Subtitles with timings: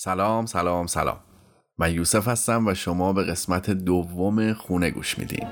[0.00, 1.16] سلام سلام سلام.
[1.78, 5.46] من یوسف هستم و شما به قسمت دوم خونه گوش میدین.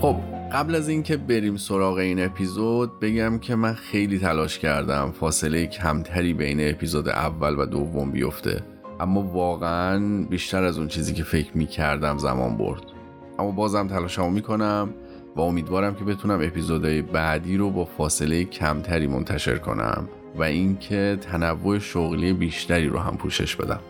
[0.00, 0.16] خب
[0.52, 6.34] قبل از اینکه بریم سراغ این اپیزود بگم که من خیلی تلاش کردم فاصله کمتری
[6.34, 8.62] بین اپیزود اول و دوم بیفته.
[9.00, 12.95] اما واقعا بیشتر از اون چیزی که فکر می کردم زمان برد.
[13.38, 14.94] اما بازم تلاشمو می‌کنم
[15.36, 21.78] و امیدوارم که بتونم اپیزودهای بعدی رو با فاصله کمتری منتشر کنم و اینکه تنوع
[21.78, 23.80] شغلی بیشتری رو هم پوشش بدم.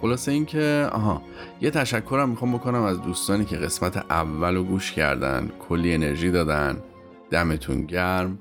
[0.00, 1.22] خلاصه اینکه آها
[1.60, 6.76] یه تشکرم می‌خوام بکنم از دوستانی که قسمت اول رو گوش کردن کلی انرژی دادن
[7.30, 8.38] دمتون گرم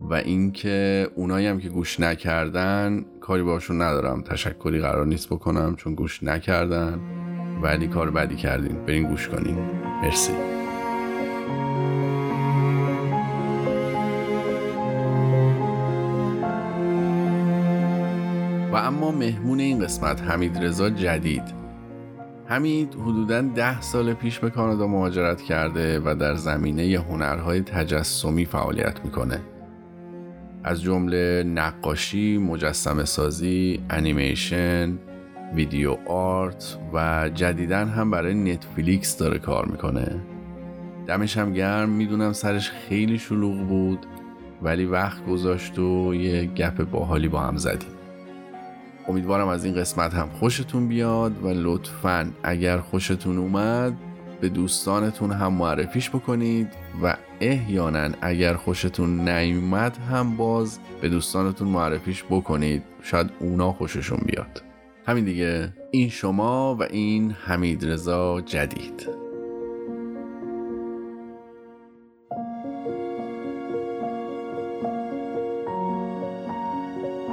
[0.00, 4.22] و اینکه اونایی هم که گوش نکردن کاری باشون ندارم.
[4.22, 7.00] تشکری قرار نیست بکنم چون گوش نکردن.
[7.64, 8.76] ولی کار بدی کردین.
[8.86, 9.56] برین گوش کنین.
[10.02, 10.32] مرسی.
[18.72, 21.42] و اما مهمون این قسمت حمید رضا جدید.
[22.46, 29.04] حمید حدودا ده سال پیش به کانادا مهاجرت کرده و در زمینه هنرهای تجسمی فعالیت
[29.04, 29.40] می‌کنه.
[30.64, 34.98] از جمله نقاشی، مجسم سازی، انیمیشن،
[35.54, 40.20] ویدیو آرت و جدیدن هم برای نتفلیکس داره کار می‌کنه.
[41.06, 44.06] دمش هم گرم می‌دونم سرش خیلی شلوغ بود
[44.62, 47.88] ولی وقت گذاشت و یه گپ باحالی با هم زدیم.
[49.08, 53.92] امیدوارم از این قسمت هم خوشتون بیاد و لطفا اگر خوشتون اومد
[54.40, 56.68] به دوستانتون هم معرفیش بکنید
[57.02, 62.82] و احیانا اگر خوشتون نیومد هم باز به دوستانتون معرفیش بکنید.
[63.02, 64.62] شاید اونا خوششون بیاد.
[65.06, 65.72] همین دیگه.
[65.90, 69.08] این شما و این حمید رضا جدید.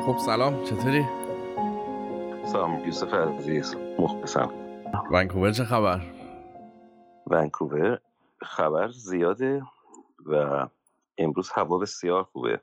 [0.06, 0.63] خب سلام.
[0.63, 1.06] چطوری؟
[2.45, 3.75] سلام یوسف عزیز.
[4.00, 4.50] مخلصم.
[5.12, 6.01] ونکوور چه خبر؟
[7.28, 8.00] ونکوور
[8.41, 9.62] خبر زیاده
[10.25, 10.68] و
[11.18, 12.62] امروز هوا بسیار خوبه.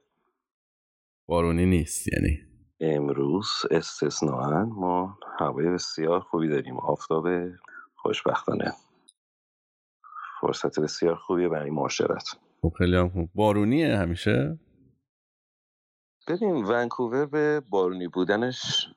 [1.27, 2.48] بارونی نیست یعنی.
[2.81, 6.77] امروز استثناا ما هوای بسیار خوبی داریم.
[6.77, 7.27] آفتاب
[7.97, 8.73] خوشبختانه.
[10.41, 12.25] فرصت بسیار خوبیه برای معاشرت.
[12.63, 13.31] خب خیلی هم خوب.
[13.35, 14.59] بارونیه همیشه؟
[16.29, 18.89] ببین ونکوور به بارونی بودنش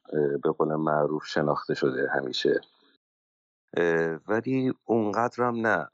[0.43, 2.61] به قول معروف شناخته شده همیشه.
[4.27, 5.87] ولی اونقدرم نه.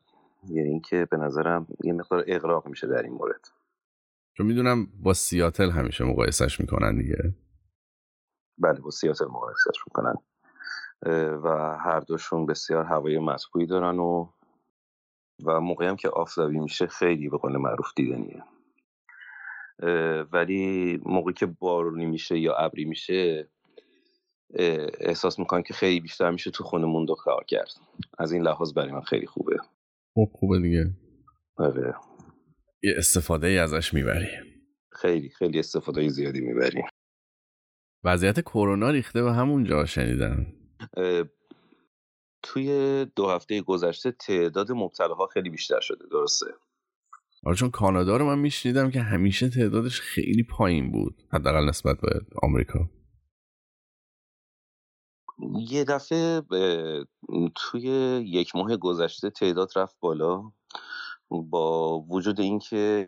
[0.49, 3.47] یعنی اینکه به نظرم یه مقدار اقراق میشه در این مورد.
[4.37, 7.35] چون می‌دونم با سیاتل همیشه مقایسش می‌کنن دیگه.
[8.57, 10.15] بله با سیاتل مقایسش می‌کنن.
[11.43, 14.29] و هر دوشون بسیار هوای مطبوعی دارن و
[15.45, 18.43] و موقعی هم که آفتابی میشه خیلی به قول معروف دیدنیه.
[20.31, 23.49] ولی موقعی که بارونی میشه یا ابری میشه
[24.99, 27.71] احساس می‌کنم که خیلی بیشتر میشه تو خونه موند و کار کرد.
[28.17, 29.57] از این لحاظ برای من خیلی خوبه.
[30.15, 30.85] خب خوبه دیگه.
[31.57, 31.95] آره.
[32.83, 34.27] یه استفاده ای ازش می‌بری.
[34.91, 36.85] خیلی خیلی استفاده زیادی می‌بریم
[38.03, 40.45] وضعیت کرونا ریخته به همون جا شنیدم.
[42.43, 46.45] توی دو هفته گذشته تعداد مبتلاها خیلی بیشتر شده درسته؟
[47.43, 52.09] آره چون کانادا رو من میشنیدم که همیشه تعدادش خیلی پایین بود حداقل نسبت به
[52.43, 52.89] آمریکا.
[55.69, 56.41] یه دفعه
[57.55, 57.83] توی
[58.25, 60.51] یک ماه گذشته تعداد رفت بالا.
[61.29, 63.07] با وجود اینکه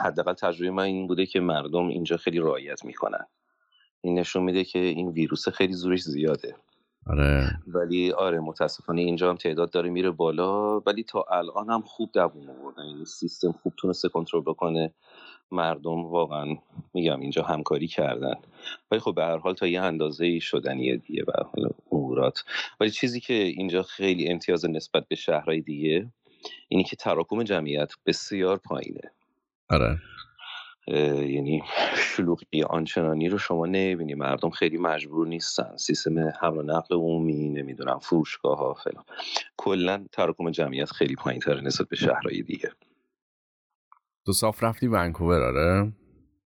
[0.00, 3.26] حداقل تجربه من این بوده که مردم اینجا خیلی رعایت می‌کنن.
[4.00, 6.56] این نشون میده که این ویروس خیلی زورش زیاده.
[7.06, 7.50] آره.
[7.66, 12.50] ولی آره متاسفانه اینجا هم تعداد داره میره بالا ولی تا الان هم خوب دووم
[12.50, 14.94] آوردن یعنی سیستم خوب تونسته کنترل بکنه.
[15.50, 16.56] مردم واقعا
[16.94, 18.34] میگم اینجا همکاری کردن.
[18.90, 22.44] ولی خب به هر حال تا یه اندازه شدنیه دیگه به حال امورات.
[22.80, 26.12] ولی چیزی که اینجا خیلی امتیاز نسبت به شهرهای دیگه
[26.68, 29.12] اینی که تراکم جمعیت بسیار پایینه.
[29.70, 29.98] آره.
[30.88, 31.62] یعنی
[31.96, 34.14] شلوغی آنچنانی رو شما نمی‌بینی.
[34.14, 35.76] مردم خیلی مجبور نیستن.
[35.76, 39.04] سیستم حمل و نقل عمومی نمی‌دونم فروشگاه ها فلان.
[39.56, 42.70] کلا تراکم جمعیت خیلی پایین تر نسبت به شهرهای دیگه.
[44.26, 45.92] تو صاف رفتی ونکوور آره؟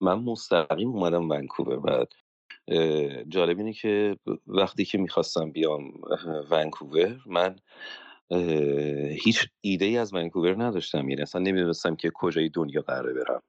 [0.00, 2.12] من مستقیم اومدم ونکوور بعد.
[3.28, 5.92] جالب اینه که وقتی که می‌خواستم بیام
[6.50, 7.56] ونکوور من
[9.24, 11.08] هیچ ایده ای از ونکوور نداشتم.
[11.08, 13.42] یعنی اصلا نمی‌دونستم که کجای دنیا قراره برم.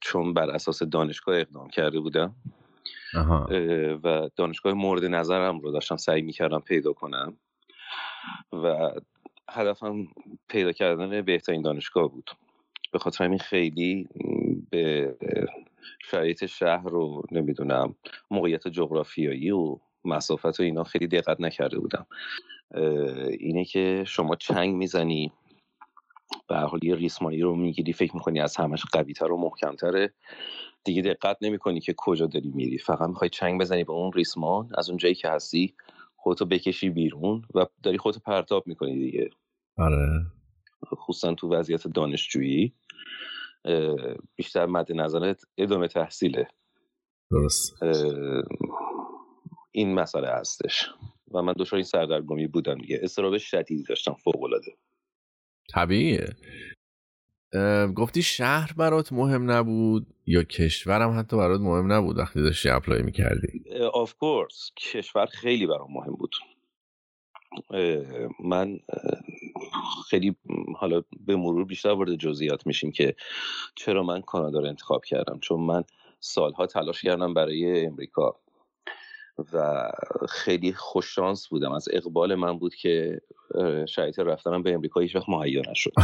[0.00, 2.34] چون بر اساس دانشگاه اقدام کرده بودم.
[3.14, 3.48] آها.
[4.04, 7.36] و دانشگاه مورد نظرم رو داشتم سعی می‌کردم پیدا کنم.
[8.52, 8.90] و
[9.50, 10.06] هدفم
[10.48, 12.30] پیدا کردن بهترین دانشگاه بود.
[12.92, 14.08] به خاطر همین خیلی
[14.70, 15.16] به
[16.10, 17.94] شرایط شهر رو نمی‌دونم
[18.30, 22.06] موقعیت جغرافیایی و مسافت و اینا خیلی دقت نکرده بودم.
[23.40, 25.32] اینه که شما چنگ می‌زنی.
[26.48, 30.12] به حال یه ریسمانی رو می‌گیری فکر می‌کنی از همش قویتر و محکمتره.
[30.84, 32.78] دیگه دقت نمی‌کنی که کجا داری میری.
[32.78, 35.74] فقط می‌خوای چنگ بزنی به اون ریسمان از اون جایی که هستی
[36.16, 39.30] خودتو بکشی بیرون و داری خودتو پرتاب می‌کنی دیگه.
[39.78, 40.26] آره.
[40.94, 42.74] خصوصا تو وضعیت دانشجویی.
[44.36, 46.48] بیشتر مد نظرت ادامه تحصیله.
[47.30, 47.82] درست.
[49.72, 50.90] این مسئله هستش.
[51.36, 53.00] و من دچار این سردرگمی بودم دیگه.
[53.02, 54.76] استراب شدیدی داشتم فوق العاده
[55.72, 56.36] طبیعیه
[57.96, 63.64] گفتی شهر برات مهم نبود یا کشورم حتی برات مهم نبود وقتی داشتی اپلای می‌کردی؟
[63.92, 66.36] آف کورس کشور خیلی برام مهم بود.
[68.44, 68.80] من
[70.10, 70.36] خیلی
[70.76, 73.16] حالا به مرور بیشتر وارد جزئیات میشیم که
[73.74, 75.38] چرا من کانادا رو انتخاب کردم.
[75.40, 75.84] چون من
[76.20, 78.40] سالها تلاش کردم برای امریکا.
[79.52, 79.88] و
[80.28, 81.72] خیلی خوششانس بودم.
[81.72, 83.20] از اقبال من بود که
[83.88, 85.92] شرایط رفتنم به امریکا هیچ وقت مهیا نشد.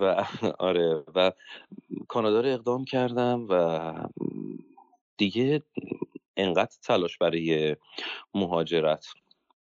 [0.00, 0.24] و
[0.58, 1.32] آره و
[2.08, 3.92] کانادا رو اقدام کردم و
[5.16, 5.62] دیگه
[6.36, 7.76] انقدر تلاش برای
[8.34, 9.06] مهاجرت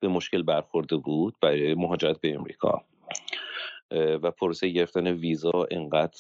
[0.01, 2.83] به مشکل برخورده بود برای مهاجرت به امریکا.
[4.23, 6.19] و پروسه گرفتن ویزا انقدر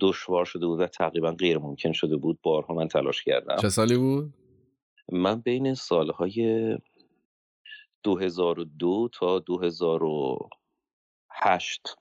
[0.00, 2.38] دشوار شده بود و تقریبا غیر ممکن شده بود.
[2.42, 3.56] بارها من تلاش کردم.
[3.56, 4.32] چه سالی بود؟
[5.12, 6.78] من بین سالهای
[8.02, 11.96] 2002 تا 2008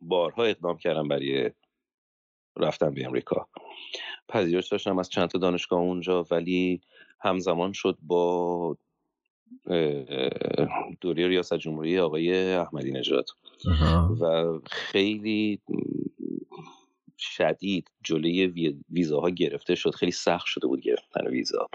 [0.00, 1.50] بارها اقدام کردم برای
[2.56, 3.48] رفتن به امریکا.
[4.28, 6.80] پذیرش داشتم از چند تا دانشگاه اونجا ولی
[7.20, 8.76] همزمان شد با
[11.00, 13.26] دوره ریاست جمهوری آقای احمدی نژاد.
[14.20, 15.60] و خیلی
[17.18, 18.46] شدید جلوی
[18.90, 19.94] ویزاها گرفته شد.
[19.94, 21.66] خیلی سخت شده بود گرفتن ویزا.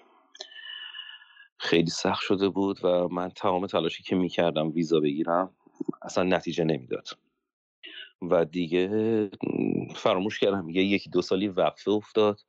[1.57, 5.55] خیلی سخت شده بود و من تمام تلاشی که می‌کردم ویزا بگیرم
[6.01, 7.07] اصلا نتیجه نمی‌داد.
[8.21, 9.29] و دیگه
[9.95, 10.69] فراموش کردم.
[10.69, 12.39] یه یکی دو سالی وقفه افتاد.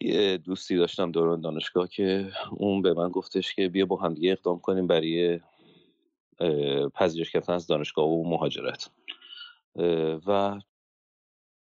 [0.00, 4.32] یه دوستی داشتم دوران دانشگاه که اون به من گفتش که بیا با هم دیگه
[4.32, 5.40] اقدام کنیم برای
[6.94, 8.90] پذیرش گرفتن از دانشگاه و مهاجرت.
[10.26, 10.60] و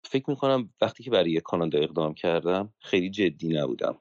[0.05, 3.97] فکر می‌کنم وقتی که برای کانادا اقدام کردم خیلی جدی نبودم.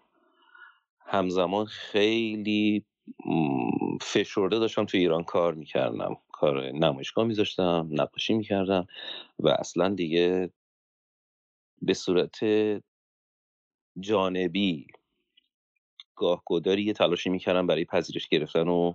[1.07, 2.85] همزمان خیلی
[4.03, 6.17] فشرده داشتم تو ایران کار می‌کردم.
[6.33, 8.87] کار نمایشگاه میذاشتم نقاشی می‌کردم
[9.39, 10.51] و اصلا دیگه
[11.83, 12.39] به صورت
[14.01, 14.87] جانبی
[16.17, 18.95] گاهگداری یه تلاشی می‌کردم برای پذیرش گرفتن و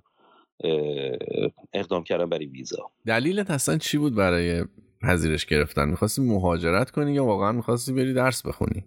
[1.74, 2.92] اقدام کردم برای ویزا.
[3.08, 4.66] دلیلت اصلا چی بود برای
[5.02, 8.86] پذیرش گرفتن؟ می‌خواستی مهاجرت کنی یا واقعا می‌خواستی بری درس بخونی؟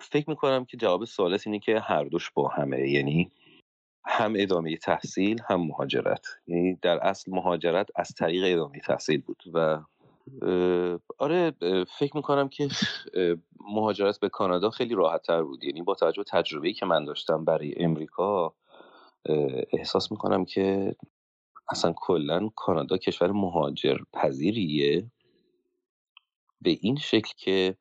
[0.00, 3.30] فکر می‌کنم که جواب سوالت اینه که هر دوش با همه یعنی
[4.06, 6.26] هم ادامه تحصیل هم مهاجرت.
[6.46, 9.80] یعنی در اصل مهاجرت از طریق ادامه تحصیل بود و
[11.18, 11.52] آره
[11.98, 12.68] فکر می‌کنم که
[13.60, 15.64] مهاجرت به کانادا خیلی راحت تر بود.
[15.64, 18.54] یعنی با توجه به تجربه‌ای که من داشتم برای امریکا
[19.72, 20.96] احساس می‌کنم که
[21.70, 25.10] اصلا کلا کانادا کشور مهاجر پذیریه
[26.60, 27.76] به این شکل که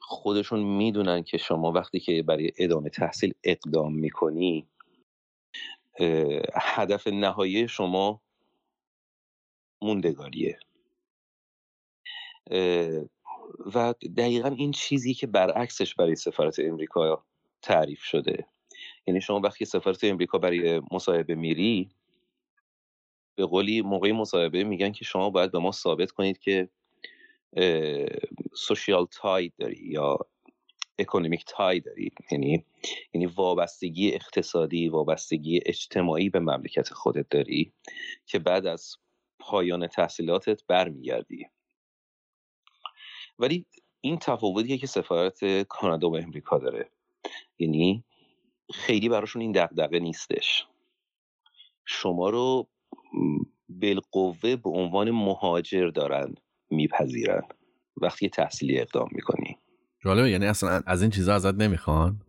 [0.00, 4.68] خودشون می‌دونن که شما وقتی که برای ادامه تحصیل اقدام می‌کنی
[6.54, 8.20] هدف نهایی شما
[9.82, 10.58] موندگاریه.
[13.74, 17.24] و دقیقا این چیزی که برعکسش برای سفارت امریکا
[17.62, 18.46] تعریف شده.
[19.06, 21.90] یعنی شما وقتی سفارت امریکا برای مصاحبه میری
[23.34, 26.68] به قولی موقعی مصاحبه میگن که شما باید به ما ثابت کنید که
[28.54, 30.18] سوشیال تای داری یا
[30.98, 32.10] اکونومیک تای داری.
[32.30, 32.64] یعنی
[33.14, 37.72] یعنی وابستگی اقتصادی وابستگی اجتماعی به مملکت خودت داری
[38.26, 38.96] که بعد از
[39.38, 41.46] پایان تحصیلاتت برمیگردی.
[43.38, 43.66] ولی
[44.00, 46.90] این تفاوتیه که سفارت کانادا و امریکا داره.
[47.58, 48.04] یعنی
[48.72, 50.66] خیلی براشون این دغدغه نیستش.
[51.86, 52.68] شما رو
[53.68, 56.34] بالقوه به عنوان مهاجر دارن
[56.70, 57.42] میپذیرن.
[57.96, 59.58] وقتی تحصیلی اقدام می‌کنی.
[60.04, 62.20] جالبه یعنی اصلا از این چیزا ازت نمی‌خوان؟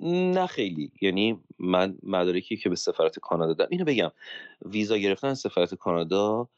[0.00, 0.92] نه خیلی.
[1.00, 4.10] یعنی من مدارکی که به سفارت کانادا دارم اینو بگم.
[4.64, 6.48] ویزا گرفتن سفارت کانادا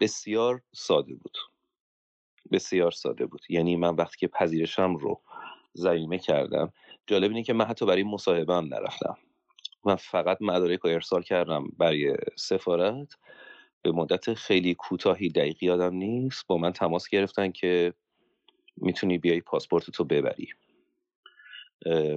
[0.00, 1.36] بسیار ساده بود.
[2.52, 3.40] بسیار ساده بود.
[3.48, 5.20] یعنی من وقتی که پذیرشم رو
[5.76, 6.72] زمینه کردم.
[7.06, 9.16] جالب اینه که من حتی برای مصاحبه هم نرفتم.
[9.84, 13.16] من فقط مدارک رو ارسال کردم برای سفارت.
[13.82, 16.46] به مدت خیلی کوتاهی دقیق یادم نیست.
[16.46, 17.94] با من تماس گرفتن که
[18.76, 20.48] می‌تونی بیای پاسپورت تو ببری.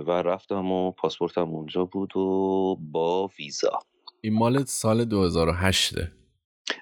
[0.08, 3.80] و رفتم و پاسپورتم اونجا بود و با ویزا.
[4.22, 5.94] این مال سال 2008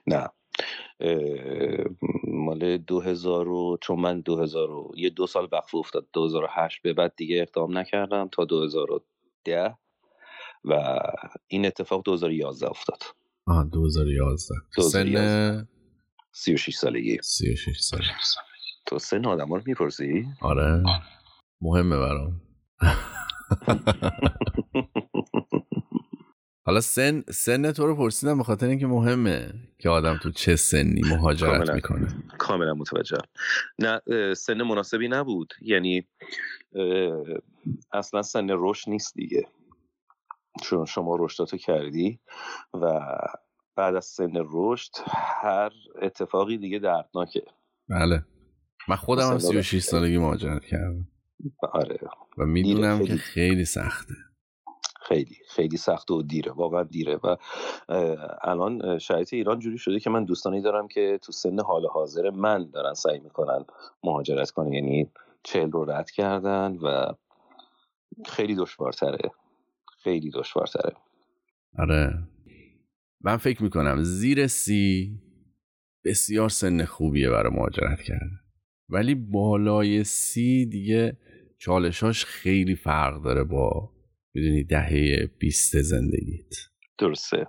[0.08, 0.30] نه.
[2.28, 7.14] مال 2000 و چون من 2000 و یه دو سال وقف افتاد 2008 به بعد
[7.18, 9.78] دیگه اقدام نکردم تا 2010
[10.64, 11.00] و
[11.48, 13.04] این اتفاق 2011 افتاد.
[13.46, 14.56] آه 2011 سن
[16.32, 17.18] 36 سالگی.
[17.22, 18.08] 36 سالگی.
[18.86, 20.84] تو سن آدم رو می‌پرسی؟ آره.
[21.62, 22.42] مهمه برام.
[26.68, 31.02] حالا سن سن تو رو پرسیدم به خاطر اینکه مهمه که آدم تو چه سنی
[31.10, 32.08] مهاجرت می‌کنه.
[32.38, 33.18] کاملا متوجه
[33.80, 34.02] نه
[34.34, 35.54] سن مناسبی نبود.
[35.62, 36.08] یعنی
[37.94, 39.48] اصلا سن رشد نیست دیگه.
[40.64, 42.20] چون شما رشداتو کردی
[42.74, 43.00] و
[43.76, 44.92] بعد از سن رشد
[45.42, 45.72] هر
[46.02, 47.44] اتفاقی دیگه دردناکه.
[47.90, 48.26] بله.
[48.88, 51.08] من خودم هم 36 سالگی مهاجرت کردم.
[51.62, 52.00] آره.
[52.38, 54.14] و می‌دونم که خیلی سخته.
[55.08, 57.36] خیلی خیلی سخت و دیره واقعا دیره و
[58.42, 62.70] الان شرایط ایران جوری شده که من دوستانی دارم که تو سن حال حاضر من
[62.70, 63.66] دارن سعی می‌کنن
[64.04, 65.12] مهاجرت کنن یعنی
[65.44, 67.14] چهل رو رد کردن و
[68.26, 69.32] خیلی دشوارتره
[70.04, 70.96] خیلی دشوارتره.
[71.80, 72.14] آره.
[73.22, 75.12] من فکر می‌کنم زیر سی
[76.06, 78.40] بسیار سن خوبیه برای مهاجرت کردن.
[78.90, 81.18] ولی بالای سی دیگه
[81.60, 83.97] چالشاش خیلی فرق داره با
[84.38, 86.56] می‌دونی دهه بیست زندگیت.
[86.98, 87.48] درسته.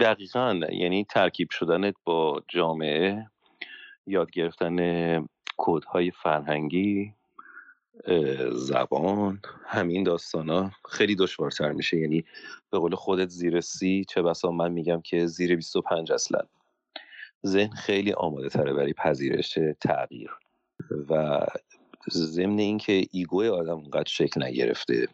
[0.00, 3.26] دقیقا یعنی ترکیب شدنت با جامعه
[4.06, 7.14] یاد گرفتن کودهای فرهنگی
[8.52, 12.24] زبان همین داستان ها خیلی دشوارتر میشه یعنی
[12.70, 16.40] به قول خودت زیر سی چه بسا من میگم که زیر 25 اصلا.
[17.46, 20.30] ذهن خیلی آماده تره برای پذیرش تغییر.
[21.08, 21.40] و
[22.10, 25.08] ضمن اینکه ایگوی آدم اونقدر شکل نگرفته.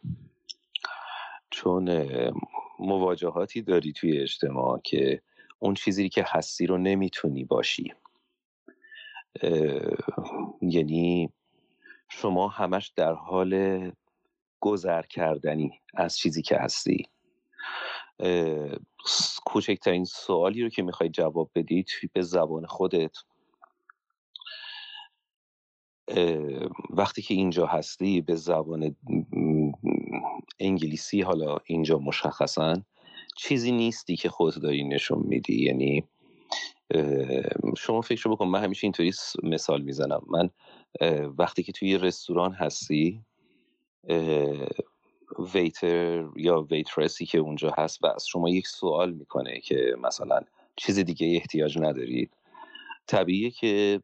[1.50, 2.06] چون
[2.78, 5.22] مواجهاتی داری توی اجتماع که
[5.58, 7.94] اون چیزی که هستی رو نمی‌تونی باشی.
[10.62, 11.32] یعنی
[12.08, 13.92] شما همش در حال
[14.60, 17.08] گذر کردنی از چیزی که هستی.
[19.44, 23.16] کوچکترین سوالی رو که می‌خوای جواب بدی به زبان خودت
[26.90, 28.96] وقتی که اینجا هستی به زبان
[30.60, 32.82] انگلیسی حالا اینجا مشخصا
[33.36, 35.62] چیزی نیستی که خودت داری نشون میدی.
[35.64, 36.04] یعنی
[37.76, 39.12] شما فکر بکن من همیشه اینطوری
[39.42, 40.22] مثال می‌زنم.
[40.30, 40.50] من
[41.38, 43.20] وقتی که توی رستوران هستی
[45.54, 50.40] ویتر یا ویترسی که اونجا هست و از شما یک سوال می‌کنه که مثلا
[50.76, 52.30] چیز دیگه احتیاج ندارید
[53.10, 54.00] طبیعیه که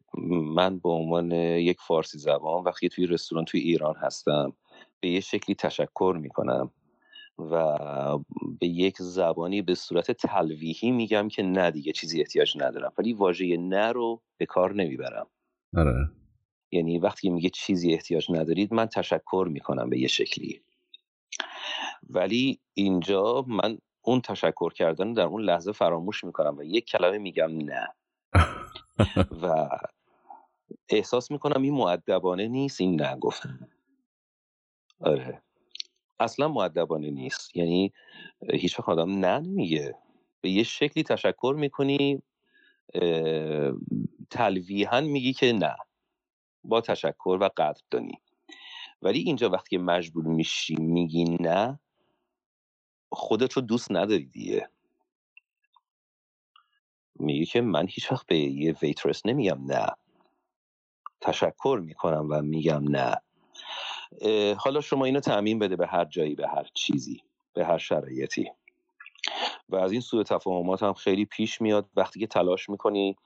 [0.54, 4.52] من به عنوان یک فارسی زبان وقتی توی رستوران توی ایران هستم
[5.00, 6.70] به یه شکلی تشکر می‌کنم
[7.38, 7.78] و
[8.60, 12.92] به یک زبانی به صورت تلویحی میگم که نه دیگه چیزی احتیاج ندارم.
[12.98, 15.26] ولی واژه نه رو به کار نمی‌برم.
[15.76, 16.08] آره.
[16.72, 20.60] یعنی وقتی میگه چیزی احتیاج ندارید من تشکر می‌کنم به یه شکلی.
[22.10, 27.56] ولی اینجا من اون تشکر کردن در اون لحظه فراموش می‌کنم و یک کلمه میگم
[27.56, 27.88] نه.
[29.42, 29.68] و
[30.88, 33.68] احساس می‌کنم این معدبانه نیست این نه گفتن
[35.00, 35.42] آره.
[36.20, 37.56] اصلا معدبانه نیست.
[37.56, 37.92] یعنی
[38.52, 39.94] هیچ وقت آدم نه نمیگه.
[40.40, 42.22] به یه شکلی تشکر می‌کنی
[44.30, 45.76] تلویحا میگی که نه.
[46.64, 48.22] با تشکر و قدردانی
[49.02, 51.80] ولی اینجا وقتی مجبور میشی میگی نه
[53.12, 54.70] خودت رو دوست نداری دیگه.
[57.18, 59.87] میگه که من هیچ وقت به یه ویترس نمیگم نه.
[61.20, 63.16] تشکر می‌کنم و میگم نه.
[64.54, 68.50] حالا شما اینو تعمین بده به هر جایی به هر چیزی به هر شرایطی.
[69.68, 71.88] و از این سوء تفاهمات هم خیلی پیش میاد.
[71.96, 73.16] وقتی که تلاش می‌کنی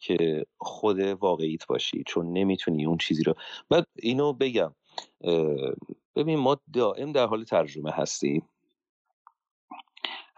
[0.00, 3.34] که خود واقعیت باشی چون نمی‌تونی اون چیزی رو.
[3.70, 4.74] بعد اینو بگم.
[6.16, 8.48] ببین ما دائم در حال ترجمه هستیم.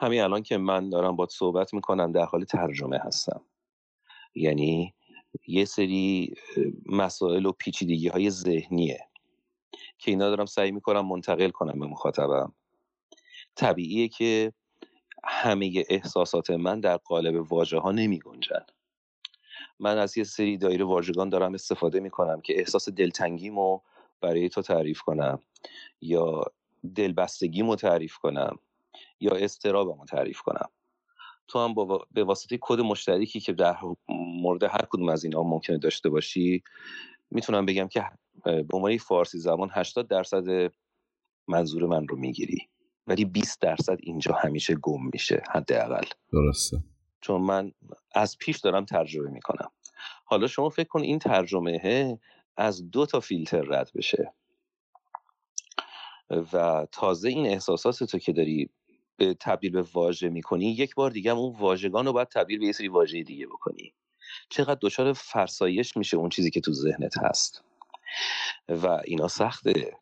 [0.02, 3.40] همین الان که من دارم با صحبت می‌کنم در حال ترجمه هستم.
[4.35, 4.95] یعنی
[5.47, 6.35] یه سری
[6.87, 9.09] مسائل و پیچیدگی های ذهنیه
[9.99, 12.52] که اینا دارم سعی می‌کنم منتقل کنم به مخاطبم.
[13.54, 14.52] طبیعیه که
[15.25, 18.66] همه احساسات من در قالب واژه ها نمی گنجن.
[19.80, 23.80] من از یه سری دایره واژگان دارم استفاده می‌کنم که احساس دلتنگیمو
[24.21, 25.42] برای تو تعریف کنم
[26.00, 26.45] یا
[26.95, 28.59] دلبستگی تعریف کنم.
[29.21, 30.69] یا استرابمو تعریف کنم.
[31.49, 33.76] تو هم با به واسطه کد مشترکی که در
[34.09, 36.62] مورد هر کدوم از اینا ممکنه داشته باشی
[37.30, 38.04] می‌تونم بگم که
[38.45, 40.73] به عنوان فارسی زبان 80 درصد
[41.49, 42.69] منظور من رو می‌گیری.
[43.07, 46.04] ولی 20 درصد اینجا همیشه گم میشه حداقل.
[46.33, 46.76] درسته.
[47.21, 47.73] چون من
[48.14, 49.71] از پیش دارم ترجمه می‌کنم.
[50.25, 52.19] حالا شما فکر کن این ترجمه
[52.57, 54.35] از دو تا فیلتر رد بشه.
[56.52, 58.71] و تازه این احساسات تو که داری
[59.41, 62.73] تبدیل به واژه می‌کنی یک بار دیگه هم اون واژگان رو باید تبدیل به یه
[62.73, 63.95] سری واژه دیگه بکنی.
[64.49, 67.65] چقدر دچار فرسایش میشه اون چیزی که تو ذهنت هست.
[68.69, 69.97] و اینا سخته.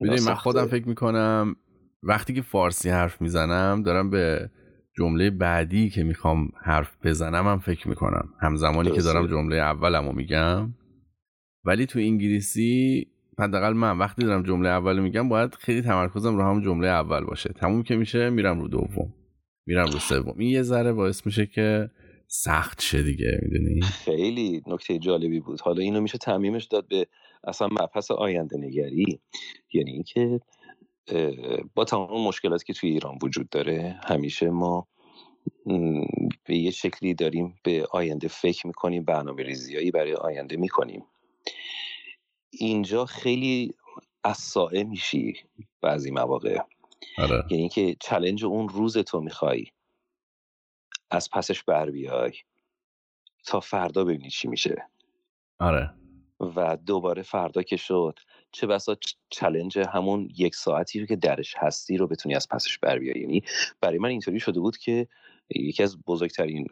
[0.00, 1.56] می‌دونی من خودم فکر می‌کنم
[2.02, 4.50] وقتی که فارسی حرف می‌زنم دارم به
[4.98, 8.34] جمله بعدی که می‌خوام حرف بزنم هم فکر می‌کنم.
[8.40, 10.74] همزمانی که دارم جمله اولمو میگم.
[11.64, 13.06] ولی تو انگلیسی
[13.38, 17.52] حداقل من وقتی دارم جمله اول میگم باید خیلی تمرکزم رو هم جمله اول باشه.
[17.52, 19.14] تموم که میشه میرم رو دوم.
[19.66, 20.34] میرم رو سوم.
[20.38, 21.90] این یه ذره باعث میشه که
[22.28, 25.60] سخت شه دیگه می‌دونی؟ خیلی نکته جالبی بود.
[25.60, 27.06] حالا اینو میشه تعمیمش داد به
[27.44, 29.20] اصلا مبحث آینده نگری.
[29.72, 30.40] یعنی اینکه
[31.74, 34.86] با تمام مشکلاتی که توی ایران وجود داره همیشه ما
[36.44, 41.02] به یه شکلی داریم به آینده فکر می‌کنیم برنامه ریزیایی برای آینده می‌کنیم.
[42.50, 43.74] اینجا خیلی
[44.24, 45.34] اسائه میشی
[45.80, 46.58] بعضی مواقع.
[47.18, 47.44] آره.
[47.50, 49.66] یعنی اینکه چلنج اون روز تو می‌خوای.
[51.10, 52.32] از پسش بر بیای.
[53.44, 54.88] تا فردا ببینی چی میشه.
[55.58, 55.94] آره.
[56.40, 58.18] و دوباره فردا که شد
[58.52, 58.96] چه بسا
[59.30, 63.20] چلنج همون یک ساعتی رو که درش هستی رو بتونی از پسش بر بیای.
[63.20, 63.42] یعنی
[63.80, 65.08] برای من اینطوری شده بود که
[65.50, 66.66] یکی از بزرگترین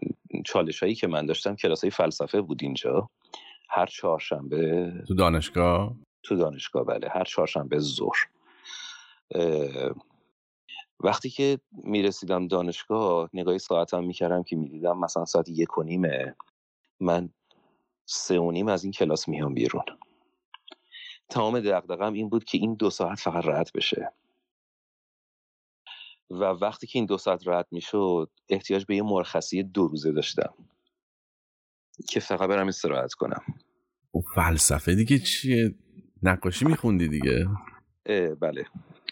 [0.45, 3.11] چالش هایی که من داشتم کلاس های فلسفه بود اینجا.
[3.75, 8.29] هر چهارشنبه تو دانشگاه؟ تو دانشگاه بله هر چهارشنبه ظهر.
[11.01, 16.37] وقتی که می‌رسیدم دانشگاه نگاهی ساعتم می‌کردم که می‌دیدم مثلا ساعت یک و نیمه
[17.01, 17.29] من
[18.07, 19.85] سه و نیم از این کلاس میام بیرون.
[21.29, 24.13] تمام دقدقم این بود که این دو ساعت فقط رد بشه.
[26.31, 30.55] و وقتی که این دو ساعت رد می‌شد احتیاج به یه مرخصی دو روزه داشتم
[32.09, 33.43] که فقط برم استراحت کنم.
[34.15, 35.75] و خب فلسفه دیگه چیه؟
[36.23, 37.47] نقاشی میخوندی دیگه؟
[38.41, 38.65] بله.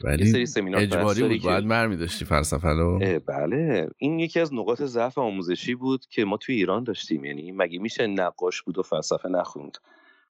[0.04, 0.44] ولی
[0.76, 3.20] اجباری بود باید مرمی داشتی فلسفه رو.
[3.26, 3.88] بله.
[3.98, 7.24] این یکی از نقاط ضعف آموزشی بود که ما توی ایران داشتیم.
[7.24, 9.78] یعنی مگه میشه نقاش بود و فلسفه نخوند؟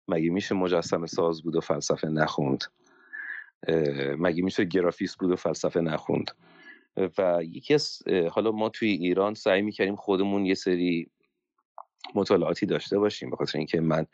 [0.08, 2.64] مگه میشه مجسم ساز بود و فلسفه نخوند؟
[4.18, 6.30] مگه میشه گرافیست بود و فلسفه نخوند؟
[7.18, 11.10] و یکی از حالا ما توی ایران سعی می‌کردیم خودمون یه سری
[12.14, 14.06] مطالعاتی داشته باشیم به خاطر اینکه من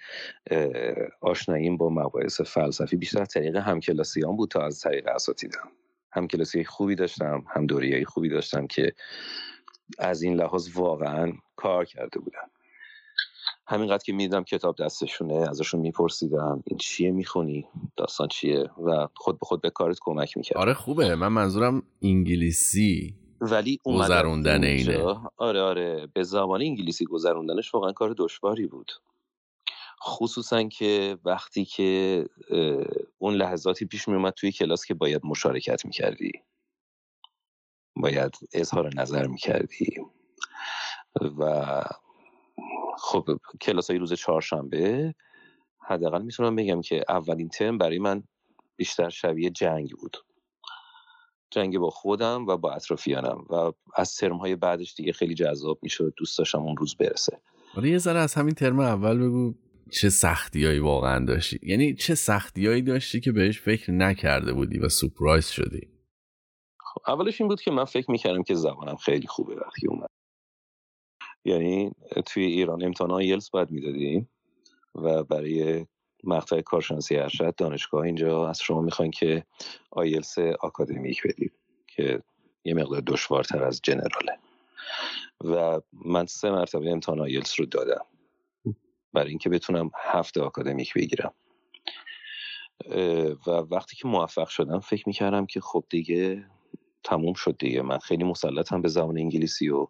[1.20, 2.96] آشناییم با مباحث فلسفی.
[2.96, 5.68] بیشتر از طریق همکلاسیان بود تا از طریق اساتیدم.
[6.12, 8.92] همکلاسی خوبی داشتم هم دوریایی خوبی داشتم که
[9.98, 12.50] از این لحاظ واقعا کار کرده بودن
[13.66, 19.46] همینقدر که می‌دیدم کتاب دستشونه ازشون میپرسیدم این چیه می‌خونی؟ داستان چیه؟ و خود به
[19.46, 21.14] خود به کارت کمک می‌کرد آره خوبه.
[21.14, 23.14] من منظورم انگلیسی.
[23.40, 25.20] ولی گذروندن اینه.
[25.36, 26.08] آره آره.
[26.14, 28.92] به زبان انگلیسی گذروندنش واقعا کار دشواری بود.
[30.02, 32.24] خصوصا که وقتی که
[33.18, 36.32] اون لحظاتی پیش میومد توی کلاس که باید مشارکت می‌کردی.
[37.96, 39.96] باید اظهار نظر می‌کردی.
[41.38, 41.64] و
[42.98, 45.14] خب کلاس های روز چهارشنبه
[45.78, 48.22] حداقل می‌تونم بگم که اولین ترم برای من
[48.76, 50.16] بیشتر شبیه جنگ بود.
[51.50, 56.14] جنگ با خودم و با اطرافیانم و از ترم های بعدش دیگه خیلی جذاب می‌شد
[56.16, 57.40] دوست داشتم اون روز برسه.
[57.76, 59.54] ولی یه ذره از همین ترم اول بگو
[59.90, 61.58] چه سختیایی واقعا داشتی.
[61.62, 65.88] یعنی چه سختیایی داشتی که بهش فکر نکرده بودی و سپرایز شدی؟
[66.80, 70.08] خب اولش این بود که من فکر می‌کردم که زبانم خیلی خوبه وقتی اومد.
[71.44, 71.90] یعنی
[72.26, 74.28] توی ایران امتحان یلس باید می‌دادیم
[74.94, 75.86] و برای
[76.24, 79.44] مقطع کارشناسی ارشد دانشگاه اینجا از شما می‌خوان که
[79.90, 81.52] آیلس آکادمیک بدید
[81.86, 82.22] که
[82.64, 84.38] یه مقدار دشوارتر از جنراله.
[85.44, 88.04] و من سه مرتبه امتحان آیلس رو دادم.
[89.12, 91.34] برای اینکه بتونم هفته آکادمیک بگیرم.
[93.46, 96.46] و وقتی که موفق شدم فکر می‌کردم که خب دیگه
[97.04, 97.82] تموم شد دیگه.
[97.82, 99.86] من خیلی مسلطم به زبان انگلیسی و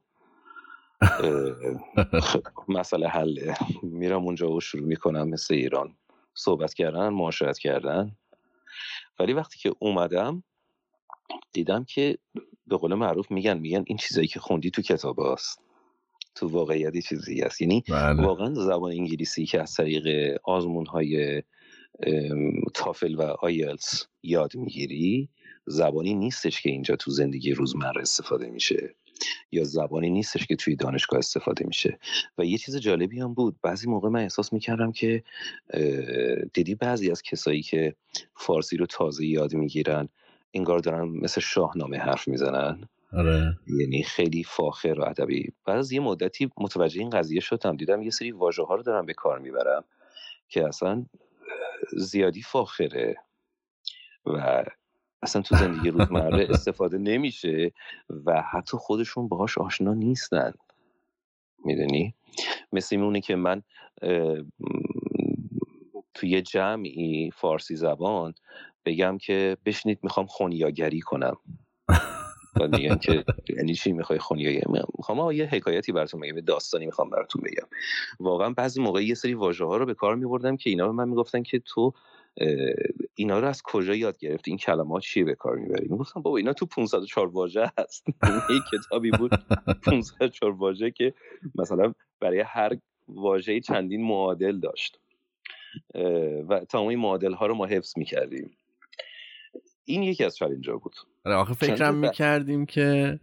[2.68, 3.56] مسئله حله.
[3.82, 5.96] میرم اونجا و شروع می‌کنم مثل ایران.
[6.36, 8.16] صحبت کردن معاشرت کردن.
[9.18, 10.44] ولی وقتی که اومدم
[11.52, 12.18] دیدم که
[12.66, 15.60] به قول معروف میگن میگن این چیزایی که خوندی تو کتاب هست
[16.34, 17.60] تو واقعیت چیزی هست.
[17.60, 18.22] یعنی بله.
[18.22, 21.42] واقعا زبان انگلیسی که از طریق آزمون های
[22.74, 25.28] تافل و آیلز یاد می‌گیری
[25.66, 28.94] زبانی نیستش که اینجا تو زندگی روزمره استفاده میشه.
[29.52, 31.98] یا زبانی نیستش که توی دانشگاه استفاده میشه.
[32.38, 33.56] و یه چیز جالبی هم بود.
[33.62, 35.22] بعضی موقع من احساس می‌کردم که
[36.52, 37.94] دیدی بعضی از کسایی که
[38.34, 40.08] فارسی رو تازه یاد می‌گیرن
[40.54, 42.88] انگار دارن مثل شاهنامه حرف می‌زنن.
[43.12, 43.58] آره.
[43.80, 45.52] یعنی خیلی فاخر و ادبی.
[45.64, 47.76] بعد از یه مدتی متوجه این قضیه شدم.
[47.76, 49.84] دیدم یه سری واژه ها رو دارم به کار می‌برم
[50.48, 51.06] که اصلا
[51.92, 53.16] زیادی فاخره.
[54.26, 54.64] و
[55.26, 57.72] اصلا تو زندگی روزمره استفاده نمیشه
[58.26, 60.52] و حتی خودشون باهاش آشنا نیستن.
[61.64, 62.14] می‌دونی؟
[62.72, 63.62] مثل میمونه که من
[66.14, 68.34] تو یه جمعی فارسی زبان
[68.84, 71.36] بگم که بشنید می‌خوام خونیاگری کنم.
[72.60, 74.64] و میگن که یعنی چی می‌خوای خونیاگری
[74.98, 77.68] می‌خوام یه حکایتی براتون بگم داستانی می‌خوام براتون بگم.
[78.20, 81.08] واقعا بعضی موقع یه سری واژه ها رو به کار میبردم که اینا به من
[81.08, 81.92] می‌گفتن که تو
[83.14, 86.52] اینا رو از کجا یاد گرفتی؟ این کلمات چیه به کار می‌بری می‌گفتم بابا اینا
[86.52, 88.06] تو 504 واژه هست.
[88.50, 89.30] یه کتابی بود
[89.82, 91.14] 504 واژه که
[91.54, 92.76] مثلا برای هر
[93.08, 95.00] واژه چندین معادل داشت.
[96.48, 98.50] و تمام این معادل ها رو ما حفظ می‌کردیم.
[99.84, 100.94] این یکی از چالنج بود.
[101.24, 103.20] آره آخه فکرم می‌کردیم که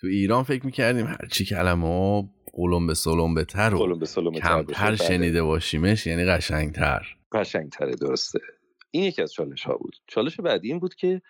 [0.00, 3.98] تو ایران فکر می‌کردیم هرچی کلمه قلم به سلم بتر و
[4.34, 4.96] کمتر بله.
[4.96, 7.16] شنیده باشیمش یعنی قشنگتر.
[7.34, 8.40] قشنگتره درسته.
[8.90, 9.96] این یکی از چالش ها بود.
[10.06, 11.22] چالش بعدی این بود که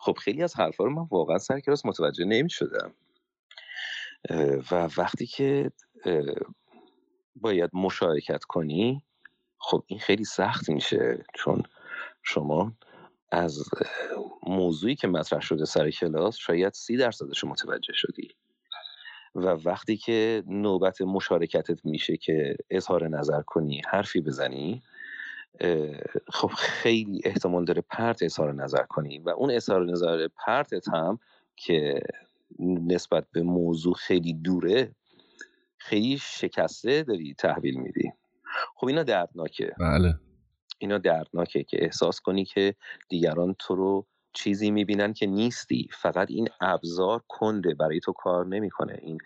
[0.00, 2.94] خب خیلی از حرفا رو من واقعا سر کلاس متوجه نمی شدم
[4.70, 5.72] و وقتی که
[7.36, 9.02] باید مشارکت کنی
[9.58, 11.24] خب این خیلی سخت میشه.
[11.34, 11.62] چون
[12.22, 12.72] شما
[13.32, 13.64] از
[14.42, 18.28] موضوعی که مطرح شده سر کلاس شاید سی درصدش متوجه شدی.
[19.34, 24.82] و وقتی که نوبت مشارکتت میشه که اظهار نظر کنی حرفی بزنی
[26.32, 31.18] خب خیلی احتمال داره پرت اظهار نظر کنی و اون اظهار نظر پرتت هم
[31.56, 32.00] که
[32.60, 34.94] نسبت به موضوع خیلی دوره
[35.78, 38.12] خیلی شکسته داری تحویل میدی.
[38.76, 39.72] خب اینا دردناکه.
[39.80, 40.14] بله.
[40.78, 42.74] اینا دردناکه که احساس کنی که
[43.08, 45.88] دیگران تو رو چیزی می‌بینن که نیستی.
[45.92, 48.98] فقط این ابزار کنده برای تو کار نمی‌کنه.
[49.02, 49.18] این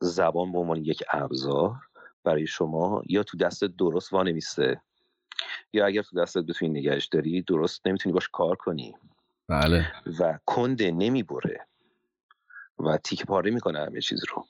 [0.00, 1.74] زبان به عنوان یک ابزار.
[2.26, 4.80] برای شما یا تو دست درست وانمیسته
[5.72, 8.94] یا اگر تو دستت بتونی نگهش داری درست نمی‌تونی باش کار کنی.
[9.48, 9.92] بله.
[10.20, 11.66] و کنده نمی‌بره.
[12.78, 14.44] و تیک پاره می‌کنه همه چیز رو.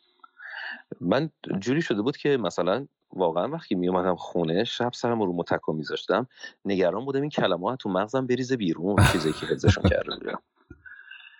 [1.00, 5.72] من جوری شده بود که مثلا واقعا وقتی می اومدم خونه شب سرم رو متکا
[5.72, 6.28] میذاشتم.
[6.64, 10.42] نگران بودم این کلمات تو مغزم بریزه بیرون چیزی که حفظشون کرده بودم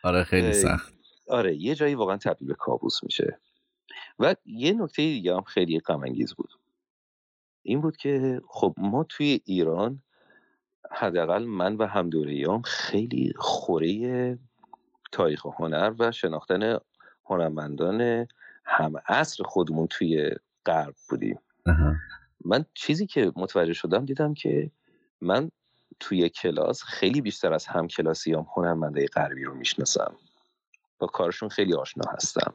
[0.03, 0.93] آره خیلی سخت.
[1.29, 3.39] آره یه جایی واقعا تبدیل به کابوس میشه.
[4.19, 6.01] و یه نکته دیگه هم خیلی غم
[6.37, 6.53] بود.
[7.63, 10.03] این بود که خب ما توی ایران
[10.91, 14.39] حداقل من و همدوریام خیلی خوره
[15.13, 16.79] تاریخ و هنر و شناختن
[17.25, 18.27] هنرمندان
[18.65, 20.31] هم عصر خودمون توی
[20.67, 21.39] غرب بودیم.
[22.45, 24.71] من چیزی که متوجه شدم دیدم که
[25.21, 25.51] من
[26.01, 30.17] توی کلاس خیلی بیشتر از هم کلاسیام هنرمنده غربی رو می‌شناسم.
[30.99, 32.55] با کارشون خیلی آشنا هستم.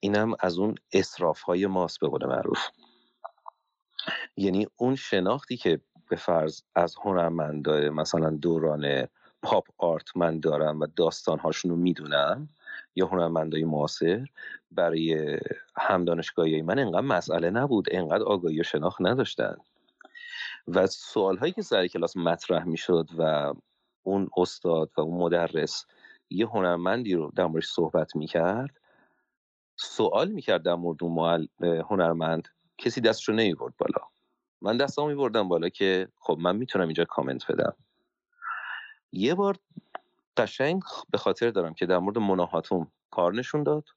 [0.00, 2.68] اینم از اون اصراف های ماست به قول معروف.
[4.36, 9.08] یعنی اون شناختی که به فرض از هنرمندای مثلا دوران
[9.42, 12.48] پاپ آرت من دارم و داستانهاشون رو می‌دونم
[12.94, 14.26] یا هنرمندای معاصر
[14.70, 15.38] برای
[15.76, 19.56] هم دانشگاهی من انقدر مسئله نبود انقدر آگاهی و شناخت نداشتن.
[20.68, 23.54] و سوال هایی که سر کلاس مطرح می‌شد و
[24.02, 25.86] اون استاد و اون مدرس
[26.30, 28.80] یه هنرمندی رو در موردش صحبت می‌کرد
[29.76, 32.48] سوال می‌کرد در مورد اون هنرمند.
[32.78, 34.08] کسی دستشو نمی‌برد بالا.
[34.62, 37.76] من دستمو میبردم بالا که خب من می‌تونم اینجا کامنت بدم.
[39.12, 39.58] یه بار
[40.36, 43.88] قشنگ به خاطر دارم که در مورد مناهاتوم کار نشون داد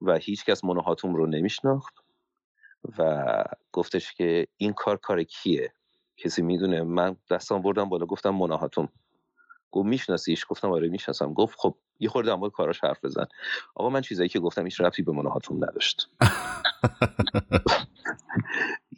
[0.00, 1.94] و هیچ کس مناهاتوم رو نمیشناخت
[2.98, 5.72] و گفتش که این کار کار کیه؟
[6.16, 6.82] کسی می‌دونه.
[6.82, 8.88] من دستم بردم بالا گفتم مناهاتوم.
[9.70, 11.32] گفت میشناسیش؟ گفتم آره می‌شناسم.
[11.34, 13.26] گفت خب یه خورده مورد کاراش حرف بزن.
[13.74, 16.10] آقا من چیزایی که گفتم هیچ ربطی به مناهاتوم نداشت.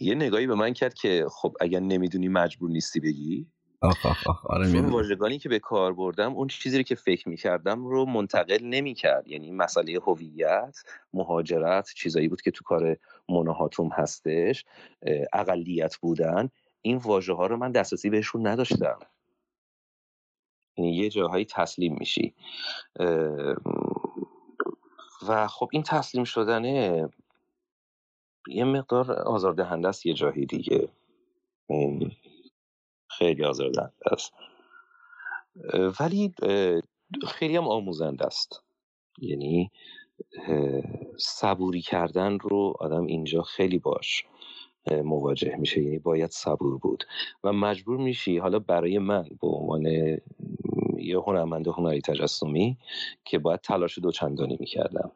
[0.01, 3.47] یه نگاهی به من کرد که خب اگر نمی‌دونی مجبور نیستی بگی.
[3.83, 7.29] آخ آخ آخ آره چون واژگانی که به کار بردم اون چیزی رو که فکر
[7.29, 9.29] می‌کردم رو منتقل نمی‌کرد.
[9.29, 10.79] یعنی مسئله هویت
[11.15, 12.97] مهاجرت چیزایی بود که تو کار
[13.29, 14.65] مناهاتوم هستش
[15.33, 16.49] اقلیت بودن
[16.83, 18.99] این واژه ها رو من دسترسی بهشون نداشتم.
[20.77, 22.35] یعنی یه جاهایی تسلیم میشی.
[25.29, 27.09] و خب این تسلیم شدنه
[28.49, 30.89] یه مقدار آزاردهنده است یه جاهی دیگه.
[33.09, 34.33] خیلی آزاردهنده است.
[36.01, 36.35] ولی
[37.29, 38.63] خیلی هم آموزنده است.
[39.19, 39.71] یعنی
[41.19, 44.25] صبوری کردن رو آدم اینجا خیلی باش
[44.91, 45.83] مواجه میشه.
[45.83, 47.05] یعنی باید صبور بود.
[47.45, 48.39] و مجبور میشی.
[48.39, 50.17] حالا برای من به عنوان
[51.01, 52.79] یه هنرمند هنری تجسمی
[53.25, 55.13] که باید تلاش دوچندانی می‌کردم.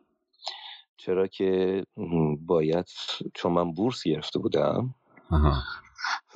[0.97, 1.83] چرا که
[2.40, 2.87] باید
[3.35, 4.94] چون من بورس گرفته بودم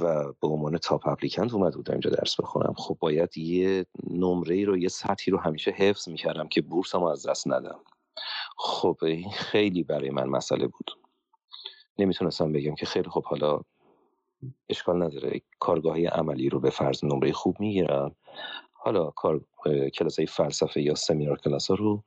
[0.01, 4.65] و به عنوان تاپ اپلیکنت اومده بودم اینجا درس بخونم خب باید یه نمره ای
[4.65, 7.81] رو یه سطحی رو همیشه حفظ می‌کردم که بورسم از دست ندم.
[8.57, 10.91] خب این خیلی برای من مسئله بود.
[11.99, 13.61] نمی‌تونستم بگم که خیلی خب حالا
[14.69, 15.41] اشکال نداره.
[15.59, 18.17] کارگاهی عملی رو به فرض نمره خوب می‌گیرم.
[18.89, 19.41] حالا کار
[19.95, 22.05] کلاس های فلسفه یا سمینار کلاس ها رو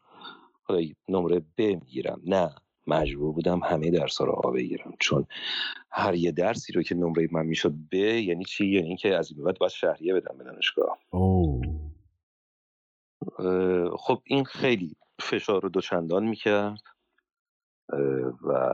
[0.64, 2.22] حالا نمره ب می‌گیرم.
[2.26, 2.56] نه
[2.88, 4.94] مجبور بودم همه درس ها رو آ بگیرم.
[5.00, 5.26] چون
[5.92, 9.44] هر یه درسی رو که نمره من می‌شد ب یعنی چی؟ یعنی اینکه از این
[9.44, 10.98] بعد باید شهریه بدم به دانشگاه.
[13.98, 16.82] خب این خیلی فشار رو دوچندان می‌کرد
[18.48, 18.74] و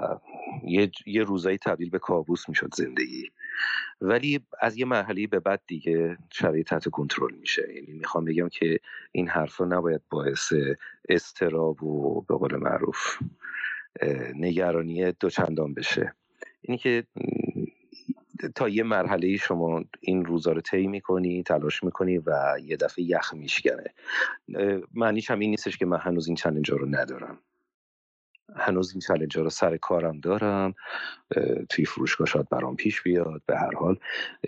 [0.64, 3.32] یه, یه روزایی تبدیل به کابوس می‌شد زندگی.
[4.02, 7.74] ولی از یه مرحله به بعد دیگه شرایط تحت کنترل میشه.
[7.76, 8.80] یعنی می‌خوام بگم که
[9.12, 10.54] این حرفا نباید باعث
[11.10, 13.18] استراب و به قول معروف
[14.36, 16.14] نگرانی دوچندان بشه.
[16.62, 17.04] اینی که
[18.56, 23.34] تا یه مرحله شما این روزا رو طی می‌کنی تلاش می‌کنی و یه دفعه یخ
[23.34, 23.94] میشکنه.
[24.94, 27.40] معنیش هم این نیستش که من هنوز این چلنج رو ندارم.
[28.56, 30.76] هنوز این چلنج رو سر کارم دارم
[31.70, 33.96] توی فروشگاه شاید برام پیش بیاد به هر حال.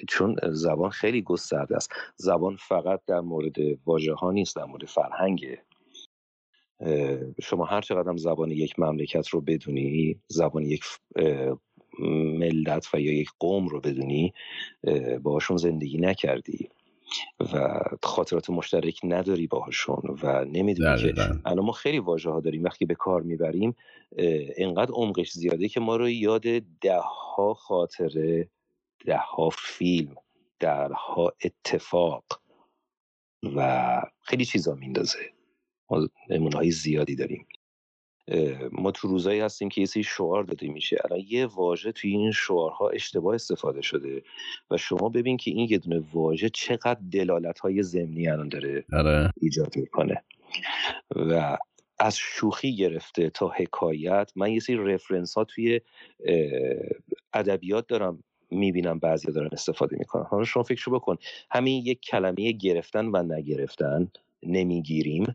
[0.08, 1.92] چون زبان خیلی گسترده است.
[2.16, 5.64] زبان فقط در مورد واژه ها نیست در مورد فرهنگه
[7.42, 10.84] شما هر چقدر زبان یک مملکت رو بدونی زبان یک
[12.40, 14.34] ملت و یا یک قوم رو بدونی
[15.24, 16.70] باشون زندگی نکردی.
[17.54, 21.14] و خاطرات مشترک نداری باهاشون و نمی‌دونی که
[21.46, 22.64] الان ما خیلی واژه ها داریم.
[22.64, 23.76] وقتی به کار می‌بریم
[24.58, 26.44] انقدر عمقش زیاده که ما رو یاد
[26.82, 28.50] ده ها خاطره
[29.06, 30.16] ده ها فیلم
[30.60, 32.26] درها اتفاق
[33.56, 35.20] و خیلی چیزا میندازه.
[36.40, 37.48] ما های زیادی داریم.
[38.72, 40.98] ما تو روزایی هستیم که یه سری شعار داده میشه.
[41.06, 44.24] الان یه واژه توی این شعارها اشتباه استفاده شده
[44.72, 49.32] و شما ببین که این یه دونه واژه چقدر دلالت های ضمنی الان داره آره.
[49.42, 50.24] ایجاد می‌کنه.
[51.16, 51.58] و
[52.00, 54.32] از شوخی گرفته تا حکایت.
[54.36, 55.82] من یه سری رفرنس ها توی
[57.34, 60.24] ادبیات دارم می‌بینم بعضی دارن استفاده می‌کنن.
[60.24, 61.18] حالا شما فکر بکن.
[61.52, 64.12] همین یک کلمه گرفتن و نگرفتن.
[64.44, 65.34] نمی‌گیریم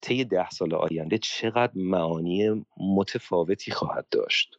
[0.00, 4.56] طی ده سال آینده چقدر معانی متفاوتی خواهد داشت.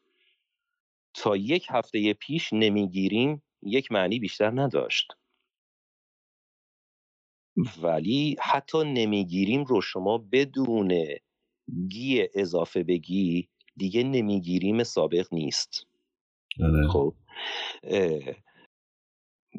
[1.13, 5.13] تا یک هفته پیش نمی‌گیریم یک معنی بیشتر نداشت.
[7.81, 10.93] ولی حتی نمی‌گیریم رو شما بدون
[11.89, 15.87] گی اضافه بگی دیگه نمی‌گیریم سابق نیست.
[16.63, 16.87] آره.
[16.87, 17.13] خب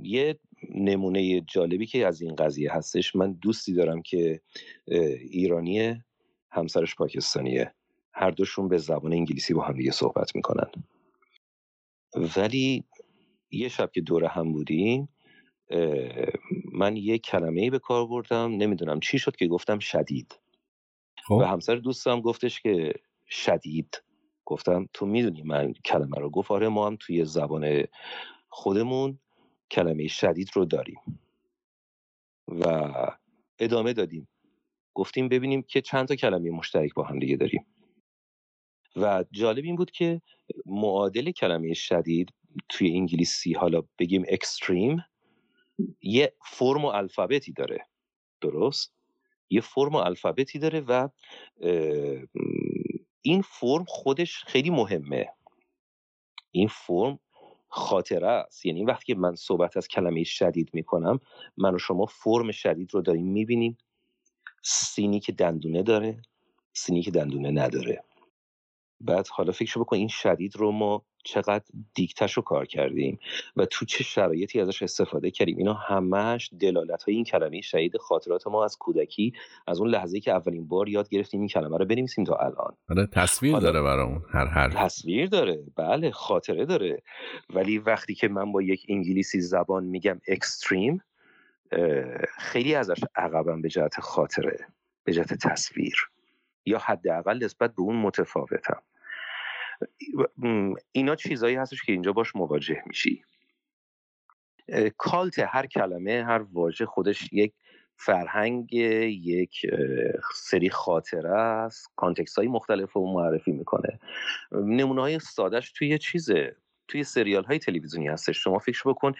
[0.02, 0.38] یه
[0.74, 3.16] نمونه جالبی که از این قضیه هستش.
[3.16, 4.40] من دوستی دارم که
[5.30, 6.04] ایرانیه
[6.50, 7.74] همسرش پاکستانیه.
[8.14, 10.70] هر دوشون به زبان انگلیسی با هم دیگه صحبت می‌کنن.
[12.36, 12.84] ولی
[13.50, 15.08] یه شب که دور هم بودیم
[16.72, 20.40] من یه کلمه ای به کار بردم نمی‌دونم چی شد که گفتم شدید.
[21.24, 21.34] خب.
[21.34, 22.94] و همسر دوستم گفتش که
[23.28, 24.02] شدید.
[24.44, 27.84] گفتم تو می‌دونی من کلمه رو؟ گفت آره ما هم توی زبان
[28.48, 29.18] خودمون
[29.70, 31.20] کلمه شدید رو داریم.
[32.48, 32.66] و
[33.58, 34.28] ادامه دادیم.
[34.94, 37.66] گفتیم ببینیم که چند تا کلمه مشترک با هم دیگه داریم.
[38.96, 40.22] و جالب این بود که
[40.66, 42.32] معادل کلمه شدید
[42.68, 45.04] توی انگلیسی حالا بگیم اکستریم
[46.02, 47.86] یه فرم و الفابتی داره.
[48.40, 48.94] درست؟
[49.50, 51.08] یه فرم و الفابتی داره و
[53.22, 55.28] این فرم خودش خیلی مهمه.
[56.50, 57.18] این فرم
[57.74, 58.66] خاطره است.
[58.66, 61.20] یعنی وقتی که من صحبت از کلمه شدید می‌کنم
[61.56, 63.78] من و شما فرم شدید رو داریم می‌بینیم.
[64.62, 66.22] سینی که دندونه داره
[66.72, 68.04] سینی که دندونه نداره.
[69.00, 73.18] بعد حالا فکر بکن این شدید رو ما چقدر دیکتش رو کار کردیم
[73.56, 75.58] و تو چه شرایطی ازش استفاده کردیم.
[75.58, 79.32] اینا همش دلالت های این کلمه شهید خاطرات ما از کودکی
[79.66, 82.76] از اون لحظه که اولین بار یاد گرفتیم این کلمه رو بنویسیم تا الان.
[82.90, 85.64] آره تصویر داره برامون هر هر تصویر داره.
[85.76, 87.02] بله خاطره داره.
[87.54, 91.02] ولی وقتی که من با یک انگلیسی زبان میگم اکستریم
[92.38, 94.66] خیلی ازش عقبم به جهت خاطره
[95.04, 95.94] به جهت تصویر.
[96.66, 98.82] یا حداقل نسبت به اون متفاوتم.
[100.92, 103.24] اینا چیزایی هستش که اینجا باش مواجه میشی.
[104.96, 107.52] کالت هر کلمه هر واژه خودش یک
[107.96, 109.66] فرهنگ یک
[110.34, 111.92] سری خاطره است.
[111.96, 114.00] کانتکست های مختلف رو معرفی می‌کنه.
[114.52, 116.56] نمونه های سادش توی چیزه.
[116.88, 118.44] توی سریال های تلویزیونی هستش.
[118.44, 119.12] شما فکر بکن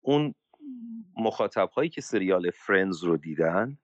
[0.00, 0.34] اون
[1.16, 3.78] مخاطب هایی که سریال Friends رو دیدن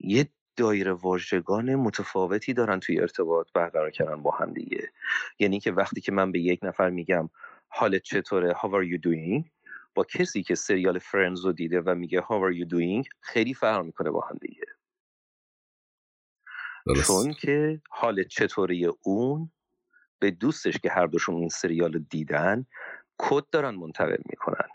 [0.00, 0.28] یه
[0.60, 4.92] دایره واژگان متفاوتی دارن توی ارتباط برقرار کردن با هم دیگه.
[5.38, 7.28] یعنی که وقتی که من به یک نفر میگم
[7.68, 9.50] حالت چطوره؟ How are you doing?
[9.94, 13.08] با کسی که سریال Friends رو دیده و میگه how are you doing?
[13.20, 14.64] خیلی فرق می‌کنه با هم دیگه.
[17.06, 19.50] چون که حالت چطوری اون
[20.18, 22.66] به دوستش که هر دوشون این سریال رو دیدن
[23.18, 24.68] کد دارن منتقل می‌کنن.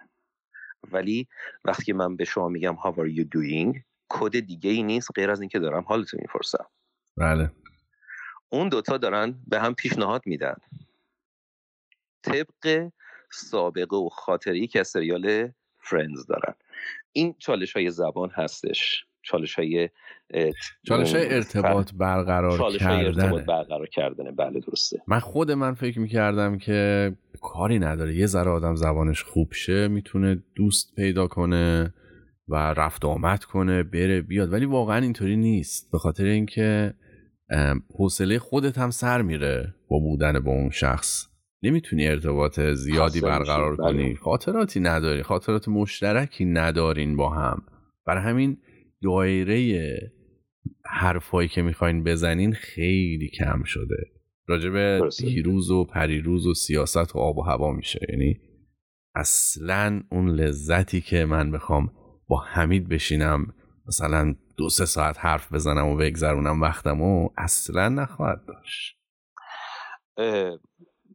[0.92, 1.28] ولی
[1.66, 5.42] وقتی من به شما میگم how are you doing کد دیگه ای نیست غیر از
[5.42, 6.66] اینکه دارم حالتو می‌پرسم.
[7.18, 7.52] بله.
[8.50, 10.56] اون دوتا دارن به هم پیشنهاد میدن.
[12.24, 12.90] طبق
[13.32, 16.54] سابقه و خاطری که از سریال فرندز دارن.
[17.12, 19.06] این چالش های زبان هستش.
[19.22, 19.90] چالش های
[20.88, 24.32] چالش های ارتباط برقرار چالش های ارتباط برقرار کردنه.
[24.32, 25.02] بله درسته.
[25.08, 28.16] من خود من فکر می‌کردم که کاری نداره.
[28.16, 31.94] یه ذره آدم زبانش خوب شه می‌تونه دوست پیدا کنه.
[32.48, 34.54] و رفت آمد کنه بره بیاد.
[34.54, 35.92] ولی واقعا اینطوری نیست.
[35.92, 36.94] به خاطر اینکه
[38.00, 41.28] حوصله خودت هم سر میره با بودن با اون شخص.
[41.64, 43.94] نمی‌تونی ارتباط زیادی برقرار بله.
[43.94, 44.16] کنی.
[44.16, 45.24] خاطراتی نداری.
[45.24, 47.64] خاطرات مشترکی ندارین با هم.
[48.06, 48.58] برای همین
[49.04, 50.12] دایره
[50.86, 54.12] حرفایی که می‌خواین بزنین خیلی کم شده.
[54.48, 58.00] راجب دیروز و پریروز و سیاست و آب و هوا میشه.
[58.10, 58.40] یعنی
[59.16, 61.92] اصلا اون لذتی که من بخوام
[62.28, 63.54] با حمید بشینم
[63.88, 68.98] مثلا دو سه ساعت حرف بزنم و بگذرونم وقتم و اصلا نخواهد داشت.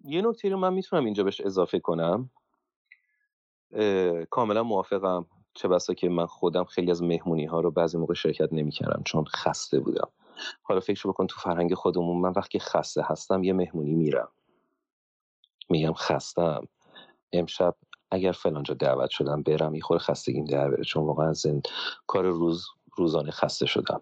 [0.05, 2.31] یه نکته رو من می‌تونم اینجا بهش اضافه کنم.
[4.31, 5.27] کاملا موافقم.
[5.55, 9.25] چه بسا که من خودم خیلی از مهمونی ها رو بعضی موقع شرکت نمی‌کردم چون
[9.25, 10.09] خسته بودم.
[10.63, 14.29] حالا فکر بکن تو فرهنگ خودمون من وقتی خسته هستم یه مهمونی میرم.
[15.71, 16.69] میگم خستم.
[17.33, 17.77] امشب
[18.11, 21.47] اگر فلانجا دعوت شدم برم یه خور خستگیم در بره چون واقعا از
[22.07, 24.01] کار روز روزانه خسته شدم.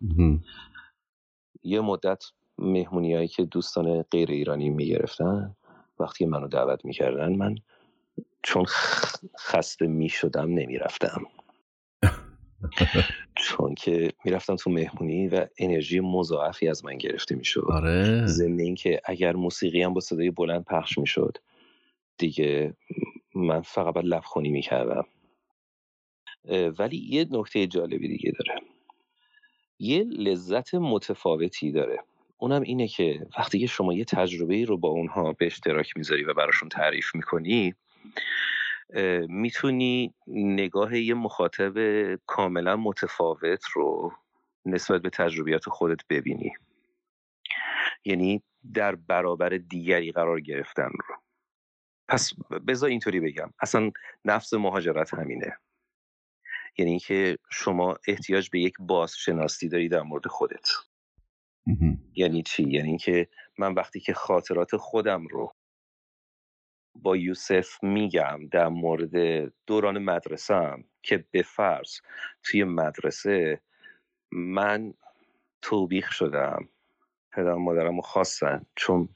[1.63, 2.25] یه مدت
[2.59, 5.57] مهمونی هایی که دوستان غیر ایرانی می‌گرفتن
[5.99, 7.55] وقتی منو دعوت می‌کردن من
[8.43, 8.65] چون
[9.39, 11.23] خسته می‌شدم نمی‌رفتم.
[13.41, 17.67] چون که می‌رفتم تو مهمونی و انرژی مضاعفی از من گرفته می‌شد.
[17.71, 18.27] آره.
[18.27, 21.39] ضمن اینکه اگر موسیقی هم با صدای بلند پخش می‌شد
[22.19, 22.77] دیگه
[23.39, 25.07] من فقط باید لبخونی می‌کردم.
[26.79, 28.61] ولی یه نکته جالبی دیگه داره.
[29.79, 31.99] یه لذت متفاوتی داره.
[32.39, 36.35] اونم اینه که وقتی که شما یه تجربه رو با اونها به اشتراک می‌ذاری و
[36.35, 37.75] براشون تعریف می‌کنی
[39.29, 41.75] می‌تونی نگاه یه مخاطب
[42.15, 44.13] کاملا متفاوت رو
[44.67, 46.53] نسبت به تجربیات خودت ببینی.
[48.05, 48.43] یعنی
[48.75, 51.15] در برابر دیگری قرار گرفتن رو.
[52.09, 52.33] پس
[52.69, 53.53] بذار اینطوری بگم.
[53.61, 53.91] اصلا
[54.25, 55.59] نفس مهاجرت همینه.
[56.79, 60.69] یعنی اینکه شما احتیاج به یک بازشناسی داری در مورد خودت.
[62.15, 65.55] یعنی چی؟ یعنی اینکه من وقتی که خاطرات خودم رو
[66.95, 72.01] با یوسف میگم در مورد دوران مدرسم که به فرض
[72.43, 73.61] توی مدرسه
[74.33, 74.95] من
[75.63, 76.69] توبیخ شدم.
[77.33, 78.67] پدر مادرم رو خواستن.
[78.77, 79.09] چون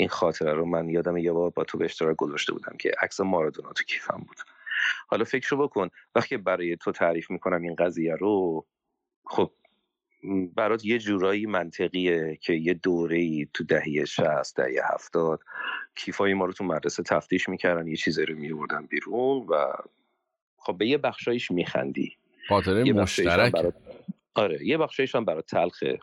[0.00, 3.20] این خاطره رو من یادم یه بار با تو به اشتراک گذاشته بودم که عکس
[3.20, 4.36] مارادونا تو کیفم بود.
[5.06, 5.88] حالا فکر رو بکن.
[6.14, 8.66] وقتی برای تو تعریف می‌کنم این قضیه رو
[9.24, 9.50] خب
[10.54, 15.40] برات یه جورایی منطقیه که یه دوره ای تو دهه 60 دهه 70
[15.94, 19.72] کیفای ما رو تو مدرسه تفتیش می‌کردن یه چیزی رو میوردن بیرون و
[20.56, 22.16] خب به یه بخشایش میخندی.
[22.48, 23.74] خاطره مشترک برات...
[24.34, 25.98] آره یه بخشایش هم برات تلخه.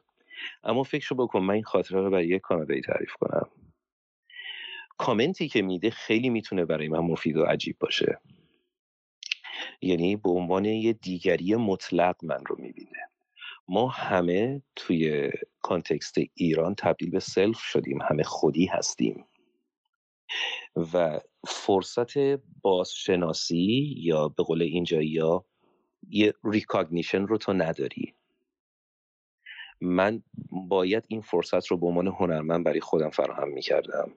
[0.63, 3.49] اما فکر بکن من این خاطره رو برای یه کانادایی تعریف کنم.
[4.97, 8.19] کامنتی که میده خیلی می‌تونه برای من مفید و عجیب باشه.
[9.81, 13.09] یعنی به عنوان یه دیگری مطلق من رو می‌بینه.
[13.67, 15.31] ما همه توی
[15.61, 19.25] context ایران تبدیل به self شدیم همه خودی هستیم.
[20.93, 22.17] و فرصت
[22.61, 25.45] بازشناسی یا به قول اینجا یا
[26.09, 28.13] یه recognition رو تو نداری.
[29.81, 34.11] من باید این فرصت رو به عنوان هنرمند برای خودم فراهم می‌کردم.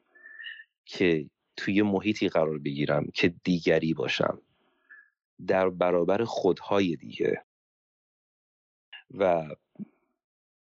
[0.84, 4.42] که توی محیطی قرار بگیرم که دیگری باشم.
[5.46, 7.44] در برابر خودهای دیگه.
[9.10, 9.48] و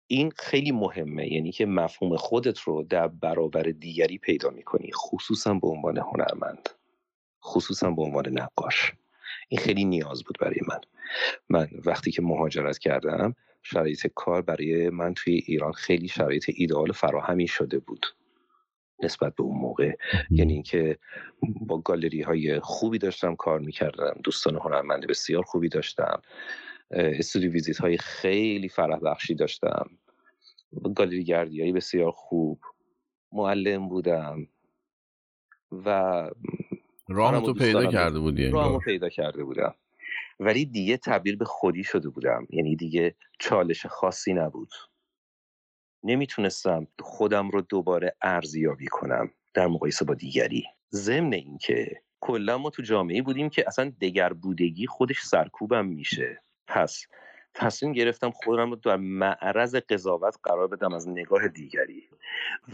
[0.07, 5.67] این خیلی مهمه یعنی که مفهوم خودت رو در برابر دیگری پیدا می‌کنی خصوصا به
[5.67, 6.69] عنوان هنرمند.
[7.43, 8.93] خصوصا به عنوان نقاش.
[9.49, 10.79] این خیلی نیاز بود برای من.
[11.49, 17.47] من وقتی که مهاجرت کردم شرایط کار برای من توی ایران خیلی شرایط ایدئال فراهمی
[17.47, 18.05] شده بود.
[19.03, 19.91] نسبت به اون موقع.
[20.29, 20.97] یعنی اینکه
[21.61, 26.21] با گالری های خوبی داشتم کار می‌کردم دوستان هنرمند بسیار خوبی داشتم
[26.91, 29.89] استودیو ویزیت های خیلی فرح بخشی داشتم.
[30.95, 32.59] گالری گردی های بسیار خوب
[33.31, 34.47] معلم بودم
[35.71, 36.29] و
[37.07, 39.75] راه تو پیدا کرده بودی راه پیدا کرده بودم.
[40.39, 42.47] ولی دیگه تبدیل به خودی شده بودم.
[42.49, 44.69] یعنی دیگه چالش خاصی نبود.
[46.03, 50.65] نمی‌تونستم خودم رو دوباره ارزیابی کنم در مقایسه با دیگری.
[50.91, 56.41] ضمن اینکه کلا ما تو جامعه بودیم که اصلا دگر بودگی خودش سرکوبم میشه.
[56.67, 57.05] پس
[57.53, 62.09] تصمیم گرفتم خودم رو در معرض قضاوت قرار بدم از نگاه دیگری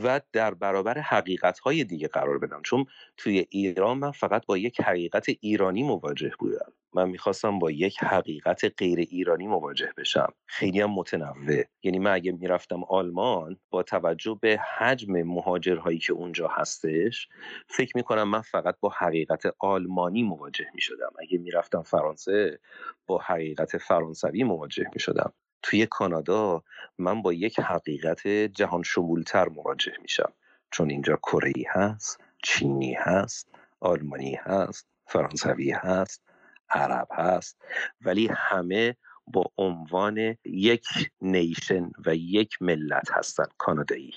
[0.03, 2.61] و در برابر حقیقت های دیگه قرار بدم.
[2.61, 2.85] چون
[3.17, 6.73] توی ایران من فقط با یک حقیقت ایرانی مواجه بودم.
[6.97, 10.33] من می‌خواستم با یک حقیقت غیر ایرانی مواجه بشم.
[10.45, 11.63] خیلی هم متنوع.
[11.83, 17.27] یعنی من اگه می‌رفتم آلمان با توجه به حجم مهاجرهایی که اونجا هستش
[17.67, 21.11] فکر می‌کنم من فقط با حقیقت آلمانی مواجه می‌شدم.
[21.19, 22.59] اگه می‌رفتم فرانسه
[23.07, 25.33] با حقیقت فرانسوی مواجه می‌شدم.
[25.63, 26.63] توی کانادا
[26.97, 30.33] من با یک حقیقت جهان شمولتر مواجه میشم.
[30.71, 36.26] چون اینجا کره هست چینی هست آلمانی هست فرانسوی هست.
[36.69, 37.61] عرب هست.
[38.01, 38.95] ولی همه
[39.27, 40.85] با عنوان یک
[41.21, 44.13] نیشن و یک ملت هستند کانادایی.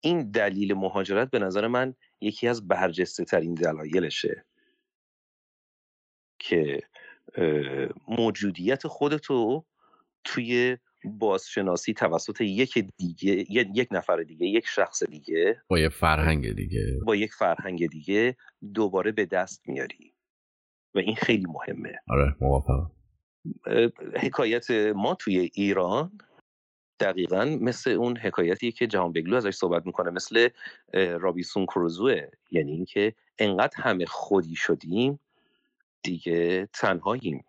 [0.00, 4.44] این دلیل مهاجرت به نظر من یکی از برجسته ترین دلایلشه
[6.38, 6.80] که
[8.08, 9.64] موجودیت خودتو
[10.24, 17.00] توی بازشناسی توسط یک دیگه یک نفر دیگه یک شخص دیگه با یک فرهنگ دیگه.
[17.06, 18.36] با یک فرهنگ دیگه
[18.74, 20.13] دوباره به دست میاری.
[20.94, 21.92] و این خیلی مهمه.
[22.08, 22.90] آره موافقم.
[24.16, 26.18] حکایت ما توی ایران
[27.00, 30.48] دقیقا مثل اون حکایتی که جهان بگلو ازش صحبت می‌کنه مثل
[30.92, 32.28] رابیسون کروزوه.
[32.50, 35.20] یعنی اینکه انقدر همه خودی شدیم
[36.02, 37.44] دیگه تنهاییم.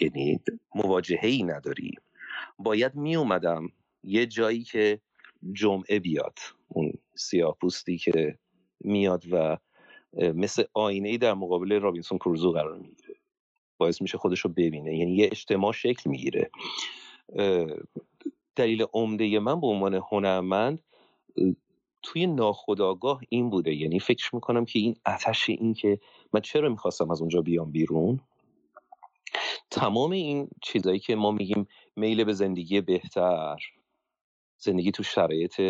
[0.00, 0.40] یعنی
[0.74, 2.00] مواجهه ای نداریم.
[2.58, 3.68] باید می اومدم
[4.02, 5.00] یه جایی که
[5.52, 6.38] جمعه بیاد.
[6.68, 8.38] اون سیاه پوستی که
[8.80, 9.58] میاد و
[10.12, 13.14] مثل آینه ای در مقابل رابینسون کروزو قرار می‌گیره.
[13.78, 14.96] باعث میشه خودش رو ببینه.
[14.96, 16.50] یعنی یه اجتماع شکل می‌گیره.
[18.56, 20.82] دلیل عمده من به عنوان هنرمند
[22.02, 23.74] توی ناخداگاه این بوده.
[23.74, 26.00] یعنی فکر می‌کنم که این اتش این که
[26.32, 28.20] من چرا می‌خواستم از اونجا بیام بیرون؟
[29.70, 33.56] تمام این چیزایی که ما میگیم میل به زندگی بهتر
[34.58, 35.60] زندگی تو شرایط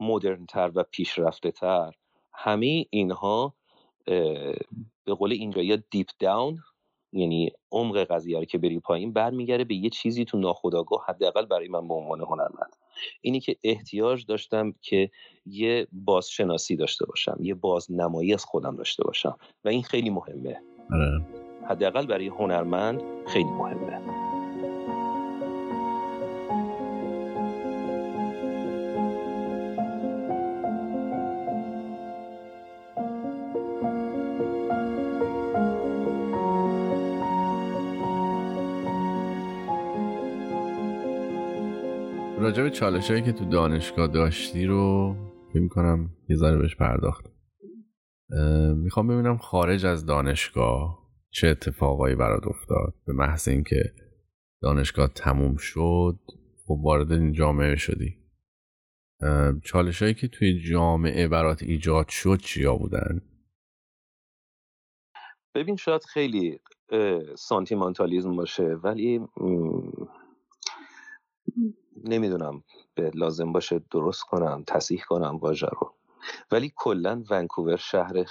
[0.00, 1.94] مدرنتر و پیشرفته تر
[2.32, 3.54] همه اینها
[5.04, 6.58] به قول اینجا یا دیپ داون
[7.12, 11.68] یعنی عمق قضیه رو که بری پایین برمیگرده به یه چیزی تو ناخودآگاه حداقل برای
[11.68, 12.76] من به عنوان هنرمند.
[13.20, 15.10] اینی که احتیاج داشتم که
[15.46, 19.36] یه بازشناسی داشته باشم یه بازنمایی از خودم داشته باشم.
[19.64, 20.60] و این خیلی مهمه.
[20.92, 21.22] آره.
[21.68, 24.41] حداقل برای هنرمند خیلی مهمه.
[42.52, 45.14] راجع به چالش هایی که تو دانشگاه داشتی رو
[45.52, 47.24] فکر کنم یه ذره بهش پرداخت.
[48.76, 52.94] می‌خوام ببینم خارج از دانشگاه چه اتفاقایی برات افتاد.
[53.06, 53.94] به محض اینکه
[54.62, 56.18] دانشگاه تموم شد
[56.66, 58.16] خب وارد این جامعه شدی.
[59.64, 63.20] چالش هایی که توی جامعه برات ایجاد شد چیا بودن؟
[65.54, 66.60] ببین شاید خیلی
[67.36, 69.20] سانتیمانتالیزم باشه ولی
[72.04, 75.94] نمی‌دونم به لازم باشه درست کنم تصیح کنم واژه رو.
[76.50, 78.24] ولی کلا ونکوور شهر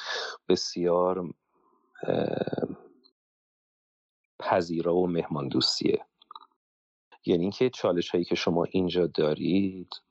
[0.50, 1.34] بسیار
[4.40, 6.06] پذیرا و مهمان دوستیه
[7.26, 10.02] یعنی اینکه چالش هایی که شما اینجا دارید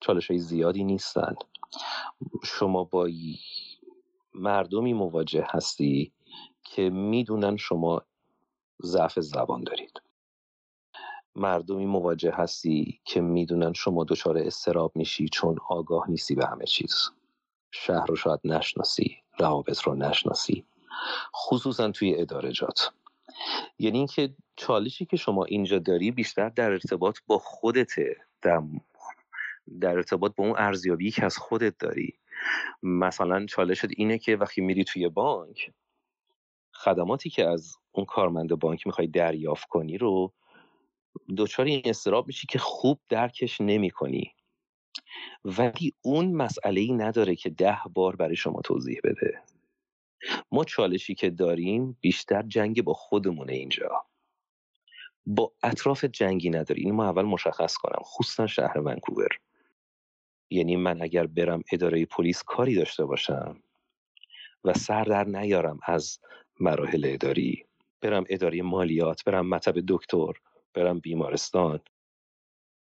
[0.00, 1.34] چالش های زیادی نیستن.
[2.44, 3.08] شما با
[4.34, 6.12] مردمی مواجه هستی
[6.64, 8.02] که می‌دونن شما
[8.82, 10.03] ضعف زبان دارید.
[11.36, 16.94] مردمی مواجه هستی که می‌دونن شما دچار استراب میشی چون آگاه نیستی به همه چیز.
[17.70, 20.64] شهر رو شاید نشناسی روابط رو نشناسی.
[21.34, 22.92] خصوصا توی ادارجات
[23.78, 28.62] یعنی اینکه چالشی که شما اینجا داری بیشتر در ارتباط با خودته در,
[29.80, 32.18] در ارتباط با اون ارزیابی که از خودت داری.
[32.82, 35.72] مثلا چالشت اینه که وقتی میری توی بانک
[36.72, 40.32] خدماتی که از اون کارمند بانک می‌خوای دریافت کنی رو
[41.36, 44.34] دچار این استراب میشی که خوب درکش نمی کنی
[45.44, 49.42] ولی اون مسئله ای نداره که ده بار برای شما توضیح بده.
[50.52, 54.06] ما چالشی که داریم بیشتر جنگ با خودمونه اینجا.
[55.26, 56.82] با اطراف جنگی نداری.
[56.82, 58.02] این ما اول مشخص کنم.
[58.02, 59.28] خصوصا شهر ونکوور.
[60.50, 63.62] یعنی من اگر برم اداره پلیس کاری داشته باشم
[64.64, 66.18] و سر در نیارم از
[66.60, 67.66] مراحل اداری.
[68.00, 70.32] برم اداره مالیات برم مطب دکتر.
[70.74, 71.80] برم بیمارستان.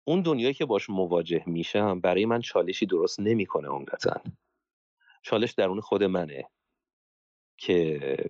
[0.03, 4.21] اون دنیایی که باش مواجه میشم برای من چالشی درست نمی‌کنه عمدتا.
[5.21, 6.49] چالش درون خود منه
[7.57, 8.29] که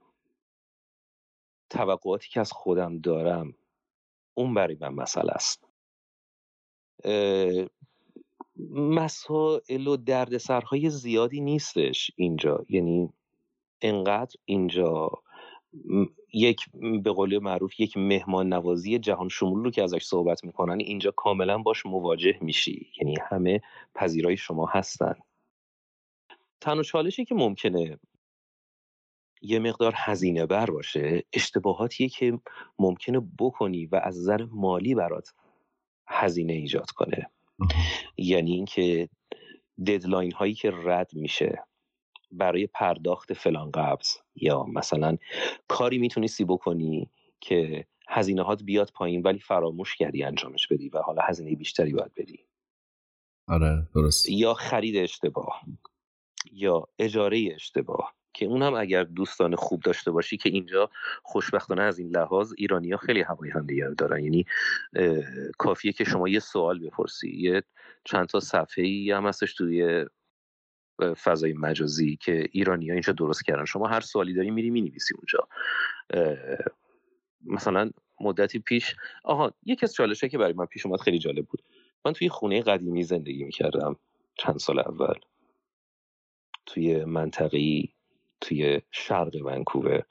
[1.69, 3.53] توقعاتی که از خودم دارم
[4.33, 5.69] اون برای من مسئله است.
[8.73, 12.65] مسائل و دردسرهای زیادی نیستش اینجا.
[12.69, 13.13] یعنی
[13.81, 15.09] انقدر اینجا
[16.33, 16.65] یک
[17.03, 21.57] به قول معروف یک مهمان نوازی جهان شمول رو که ازش صحبت می‌کنن اینجا کاملا
[21.57, 22.91] باش مواجه میشی.
[23.01, 23.61] یعنی همه
[23.95, 25.15] پذیرای شما هستن.
[26.61, 27.99] تنها چالشی که ممکنه
[29.41, 32.39] یه مقدار هزینه بر باشه اشتباهاتیه که
[32.79, 35.33] ممکنه بکنی و از نظر مالی برات
[36.07, 37.29] هزینه ایجاد کنه.
[38.17, 39.09] یعنی اینکه
[39.87, 41.63] ددلاین هایی که رد میشه
[42.31, 44.07] برای پرداخت فلان قبض.
[44.41, 45.17] یا مثلا
[45.67, 47.09] کاری می‌تونستی بکنی
[47.39, 52.13] که هزینه هات بیاد پایین ولی فراموش کردی انجامش بدی و حالا هزینه بیشتری باید
[52.15, 52.39] بدی.
[53.47, 54.29] آره درست.
[54.29, 55.61] یا خرید اشتباه
[56.51, 60.89] یا اجاره اشتباه که اون هم اگر دوستان خوب داشته باشی که اینجا
[61.23, 64.23] خوشبختانه از این لحاظ ایرانی ها خیلی هوای همدیگر دارن.
[64.23, 64.45] یعنی
[65.57, 67.37] کافیه که شما یه سوال بپرسی.
[67.37, 67.63] یه
[68.03, 70.05] چند تا صفحه ای هم هستش توی
[70.99, 73.65] فضای مجازی که ایرانی ها اینجا درست کردن.
[73.65, 75.47] شما هر سوالی داری میری می‌نویسی اونجا.
[77.45, 77.91] مثلا
[78.21, 81.63] مدتی پیش آها یکی از چالشه که برای من پیش اومد خیلی جالب بود.
[82.05, 83.95] من توی خونه قدیمی زندگی می‌کردم
[84.35, 85.15] چند سال اول.
[86.65, 87.83] توی منطقه
[88.41, 90.03] توی شرق ونکوور.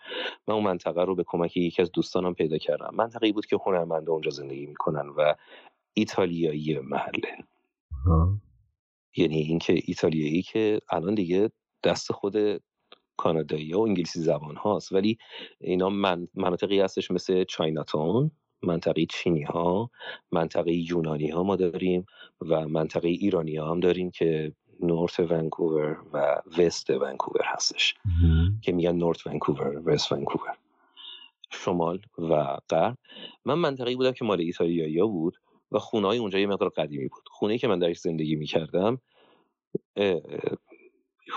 [0.48, 2.90] من اون منطقه رو به کمک یکی از دوستانم پیدا کردم.
[2.94, 5.34] منطقه بود که هنرمنده اونجا زندگی می‌کنن و
[5.94, 7.38] ایتالیایی محله.
[9.16, 11.50] یعنی اینکه ایتالیایی که الان دیگه
[11.84, 12.62] دست خود
[13.16, 15.18] کانادایی و انگلیسی زبان هاست ولی
[15.60, 18.30] اینا من مناطقی هستش مثل چایناتون
[18.62, 19.90] منطقه چینی ها
[20.32, 22.06] منطقه یونانی ها ما داریم
[22.40, 27.94] و منطقه ایرانی ها هم داریم که نورت ونکوور و وست ونکوور هستش
[28.62, 30.56] که میگن نورت ونکوور وست ونکوور.
[31.50, 32.98] شمال و غرب.
[33.44, 35.36] من منطقه بودم که مال ایتالیایی بود.
[35.72, 37.22] و خونه های اونجا یه مقدار قدیمی بود.
[37.30, 39.00] خونه که من درش زندگی می‌کردم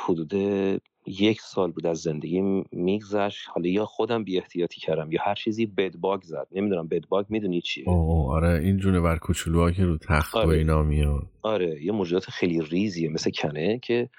[0.06, 0.34] حدود
[1.06, 3.50] یک سال بود از زندگی میگذشت.
[3.50, 6.48] حالا یا خودم بی احتیاطی کردم یا هر چیزی بدباگ زد.
[6.52, 10.48] نمی‌دونم بدباگ می‌دونی چیه اوه آره این جونه بر کوچولوها که رو تخت آره.
[10.48, 14.10] و اینا میاد آره یه موجودات خیلی ریزیه مثل کنه که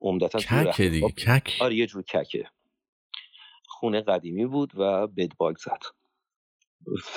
[0.00, 2.44] عمدتا کک دیگه کک آره یه جور ککه.
[3.66, 5.80] خونه قدیمی بود و بدباگ زد.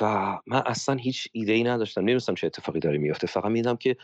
[0.01, 2.01] و من اصلا هیچ ایده ای نداشتم.
[2.01, 3.97] نمی‌دونستم چه اتفاقی داره میفته فقط میدم که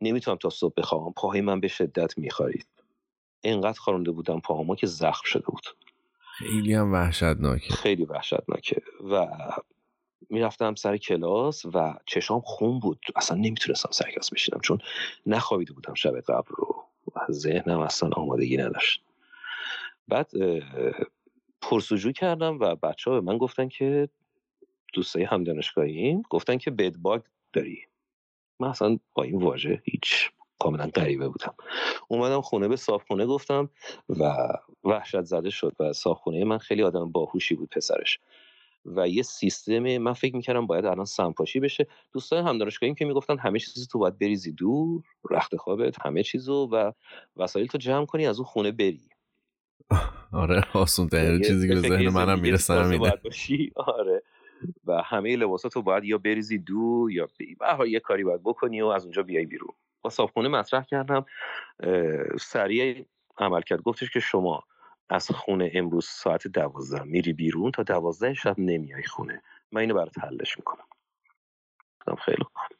[0.00, 2.66] نمی‌تونم تا صبح بخوام پاهای من به شدت میخارید.
[3.44, 5.66] انقدر خارونده بودم پاهامو که زخم شده بود.
[6.38, 7.74] خیلی هم وحشتناکه.
[7.74, 8.82] خیلی وحشتناکه.
[9.10, 9.28] و
[10.30, 13.00] می‌رفتم سر کلاس و چشام خون بود.
[13.16, 14.78] اصلا نمی‌تونستم سر کلاس بشینم چون
[15.26, 16.84] نخوابیده بودم شب قبل رو.
[17.16, 19.02] و ذهنم اصلا آمادگی نداشت.
[20.08, 20.30] بعد
[21.60, 24.08] پرسجو کردم و بچه ها به من گفتن که
[24.92, 27.22] دوستای هم دانشگاهیم گفتن که بدباگ
[27.52, 27.78] داری.
[28.60, 31.54] من اصلا با این واژه هیچ کاملا غریبه بودم.
[32.08, 33.70] اومدم خونه به صاحب گفتم
[34.08, 34.48] و
[34.84, 38.18] وحشت زده شد و صاحب من خیلی آدم باهوشی بود پسرش.
[38.84, 41.86] و یه سیستم من فکر می‌کردم باید الان سمپاشی بشه.
[42.12, 46.68] دوستان هم دانشگاهیم که می‌گفتن همه چیز تو باید بریزی دور رخت خوابت همه چیزو
[46.72, 46.92] و
[47.36, 49.08] وسایل تو جمع کنی از اون خونه بری.
[50.32, 53.12] آره آسون ترین چیزی که به ذهن منم می‌رسه همینه.
[53.76, 54.22] آره.
[54.84, 57.28] و همه لباساتو باید یا بریزی دور یا
[57.78, 59.74] به یه کاری باید بکنی و از اونجا بیای بیرون.
[60.02, 61.26] با صابخونه مطرح کردم.
[62.40, 63.06] سریع
[63.38, 64.62] عمل کرد گفتش که شما
[65.08, 69.42] از خونه امروز ساعت دوازده میری بیرون تا دوازده شب نمیای خونه.
[69.72, 70.84] من اینو برات حلش می‌کنم.
[72.18, 72.76] خیلی خوب.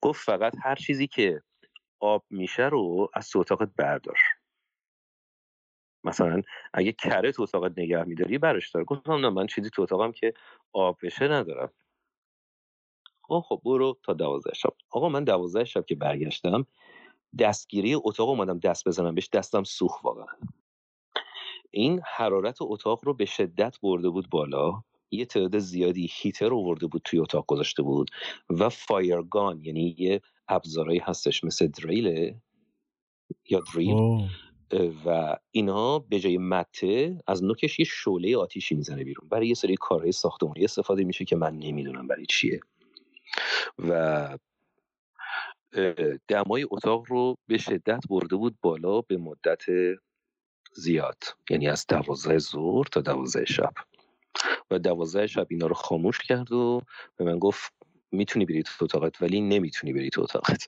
[0.00, 1.42] گفت فقط هر چیزی که
[2.00, 4.18] آب میشه رو از تو اتاقت بردار.
[6.04, 6.42] مثلا
[6.74, 10.34] اگه کره تو اتاقت نگه میداری برش دار گفتم نه من چیزی تو اتاقم که
[10.72, 11.72] آب بشه ندارم.
[13.22, 14.74] خب خب برو تا دوازده شب.
[14.90, 16.66] آقا من دوازده شب که برگشتم
[17.38, 20.26] دستگیری اتاق اومدم دست بزنم بهش دستم سوخ واقعا.
[21.70, 24.82] این حرارت اتاق رو به شدت برده بود بالا.
[25.10, 28.10] یه تعداد زیادی هیتر آورده بود توی اتاق گذاشته بود
[28.50, 32.36] و فایرگان یعنی یه ابزارهایی هستش مثل دریل
[33.50, 34.04] یا دریل؟
[35.06, 39.28] و اینا به جای مته از نوکش یه شعله آتیشی می‌زنه بیرون.
[39.28, 42.60] برای یه سری کارهای ساختمانی استفاده میشه که من نمی‌دونم برای چیه.
[43.78, 44.38] و
[46.28, 49.62] دمای اتاق رو به شدت برده بود بالا به مدت
[50.74, 51.18] زیاد.
[51.50, 53.72] یعنی از دوازده ظهر تا دوازده شب.
[54.70, 56.80] و دوازده شب اینا رو خاموش کرد و
[57.16, 57.72] به من گفت
[58.12, 60.66] می‌تونی بری تو اتاقت ولی نمی‌تونی بری تو اتاقت.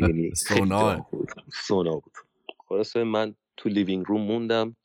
[0.00, 1.06] یعنی سونا.
[1.10, 1.28] بود.
[1.52, 2.13] سونا بود.
[2.64, 4.76] خلاصه من تو لیوینگ روم موندم.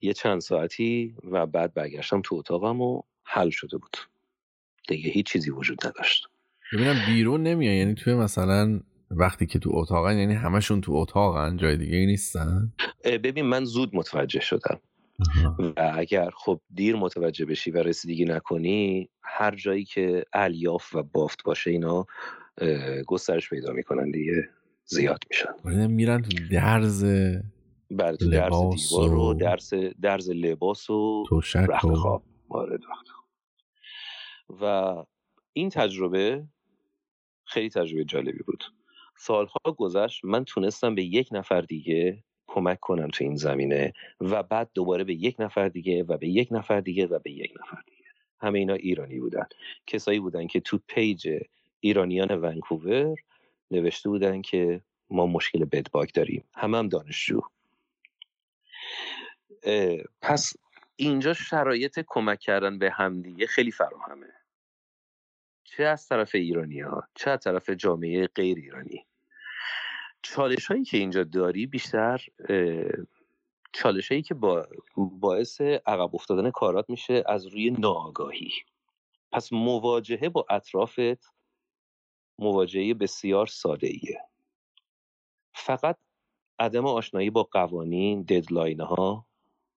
[0.00, 3.96] یه چند ساعتی و بعد برگشتم تو اتاقم و حل شده بود.
[4.88, 6.28] دیگه هیچ چیزی وجود نداشت.
[6.72, 8.80] ببینم بیرون نمیاد یعنی توی مثلا
[9.10, 12.72] وقتی که تو اتاقن یعنی همشون تو اتاقن جای دیگه نیستن؟
[13.04, 14.80] ببین من زود متوجه شدم.
[15.58, 21.42] و اگر خب دیر متوجه بشی و رسیدگی نکنی هر جایی که الیاف و بافت
[21.44, 22.06] باشه اینا
[23.06, 24.48] گسترش پیدا می‌کنن دیگه.
[24.90, 25.86] زیاد میشن.
[25.86, 27.04] میرن تو درز
[27.90, 31.24] بله درز دیوار و درز, درز لباس و
[31.54, 32.22] رخت خواب.
[32.48, 32.78] آره
[34.60, 34.94] و
[35.52, 36.44] این تجربه
[37.44, 38.64] خیلی تجربه جالبی بود.
[39.16, 44.70] سالها گذشت من تونستم به یک نفر دیگه کمک کنم تو این زمینه و بعد
[44.74, 48.04] دوباره به یک نفر دیگه و به یک نفر دیگه و به یک نفر دیگه.
[48.40, 49.46] همه اینا ایرانی بودن.
[49.86, 51.28] کسایی بودن که تو پیج
[51.80, 53.16] ایرانیان ونکوور
[53.70, 56.44] نوشته بودن که ما مشکل بدباگ داریم.
[56.54, 57.40] همه هم دانشجو.
[60.22, 60.52] پس
[60.96, 64.32] اینجا شرایط کمک کردن به همدیگه خیلی فراهمه.
[65.64, 69.06] چه از طرف ایرانی ها چه از طرف جامعه غیر ایرانی.
[70.22, 72.26] چالش هایی که اینجا داری بیشتر
[73.72, 78.52] چالش هایی که با باعث عقب افتادن کارات میشه از روی ناآگاهی.
[79.32, 81.32] پس مواجهه با اطرافت
[82.40, 84.20] مواجهه بسیار ساده ایه
[85.54, 85.96] فقط
[86.58, 89.26] عدم آشنایی با قوانین ددلاین ها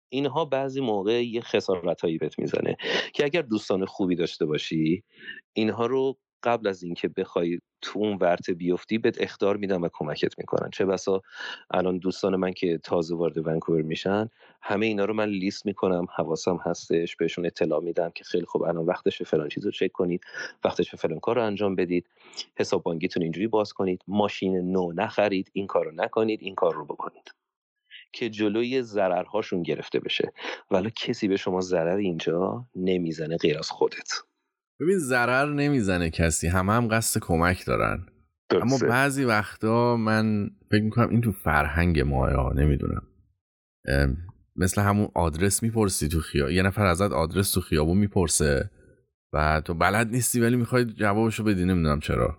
[0.09, 2.77] اینها بعضی موقع یه خسارت هایی بهت می‌زنه
[3.15, 5.05] که اگر دوستان خوبی داشته باشی
[5.53, 10.39] اینها رو قبل از اینکه بخوای تو اون ورته بیفتی بهت اختار میدن و کمکت
[10.39, 10.71] می‌کنن.
[10.71, 11.23] چه بسا
[11.71, 14.29] الان دوستان من که تازه وارد ونکوور میشن
[14.63, 18.87] همه اینا رو من لیست می‌کنم حواسم هستش بهشون اطلاع میدم که خیلی خوب الان
[18.87, 20.25] وقتش فلان چیز رو چک کنید
[20.65, 22.07] وقتش فلان کار رو انجام بدید
[22.57, 26.85] حساب بانکیتون اینجوری باز کنید ماشین نو نخرید این کار رو نکنید این کار رو
[26.85, 27.35] بکنید.
[28.13, 30.33] که جلوی ضررهاشون گرفته بشه.
[30.71, 34.13] ولی کسی به شما ضرر اینجا نمی‌زنه غیر از خودت.
[34.83, 36.49] ببین ضرر نمی‌زنه کسی.
[36.49, 38.07] همه هم قصد کمک دارن.
[38.63, 43.03] اما بعضی وقتا من فکر می‌کنم این تو فرهنگ ماه نمی‌دونم.
[44.57, 48.71] مثل همون آدرس می‌پرسی تو خیابون یه نفر ازت آدرس تو خیابون می‌پرسه
[49.33, 52.39] و تو بلد نیستی ولی می‌خوای جوابشو بدی نمی‌دونم چرا.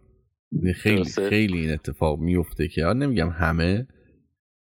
[0.75, 3.87] خیلی خیلی این اتفاق میفته که نمیگم همه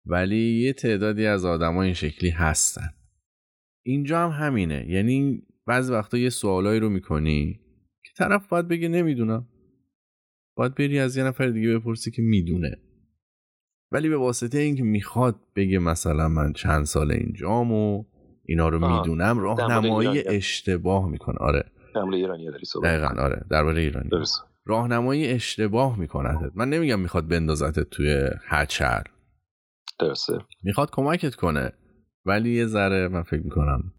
[0.05, 2.89] ولی یه تعدادی از آدما این شکلی هستن.
[3.85, 4.85] اینجا هم همینه.
[4.89, 7.60] یعنی بعضی وقتا یه سوالایی رو می‌کنی
[8.27, 9.47] طرف باید بگه نمی‌دونم.
[10.57, 12.77] باید بری از یه نفر دیگه بپرسی که می‌دونه.
[13.91, 18.05] ولی به واسطه اینکه می‌خواد بگه مثلا من چند سال اینجام و
[18.45, 21.37] اینا رو می‌دونم راهنمایی اشتباه می‌کنه.
[21.37, 21.71] آره.
[22.13, 23.45] ایرانی داری دقیقا آره.
[23.49, 24.09] درباره ایرانی.
[24.65, 26.51] راهنمایی اشتباه می‌کنه.
[26.55, 29.03] من نمیگم می‌خواد بندازتت توی هچر
[29.99, 30.33] درسته.
[30.63, 31.71] می‌خواد کمکت کنه.
[32.25, 33.93] ولی یه ذره من فکر می‌کنم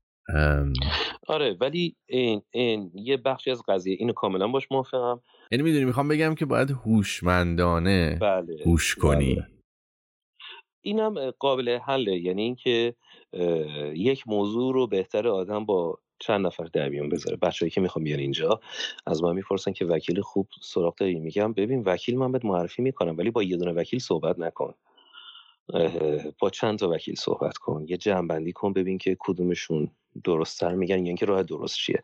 [1.27, 5.21] آره ولی این, این یه بخشی از قضیه اینو کاملا باش موافقم.
[5.53, 8.57] یعنی می‌دونی می‌خوام بگم که باید هوشمندانه بله.
[8.67, 9.35] هوش کنی.
[9.35, 9.47] بله.
[10.85, 12.17] اینم قابل حله.
[12.17, 12.95] یعنی اینکه
[13.95, 17.37] یک موضوع رو بهتر آدم با چند نفر در میون بذاره.
[17.37, 18.61] بچه‌ای که می‌خوام بیان اینجا
[19.07, 23.17] از من می‌پرسن که وکیل خوب سراغ داری میگم ببین وکیل من بهت معرفی می‌کنم
[23.17, 24.75] ولی با یه دونه وکیل صحبت نکن.
[26.39, 27.85] با چند تا وکیل صحبت کن.
[27.89, 29.91] یه جمعبندی کن ببین که کدومشون
[30.25, 32.03] درستتر میگن یا اینکه راه درست چیه.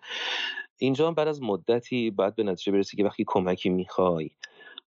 [0.76, 4.30] اینجا هم بعد از مدتی باید به نتیجه برسی که وقتی کمکی می‌خوای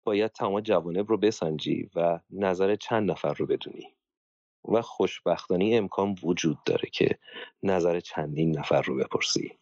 [0.04, 3.94] باید تمام جوانب رو بسنجی و نظر چند نفر رو بدونی.
[4.68, 7.18] و خوشبختانه امکان وجود داره که
[7.62, 9.58] نظر چندین نفر رو بپرسی.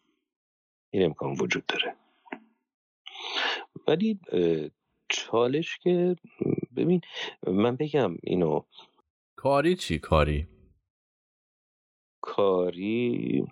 [0.90, 1.96] این امکان وجود داره.
[3.86, 4.20] ولی
[5.08, 6.16] چالش که
[6.76, 7.00] ببین
[7.46, 8.62] من بگم اینو
[9.44, 10.46] کاری چی کاری؟
[12.20, 13.44] کاری؟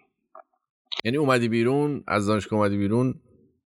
[1.05, 3.15] یعنی اومدی بیرون از دانشگاه اومدی بیرون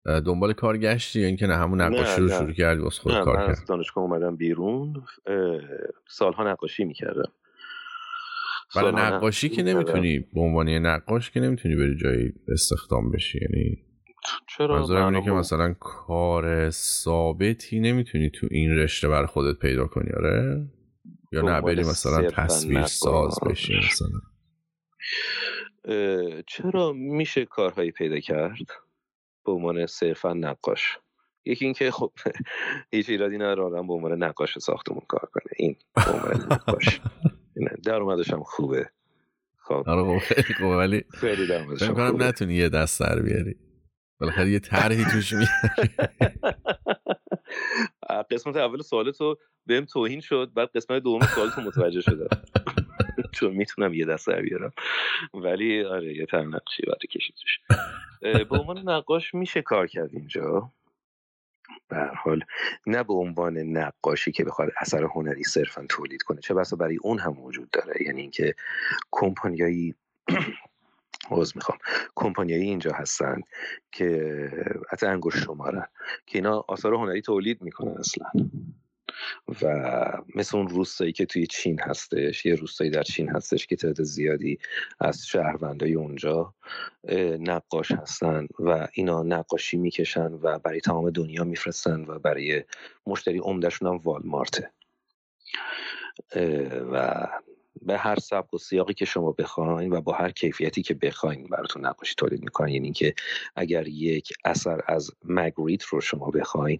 [0.04, 3.50] دنبال کار گشتی یا اینکه نه همون نقاشی رو شروع کردی واسه خود کار کردی
[3.50, 5.02] از دانشگاه اومدم بیرون
[6.08, 7.32] سالها نقاشی می‌کردم.
[8.76, 13.78] برای نقاشی که نمی‌تونی به عنوان نقاش که نمی‌تونی بری جایی استخدام بشی یعنی
[14.56, 20.10] چرا منظورم اینه که مثلا کار ثابتی نمی‌تونی تو این رشته بر خودت پیدا کنی
[20.16, 20.66] آره؟
[21.32, 24.20] یا نه بری مثلا تصویر ساز بشی مثلا.
[26.46, 28.66] چرا میشه کارهایی پیدا کرد؟
[29.46, 30.98] به عنوان صرفا نقاش.
[31.44, 32.12] یکی اینکه خب
[32.92, 35.52] هیچ ایرادی نداره آدم به عنوان نقاش ساختمون کار کنه.
[35.56, 37.00] این به عنوان نقاش.
[37.86, 38.90] درآمدش هم خوبه.
[39.56, 39.84] خب.
[39.86, 42.02] آره خیلی خوبه ولی خیلی درآمدش خوبه.
[42.02, 43.56] نتونی یه دست سر بیاری.
[44.20, 45.96] بالاخره یه طرحی توش میاری.
[48.30, 49.36] قسمت اول سوالتو
[49.66, 52.28] بهم توهین شد بعد قسمت دوم سوالتو متوجه شدم.
[53.36, 54.72] چون می‌تونم یه دست بیارم.
[55.34, 57.60] ولی آره یه تر نقشی باید کشیدش
[58.20, 60.72] به عنوان نقاش میشه کار کرد اینجا؟
[61.88, 62.44] به حال
[62.86, 66.40] نه به عنوان نقاشی که بخواد اثر هنری صرفا تولید کنه.
[66.40, 68.02] چه بسا برای اون هم وجود داره.
[68.02, 68.54] یعنی اینکه
[69.10, 69.94] کمپانیایی
[71.30, 71.78] عوض می‌خوام.
[72.14, 73.40] کمپانیایی اینجا هستن
[73.92, 74.50] که
[74.90, 75.86] حتی انگوش شمارن
[76.26, 78.26] که اینا آثار هنری تولید می‌کنن اصلا.
[79.62, 84.02] و مثل اون روستایی که توی چین هستش یه روستایی در چین هستش که تعداد
[84.02, 84.58] زیادی
[85.00, 86.54] از شهروندای اونجا
[87.38, 92.64] نقاش هستن و اینا نقاشی می‌کشن و برای تمام دنیا میفرستن و برای
[93.06, 94.70] مشتری عمدهشون هم والمارته.
[96.92, 97.26] و
[97.82, 101.86] به هر سبک و سیاقی که شما بخواین و با هر کیفیتی که بخواین براتون
[101.86, 103.14] نقاشی تولید می‌کنن یعنی اینکه
[103.56, 106.78] اگر یک اثر از مگریت رو شما بخواین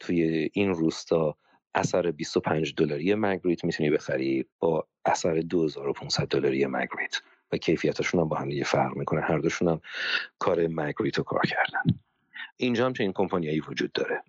[0.00, 1.36] توی این روستا
[1.74, 7.20] اثر 25 دلاری مگریت می‌تونی بخری با اثر 2500 دلاری مگریت.
[7.52, 9.20] و کیفیتشون هم با هم دیگه فرق می‌کنه.
[9.20, 9.80] هر دوشون هم
[10.38, 12.00] کار مگریت رو کار کردن.
[12.56, 14.22] اینجا هم چنین کمپانیایی وجود داره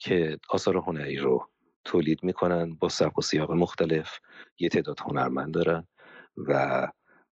[0.00, 1.48] که آثار هنری رو
[1.84, 4.18] تولید می‌کنن با سبک و سیاق مختلف.
[4.58, 5.86] یه تعداد هنرمند دارن
[6.36, 6.88] و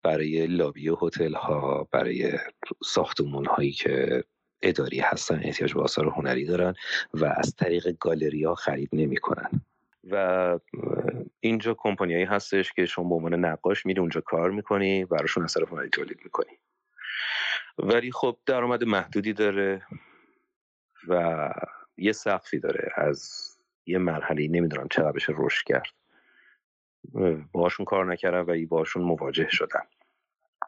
[0.03, 2.31] برای لابی هتل ها برای
[2.83, 4.23] ساختمون هایی که
[4.61, 6.73] اداری هستن احتیاج به آثار هنری دارن
[7.13, 9.49] و از طریق گالری ها خرید نمی‌کنن.
[10.03, 10.59] و
[11.39, 15.89] اینجا کمپانیایی هستش که شما به عنوان نقاش میری اونجا کار می‌کنی براشون اثر هنری
[15.89, 16.59] تولید می‌کنی.
[17.77, 19.81] ولی خب درآمد محدودی داره
[21.07, 21.49] و
[21.97, 23.48] یه سقفی داره از
[23.89, 25.87] یه مرحله نمی‌دونم چقدر بشه رشد کرد.
[27.51, 29.87] باشون کار نکردم و باشون مواجه شدم.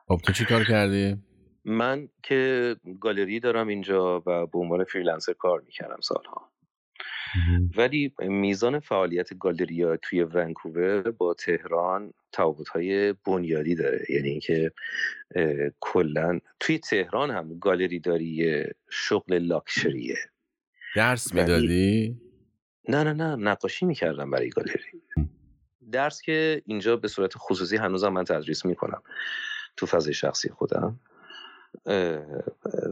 [0.07, 1.17] خب تو چی کار کردی؟
[1.65, 6.51] من که گالری دارم اینجا و به عنوان فریلنسر کار می‌کردم سالها.
[7.77, 12.13] ولی میزان فعالیت گالری توی ونکوور با تهران
[12.73, 14.05] های بنیادی داره.
[14.09, 14.71] یعنی اینکه
[15.79, 20.17] کلا توی تهران هم گالری داری شغل لاکشریه.
[20.95, 22.21] درس می‌دادی؟
[22.89, 25.01] نه نه نه نقاشی می‌کردم برای گالری.
[25.91, 29.03] درس که اینجا به صورت خصوصی هنوزم من تدریس می‌کنم
[29.77, 30.99] تو فضای شخصی خودم.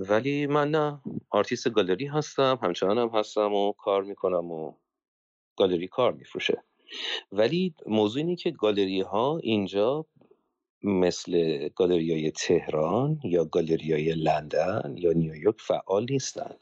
[0.10, 4.74] ولی من نه آرتیست گالری هستم همچنان هم هستم و کار می‌کنم و
[5.58, 6.64] گالری کار میفروشه.
[7.32, 10.06] ولی موضوع اینه که گالری ها اینجا
[10.84, 16.56] مثل گالری های تهران یا گالری های لندن یا نیویورک فعال نیستن.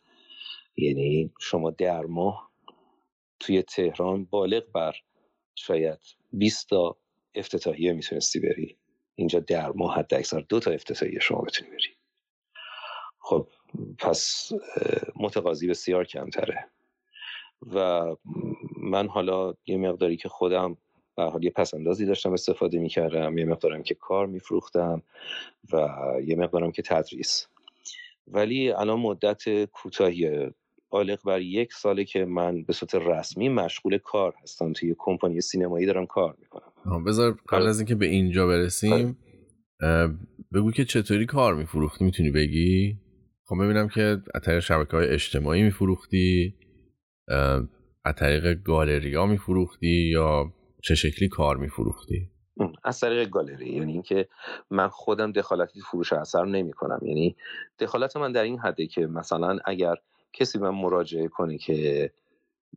[0.78, 2.47] یعنی شما در ماه
[3.40, 4.96] توی تهران بالغ بر
[5.56, 6.00] شاید
[6.32, 6.98] 20 تا
[7.36, 8.78] افتتاحیه می‌تونستی بری.
[9.16, 11.98] اینجا در ماه حد اکثر دو تا افتتاحیه شما بتونی بری.
[13.20, 13.48] خب
[13.98, 14.52] پس
[15.16, 16.70] متقاضی بسیار کمتره.
[17.74, 18.06] و
[18.78, 20.78] من حالا یه مقداری که خودم
[21.16, 25.04] به حال یه پسندازی داشتم استفاده می‌کردم یه مقدارم که کار میفروختم
[25.74, 25.88] و
[26.26, 27.48] یه مقدارم که تدریس.
[28.28, 30.50] ولی الان مدت کوتاهی
[30.90, 34.74] بالغ بر یک ساله که من به صورت رسمی مشغول کار هستم.
[34.74, 37.04] توی کمپانی سینمایی دارم کار می‌کنم.
[37.04, 37.70] بذار قبل آره.
[37.70, 39.18] از اینکه به اینجا برسیم
[39.82, 40.18] آره.
[40.54, 42.98] بگو که چطوری کار میفروختی؟ می‌تونی بگی؟
[43.46, 46.56] خب ببینم که از طریق شبکه های اجتماعی میفروختی
[48.06, 52.30] از طریق گالری ها میفروختی یا چه شکلی کار میفروختی؟
[52.84, 53.70] از طریق گالری.
[53.70, 54.28] یعنی اینکه
[54.72, 57.36] من خودم دخالتی فروش اثر نمی کنم یعنی
[57.80, 59.96] دخالت من در این حده که مثلا اگر
[60.34, 62.12] کسی من مراجعه کنه که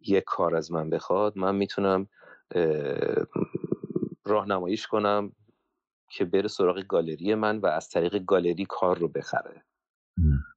[0.06, 2.08] یک کار از من بخواد من می‌تونم
[4.24, 5.32] راهنماییش کنم
[6.10, 9.64] که بره سراغ گالری من و از طریق گالری کار رو بخره.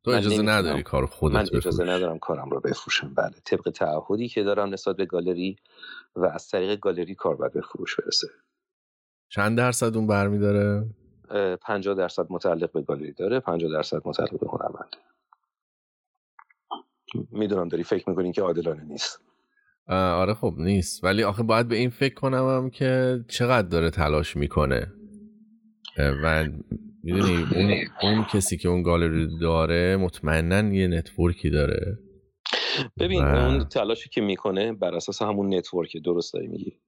[0.03, 3.13] تو اجازه نداری کار خودت من اجازه ندارم کارم رو بفروشم.
[3.13, 5.55] بله طبق تعهدی که دارم نسبت به گالری
[6.15, 8.27] و از طریق گالری کار باید به فروش برسه.
[9.29, 10.85] چند درصد اون برمیداره؟
[11.61, 14.97] 50 درصد متعلق به گالری داره 50 درصد متعلق به هنرمنده
[17.31, 19.21] می‌دونم داری فکر می‌کنی که عادلانه نیست.
[19.87, 21.03] آره خب نیست.
[21.03, 24.93] ولی آخه باید به این فکر کنم هم که چقدر داره تلاش می‌کنه.
[25.97, 26.49] و
[27.03, 31.99] می‌دونی اون, اون کسی که اون گالری داره مطمئنا یه network ی داره.
[32.99, 36.79] ببین اون تلاشی که می‌کنه بر اساس همون network ه درست داری میگی.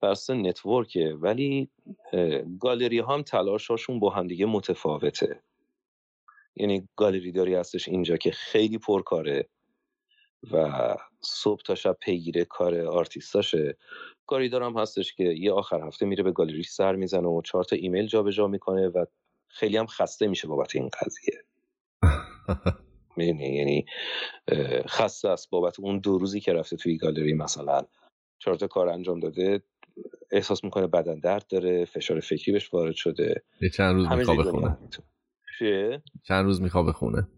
[0.00, 1.70] بر اساس network ه ولی
[2.60, 5.42] گالری ها هم تلاشاشون با هم دیگه متفاوته.
[6.56, 9.48] یعنی گالری داری هستش اینجا که خیلی پرکاره.
[10.52, 13.76] و صبح تا شب پیگیر کار آرتیستاشه.
[14.26, 17.76] کاری دارم هستش که یه آخر هفته میره به گالری سر می‌زنه و چهار تا
[17.76, 19.04] ایمیل جابجا می‌کنه و
[19.48, 21.44] خیلی هم خسته میشه بابت این قضیه.
[23.16, 23.86] می‌دونی؟ یعنی
[24.86, 27.82] خسته است بابت اون دو روزی که رفته توی گالری مثلا.
[28.38, 29.62] چهار تا کار انجام داده
[30.30, 33.42] احساس می‌کنه بدن درد داره فشار فکری بهش وارد شده.
[33.60, 34.78] یه چند روز میخوابه خونه
[36.24, 37.28] چند روز میخوابه خونه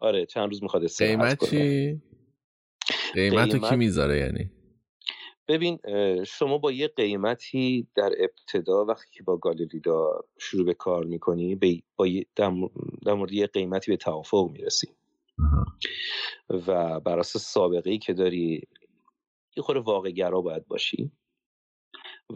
[0.00, 2.02] آره چند روز می‌خواد قیمت چی؟
[3.14, 4.50] قیمت رو کی می‌ذاره یعنی؟
[5.48, 5.78] ببین
[6.24, 11.82] شما با یه قیمتی در ابتدا وقتی که با گالری دار شروع به کار می‌کنی
[11.96, 12.06] با
[13.04, 14.88] در مورد یه قیمتی به توافق می‌رسی.
[16.50, 18.62] و بر اساس سابقه ای که داری
[19.56, 21.10] یه خور واقع گرا باید باشی.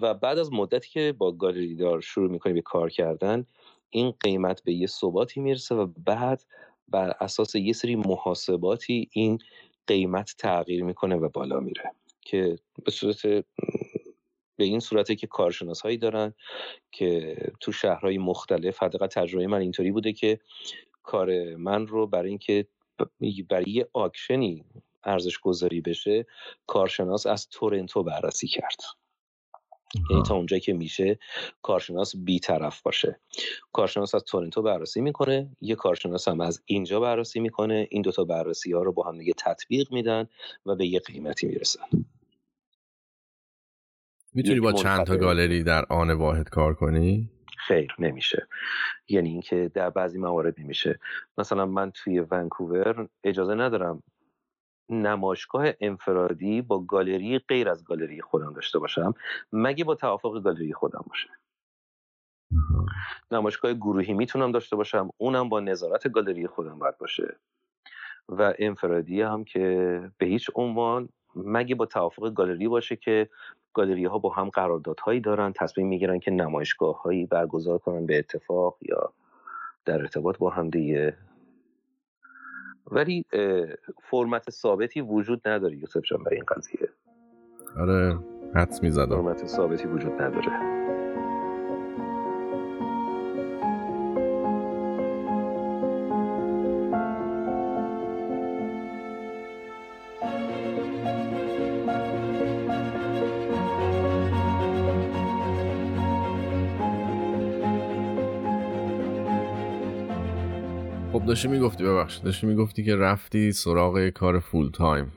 [0.00, 3.46] و بعد از مدتی که با گالری دار شروع می‌کنی به کار کردن
[3.90, 6.44] این قیمت به یه ثباتی می‌رسه و بعد
[6.88, 9.38] بر اساس یه سری محاسباتی این
[9.86, 11.92] قیمت تغییر می‌کنه و بالا میره.
[12.20, 13.26] که به صورت
[14.56, 16.34] به این صورته که کارشناس هایی دارن
[16.92, 20.40] که تو شهرهای مختلف حداقل تجربه من اینطوری بوده که
[21.02, 22.66] کار من رو برای اینکه
[23.48, 24.64] برای یه آکشنی
[25.04, 26.26] ارزش گذاری بشه
[26.66, 28.80] کارشناس از تورنتو بررسی کرد.
[30.10, 31.18] یعنی تا اونجایی که میشه
[31.62, 33.20] کارشناس بیطرف باشه.
[33.72, 38.72] کارشناس از تورنتو بررسی می‌کنه یه کارشناس هم از اینجا بررسی می‌کنه این دوتا بررسی
[38.72, 40.28] ها رو با هم دیگه تطبیق میدن
[40.66, 41.84] و به یه قیمتی می‌رسن.
[44.32, 48.48] می‌تونی با چند تا گالری در آن واحد کار کنی؟ خیر نمیشه.
[49.08, 50.98] یعنی اینکه در بعضی موارد نمیشه.
[51.38, 54.02] مثلا من توی ونکوور اجازه ندارم
[54.88, 59.14] نمایشگاه انفرادی با گالری غیر از گالری خودم داشته باشم
[59.52, 61.28] مگه با توافق گالری خودم باشه؟
[63.30, 67.36] نمایشگاه گروهی می‌تونم داشته باشم اونم با نظارت گالری خودم باید باشه.
[68.28, 73.28] و انفرادی هم که به هیچ عنوان مگه با توافق گالری باشه که
[73.72, 78.78] گالری ها با هم قراردادهایی دارن تصمیم می‌گیرن که نمایشگاه هایی برگزار کنن به اتفاق
[78.82, 79.12] یا
[79.84, 81.16] در ارتباط با هم دیگه
[82.90, 83.24] ولی
[84.02, 86.88] فرمت ثابتی وجود نداره یوسف جان برای این قضیه.
[87.78, 88.18] آره
[88.54, 89.16] حدس می‌زدم.
[89.16, 90.83] فرمت ثابتی وجود نداره.
[111.24, 112.24] خب داشتی می‌گفتی ببخشید.
[112.24, 115.12] داشتی می‌گفتی که رفتی سراغ کار فول تایم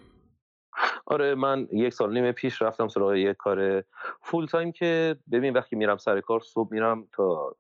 [1.06, 3.84] آره من یک سال نیم پیش رفتم سراغ یک کار
[4.22, 7.56] full time که ببین وقتی میرم سر کار صبح میرم تا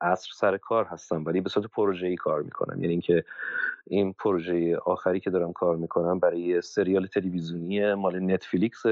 [0.00, 2.82] عصر سر کار هستم ولی به صورت پروژه ای کار می‌کنم.
[2.82, 3.24] یعنی اینکه
[3.86, 8.82] این پروژه آخری که دارم کار می‌کنم برای سریال تلویزیونی مال Netflix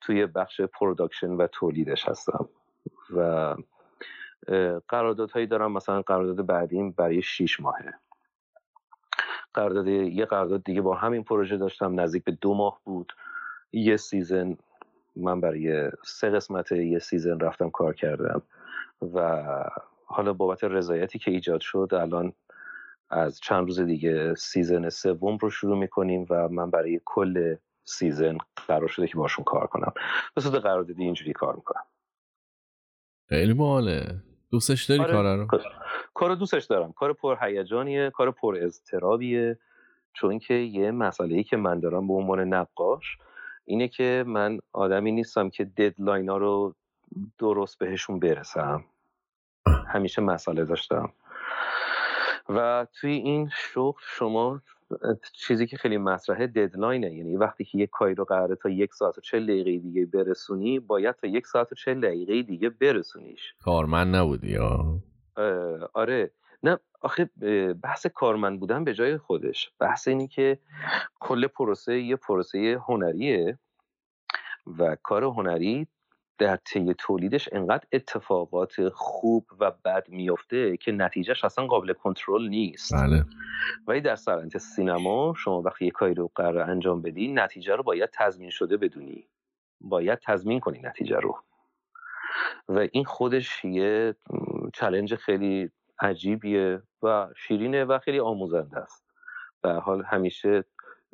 [0.00, 2.48] توی بخش production و تولیدش هستم.
[3.16, 3.56] و
[4.88, 7.94] قراردادهایی دارم مثلا قرارداد بعدیم برای 6 ماهه.
[9.54, 13.12] قرارداد یه قرارداد دیگه با همین پروژه داشتم نزدیک به دو ماه بود.
[13.72, 14.56] یه season
[15.16, 18.42] من برای سه قسمت یه season رفتم کار کردم
[19.14, 19.44] و
[20.04, 22.32] حالا بابت رضایتی که ایجاد شد الان
[23.10, 28.88] از چند روز دیگه season سوم رو شروع می‌کنیم و من برای کل season قرار
[28.88, 29.92] شده که باشون کار کنم.
[30.34, 31.84] به صورت قراردادی اینجوری کار می‌کنم.
[33.28, 35.04] خیلی باله دوستش داری.
[35.04, 35.46] کار رو؟
[36.14, 36.92] کار دوستش دارم.
[36.92, 39.58] کار پرهیجانیه کار پر اضطرابیه.
[40.12, 43.18] چون که یه مسئله ای که من دارم به عنوان نقاش
[43.64, 46.74] اینه که من آدمی نیستم که ددلاین ها رو
[47.38, 48.84] درست بهشون برسم.
[49.86, 51.12] همیشه مسئله داشتم.
[52.48, 54.60] و توی این شغل شما
[55.32, 59.18] چیزی که خیلی مطرحه ددلاینه یعنی وقتی که یک کاری رو قراره تا یک ساعت
[59.18, 63.54] و چل دقیقه دیگه برسونی باید تا یک ساعت و چل دقیقه دیگه برسونیش.
[63.62, 65.00] کارمند نبودی یا
[65.94, 66.30] آره.
[66.62, 67.30] نه آخه
[67.82, 69.72] بحث کارمند بودن به جای خودش.
[69.78, 70.58] بحث اینی که
[71.20, 73.58] کل پروسه یه پروسه هنریه
[74.78, 75.86] و کار هنری
[76.40, 82.94] در طی تولیدش انقدر اتفاقات خوب و بد میفته که نتیجهش اصلا قابل کنترل نیست.
[82.94, 83.24] بله.
[83.86, 88.10] ولی در سرانت سینما شما وقتی یه کاری رو قرار انجام بدی نتیجه رو باید
[88.12, 89.28] تضمین شده بدونی.
[89.80, 91.36] باید تضمین کنی نتیجه رو.
[92.68, 94.14] و این خودش یه
[94.74, 99.04] چلنج خیلی عجیبیه و شیرینه و خیلی آموزنده است.
[99.62, 100.64] به حال همیشه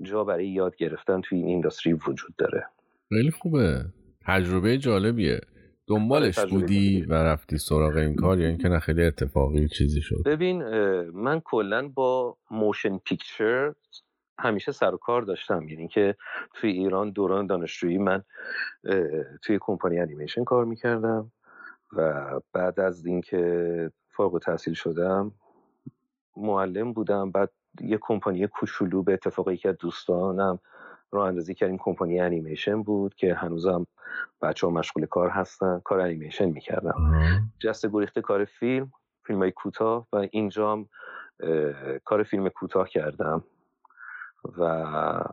[0.03, 2.66] جا برای یاد گرفتن توی این اینداستری وجود داره.
[3.09, 3.85] خیلی خوبه.
[4.27, 5.41] تجربه جالبیه.
[5.87, 10.22] دنبالش آره، بودی و رفتی سراغ این کار یا اینکه نه خیلی اتفاقی چیزی شد؟
[10.24, 10.62] ببین
[11.11, 13.73] من کلا با motion picture
[14.39, 15.68] همیشه سر و کار داشتم.
[15.68, 16.14] یعنی که
[16.55, 18.22] توی ایران دوران دانشجویی من
[19.43, 21.33] توی کمپانی انیمیشن کار می‌کردم
[21.93, 25.33] و بعد از اینکه فارغ تحصیل شدم
[26.37, 27.31] معلم بودم.
[27.31, 27.51] بعد
[27.81, 30.59] یه کمپانی کوچولو به اتفاق یکی از دوستانم
[31.13, 33.87] راه اندازی کردیم کمپانی انیمیشن بود که هنوزم
[34.43, 36.95] بچه ها مشغول کار هستن کار انیمیشن می‌کردم
[37.59, 38.93] جست گریخته کار فیلم
[39.27, 40.89] فیلم های کوتاه و اینجام
[42.05, 43.45] کار فیلم کوتاه کردم
[44.59, 44.65] و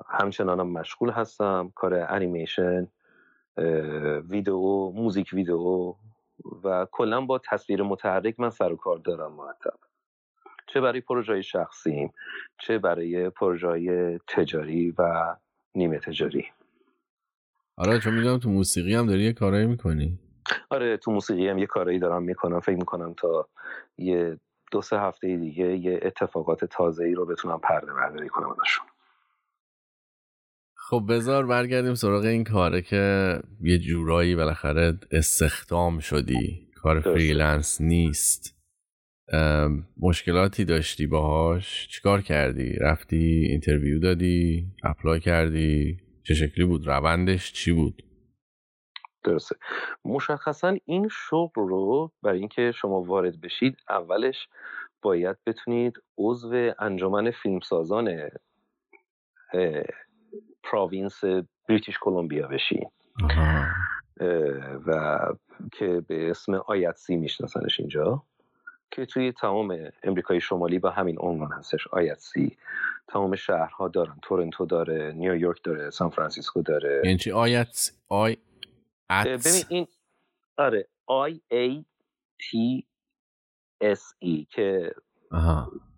[0.09, 1.71] همچنانم مشغول هستم.
[1.75, 2.87] کار انیمیشن
[4.29, 5.93] ویدیو موزیک ویدیو
[6.63, 9.79] و کلا با تصویر متحرک من سر و کار دارم مرتب.
[10.67, 12.13] چه برای پروژه شخصیم
[12.59, 15.35] چه برای پروژه تجاری و
[15.75, 16.45] نیمه تجاری.
[17.77, 20.19] آره چون می‌دونم تو موسیقی هم داری یه کارایی می‌کنی.
[20.69, 22.59] آره تو موسیقی هم یه کارایی دارم می‌کنم.
[22.59, 23.49] فکر می‌کنم تا
[23.97, 24.39] یه
[24.71, 28.85] دو سه هفته دیگه یه اتفاقات تازه ای رو بتونم پرده برداری کنم ازشون.
[30.75, 36.67] خب بذار برگردیم سراغ این کاره که یه جورایی بالاخره استخدام شدی.
[36.75, 38.62] کار freelance نیست.
[39.97, 47.71] مشکلاتی داشتی باهاش؟ چیکار کردی؟ رفتی interview دادی؟ apply کردی؟ چه شکلی بود؟ روندش چی
[47.71, 48.03] بود؟
[49.23, 49.55] درسته.
[50.05, 54.47] مشخصا این شغل رو برای اینکه شما وارد بشید اولش
[55.01, 58.29] باید بتونید عضو انجمن فیلمسازان
[60.63, 61.21] پراوینس
[61.69, 62.87] بریتیش کلمبیا بشید
[64.87, 65.19] و
[65.71, 68.23] که به اسم آیتسی میشناسنش اینجا.
[68.93, 71.87] که توی تمام امریکای شمالی با همین عنوان هستش
[72.17, 72.57] سی.
[73.07, 74.19] تمام شهرها دارن.
[74.21, 77.01] تورنتو داره نیویورک داره سان فرانسیسکو داره.
[77.05, 78.37] یعنی چی؟ آیت آی
[79.25, 79.87] ببین این
[80.57, 81.85] آره I A
[82.39, 82.85] T
[83.81, 84.95] S E که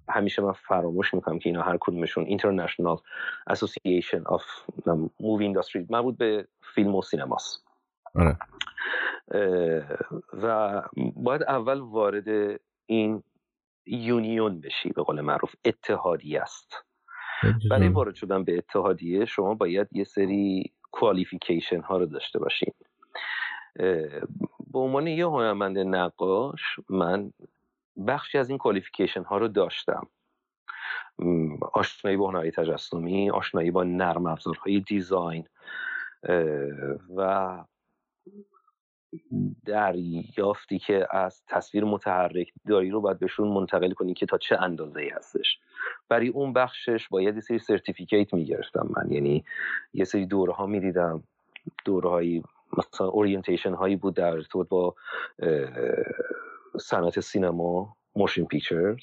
[0.10, 2.98] همیشه من فراموش می‌کنم که اینا هر کدومشون International
[3.48, 4.44] Association of
[5.20, 7.66] Movie Industry مربوط به فیلم و سینماست.
[8.16, 8.38] آره.
[10.44, 10.82] و
[11.16, 13.24] باید اول وارد این
[13.86, 16.86] یونیون بشی به قول معروف اتحادیه است.
[17.70, 22.74] برای وارد شدن به اتحادیه شما باید یه سری کوالیفیکیشن ها رو داشته باشین
[24.74, 27.32] به عنوان یه هنرمند نقاش من
[28.08, 30.08] بخشی از این کوالیفیکیشن ها رو داشتم.
[31.74, 35.48] آشنایی با هنری تجسمی آشنایی با نرم افزارهای دیزاین
[37.18, 37.64] و
[39.66, 45.00] دریافتی که از تصویر متحرک داری رو باید بهشون منتقل کنی که تا چه اندازه
[45.00, 45.60] ای هستش.
[46.10, 49.12] برای اون بخشش باید یه سری certificate می‌گرفتم من.
[49.12, 49.44] یعنی
[49.94, 51.24] یه سری دوره ها می‌دیدم.
[51.86, 52.44] دوره هایی
[52.78, 54.96] مثلا orientation هایی بود در ارتباط با
[56.80, 58.98] صنعت سینما motion pictures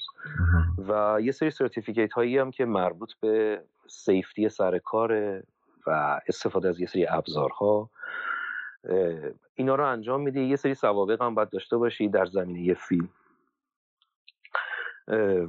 [0.87, 5.41] و یه سری certificate هایی هم که مربوط به safety سر کار
[5.87, 7.89] و استفاده از یه سری ابزارها.
[9.55, 10.41] اینا رو انجام میدی.
[10.41, 13.09] یه سری سوابق هم باید داشته باشی در زمینه فیلم.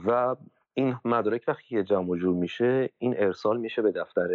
[0.06, 0.36] و
[0.74, 4.28] این مدارک وقتی که جمع جور میشه این ارسال میشه به دفتر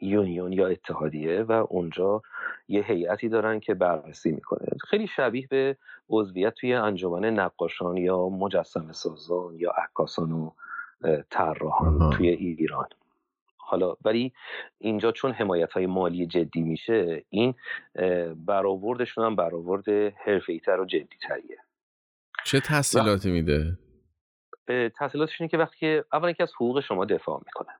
[0.00, 2.22] یونیون یا اتحادیه و اونجا
[2.68, 4.68] یه هیئتی دارن که بررسی می‌کنه.
[4.88, 5.76] خیلی شبیه به
[6.08, 10.50] عضویت توی انجمن نقاشان یا مجسم سازان یا عکاسان و
[11.30, 12.86] طراحان توی ایران.
[13.70, 14.32] حالا ولی
[14.78, 17.54] اینجا چون حمایت های مالی جدی میشه این
[18.46, 19.88] برآوردشون هم برآورد
[20.26, 21.58] حرفه‌ای‌تر و جدیتریه.
[22.44, 23.78] چه تحصیلاتی میده؟
[24.98, 27.72] تحصیلاتش اینه که وقتی که اولا که از حقوق شما دفاع می‌کنه.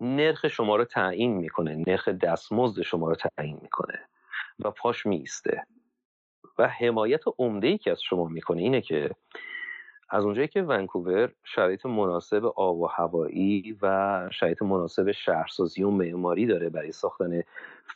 [0.00, 4.08] نرخ شما رو تعیین می‌کنه نرخ دستمزد شما رو تعیین می‌کنه
[4.58, 5.62] و پاش میسته
[6.58, 9.10] و حمایت عمده ای که از شما می‌کنه اینه که
[10.10, 16.46] از اونجایی که ونکوور شرایط مناسب آب و هوایی و شرایط مناسب شهرسازی و معماری
[16.46, 17.42] داره برای ساختن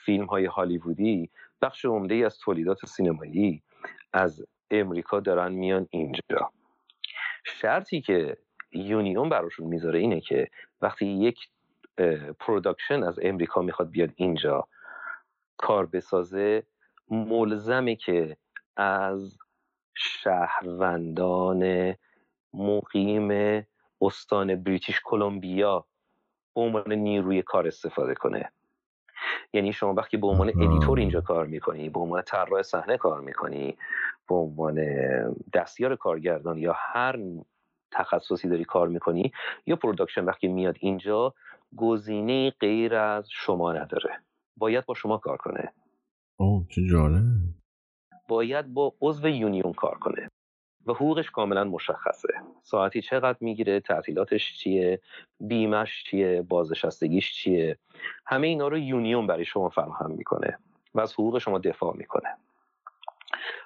[0.05, 1.31] فیلم های هالیوودی
[1.63, 3.63] بخش عمده ای از تولیدات سینمایی
[4.13, 6.53] از امریکا دارن میان اینجا.
[7.45, 8.37] شرطی که
[8.73, 10.49] union براشون می‌ذاره اینه که
[10.83, 11.49] وقتی یک
[12.41, 14.69] production از امریکا می‌خواد بیاد اینجا
[15.57, 16.63] کار بسازه
[17.11, 18.37] ملزمه که
[18.77, 19.39] از
[19.99, 21.95] شهروندان
[22.55, 23.63] مقیم
[24.01, 25.85] استان بریتیش کلمبیا
[26.55, 28.53] به عنوان نیروی کار استفاده کنه.
[29.53, 33.77] یعنی شما وقتی به عنوان editor اینجا کار می‌کنی به عنوان طراح صحنه کار می‌کنی
[34.29, 34.77] به عنوان
[35.53, 37.19] دستیار کارگردان یا هر
[37.91, 39.33] تخصصی داری کار می‌کنی
[39.67, 41.35] یا production وقتی میاد اینجا
[41.77, 44.21] گزینه غیر از شما نداره.
[44.57, 45.73] باید با شما کار کنه.
[46.37, 47.25] اوه چه جالب.
[48.29, 50.31] باید با عضو union کار کنه
[50.87, 52.29] و حقوقش کاملا مشخصه.
[52.62, 55.01] ساعتی چقدر می‌گیره تعطیلاتش چیه
[55.41, 57.79] بیمش چیه بازنشستگیش چیه
[58.26, 60.59] همه اینا رو union برای شما فراهم می‌کنه
[60.95, 62.37] و از حقوق شما دفاع می‌کنه.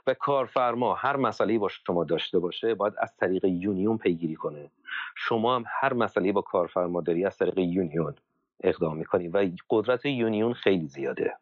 [0.07, 4.71] و کارفرما هر مسئله با شما داشته باشه باید از طریق union پیگیری کنه.
[5.15, 8.15] شما هم هر مسئله با کارفرما داری از طریق union
[8.63, 11.37] اقدام می‌کنی و قدرت union خیلی زیاده.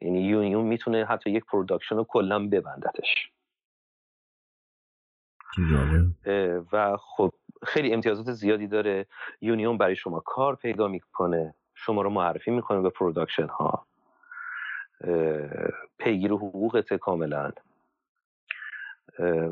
[0.00, 3.30] یعنی union می‌تونه حتی یک production رو کلا ببندتش.
[6.72, 7.32] و خب
[7.66, 9.06] خیلی امتیازات زیادی داره.
[9.40, 11.54] union برای شما کار پیدا می‌کنه.
[11.74, 13.86] شما رو معرفی می‌کنه به production ها.
[15.98, 17.52] پیگیر حقوقت کاملا.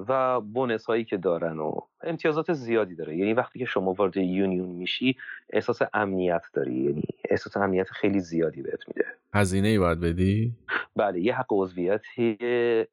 [0.09, 3.17] و bonus هایی که دارن و امتیازات زیادی داره.
[3.17, 5.17] یعنی وقتی که شما وارد union میشی
[5.51, 6.75] احساس امنیت داری.
[6.75, 9.05] یعنی احساس امنیت خیلی زیادی بهت میده.
[9.35, 10.53] هزینه ای باید بدی؟
[10.97, 12.37] بله یه حق عضویتی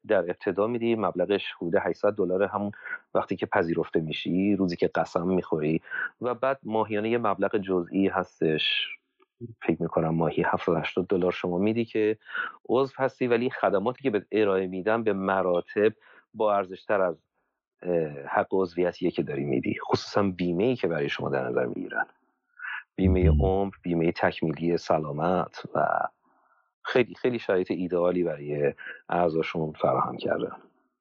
[0.06, 0.94] در ابتدا میدی.
[0.94, 2.42] مبلغش حدود 800 دلار.
[2.42, 2.72] همون
[3.14, 5.80] وقتی که پذیرفته میشی روزی که قسم می‌خوری.
[6.20, 8.88] و بعد ماهیانه یه مبلغ جزئی هستش.
[9.62, 12.18] فکر می‌کنم ماهی 70 80 دلار شما میدی که
[12.68, 13.26] عضو هستی.
[13.26, 15.92] ولی خدماتی که به ارائه میدن به مراتب
[16.36, 17.16] با ارزشتر از
[18.30, 19.74] حق عضویتیه که داری میدی.
[19.90, 22.06] خصوصا بیمه ای که برای شما در نظر می‌گیرن.
[22.96, 25.86] بیمه عمر بیمه تکمیلی سلامت و
[26.84, 28.74] خیلی خیلی شرایط ایدئالی برای
[29.08, 30.52] اعضاشون فراهم کردن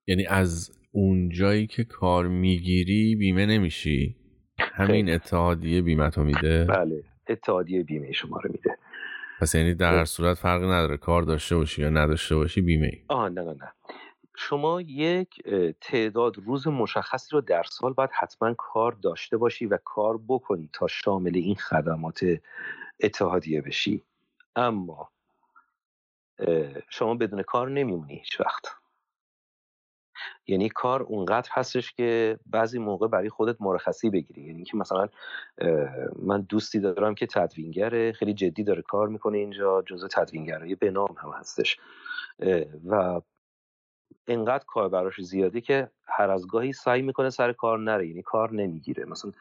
[0.07, 4.15] یعنی از اون جایی که کار می‌گیری بیمه نمیشی.
[4.59, 8.77] همین اتحادیه بیمه تو میده؟ بله اتحادیه بیمه شما رو میده.
[9.41, 12.99] پس یعنی در هر صورت فرقی نداره کار داشته باشی یا نداشته باشی بیمه ای
[13.07, 13.71] آه نه نه نه.
[14.38, 15.43] شما یک
[15.81, 20.88] تعداد روز مشخصی رو در سال باید حتما کار داشته باشی و کار بکنی تا
[20.88, 22.25] شامل این خدمات
[22.99, 24.03] اتحادیه بشی.
[24.55, 25.11] اما
[26.89, 28.65] شما بدون کار نمیمونی هیچ وقت.
[30.47, 34.41] یعنی کار اونقدر هستش که بعضی موقع برای خودت مرخصی بگیری.
[34.41, 35.09] یعنی که مثلا
[36.19, 41.15] من دوستی دارم که تدوینگره خیلی جدی داره کار می‌کنه اینجا جزء تدوینگرای به نام
[41.17, 41.79] هم هستش.
[42.86, 43.21] و
[44.28, 48.53] انقدر کار براش زیاده که هر از گاهی سعی می‌کنه سر کار نره یعنی کار
[48.53, 49.05] نمی‌گیره.
[49.05, 49.32] مثلا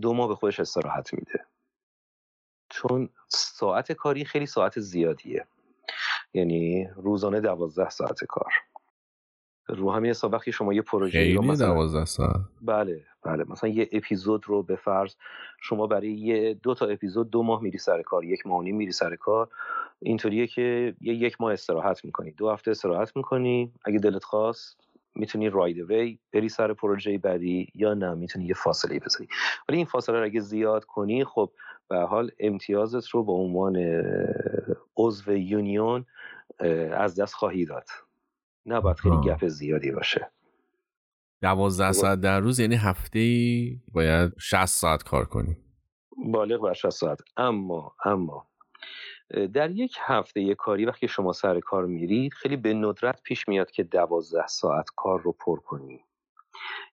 [0.00, 1.44] دو ماه به خودش استراحت میده.
[2.68, 5.46] چون ساعت کاری خیلی ساعت زیادیه.
[6.34, 8.52] یعنی روزانه دوازده ساعت کار.
[9.68, 12.40] رو همین حساب وقتی شما یه پروژه رو مثلا 12 ساعت.
[12.62, 13.44] بله بله.
[13.48, 15.14] مثلا یه اپیزود رو به فرض
[15.60, 19.16] شما برای یه دو تا اپیزود دو ماه میری سر کار یک ماه میری سر
[19.16, 19.48] کار.
[20.00, 24.80] اینطوریه که یه یک ماه استراحت می‌کنی دو هفته استراحت می‌کنی اگه دلت خواست
[25.14, 29.28] می‌تونی راید وی بری سر پروژه بعدی یا نه می‌تونی یه فاصله بذاری.
[29.68, 31.52] ولی این فاصله رو اگه زیاد کنی خب
[31.88, 34.02] به حال امتیازت رو به عنوان
[34.96, 36.06] عضو یونیون
[36.92, 37.86] از دست خواهی داد.
[38.66, 40.30] نباید خیلی گپ زیادی باشه.
[41.42, 45.56] دوازده ساعت در روز یعنی هفته ای باید 60 ساعت کار کنی.
[46.32, 47.18] بالغ بر 60 ساعت.
[47.36, 48.46] اما اما
[49.30, 53.70] در یک هفته یک کاری وقتی شما سر کار میرید خیلی به ندرت پیش میاد
[53.70, 56.04] که دوازده ساعت کار رو پر کنی.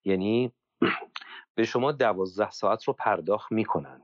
[0.03, 0.51] یعنی
[1.55, 4.01] به شما دوازده ساعت رو پرداخت می‌کنن.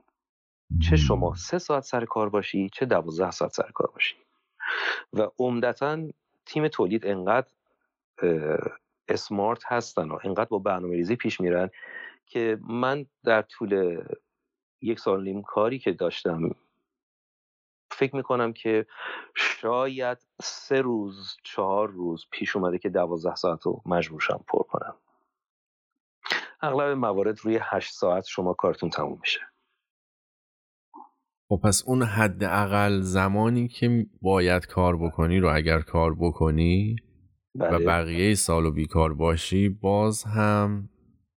[0.90, 4.16] چه شما سه ساعت سر کار باشی چه دوازده ساعت سر کار باشی.
[5.12, 6.08] و عمدتا
[6.46, 7.48] تیم تولید انقدر
[9.08, 11.70] اسمارت هستن و انقدر با برنامه ریزی پیش میرن
[12.26, 14.02] که من در طول
[14.80, 16.54] یک سال نیم کاری که داشتم
[18.02, 18.86] فکر می‌کنم که
[19.34, 24.94] شاید سه روز چهار روز پیش اومده که دوازده ساعت رو مجبورشم پر کنم
[26.60, 29.40] اغلب موارد روی هشت ساعت شما کارتون تموم میشه
[31.48, 36.96] خب پس اون حداقل زمانی که باید کار بکنی رو اگر کار بکنی
[37.54, 37.76] بله.
[37.76, 40.88] و بقیه سال و بیکار باشی باز هم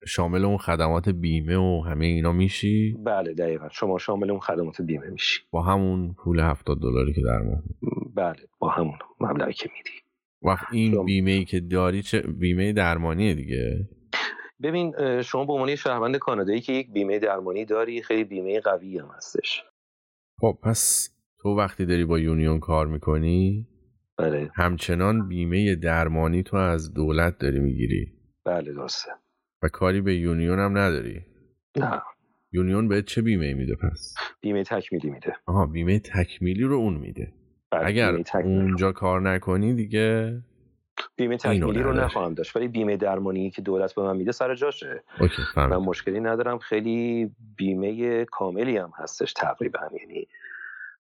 [0.08, 3.70] شامل اون خدمات بیمه و همه اینا میشی؟ بله دقیقا.
[3.70, 5.42] شما شامل اون خدمات بیمه میشی.
[5.52, 7.64] با همون پول هفتاد دلاری که در ماه
[8.16, 10.00] بله با همون مبلغی که میدی.
[10.42, 13.90] وقت این بیمه ای که داری چه بیمه درمانیه دیگه؟
[14.64, 19.10] ببین شما به عنوان شهروند کانادایی که یک بیمه درمانی داری خیلی بیمه قوی هم
[19.18, 19.64] هستش.
[20.40, 21.10] خب پس
[21.42, 23.68] تو وقتی داری با union کار می‌کنی
[24.18, 24.52] بله.
[24.56, 28.14] همچنان بیمه درمانی تو از دولت داری می‌گیری.
[28.46, 29.12] بله درسته.
[29.64, 31.22] و کاری به union هم نداری؟
[31.77, 32.02] نه.
[32.52, 35.35] union به چه بیمه میده پس؟ بیمه تکمیلی میده.
[35.45, 37.34] آها بیمه تکمیلی رو اون میده.
[37.72, 38.23] بله، اگر.
[38.44, 40.41] اونجا کار نکنی دیگه
[41.15, 41.94] بیمه تکمیلی رو.
[41.94, 45.03] نخواهم داشت ولی بیمه درمانی که دولت به من میده سر جاشه.
[45.20, 50.27] OK من مشکلی ندارم خیلی بیمه کاملی هم هستش تقریبا یعنی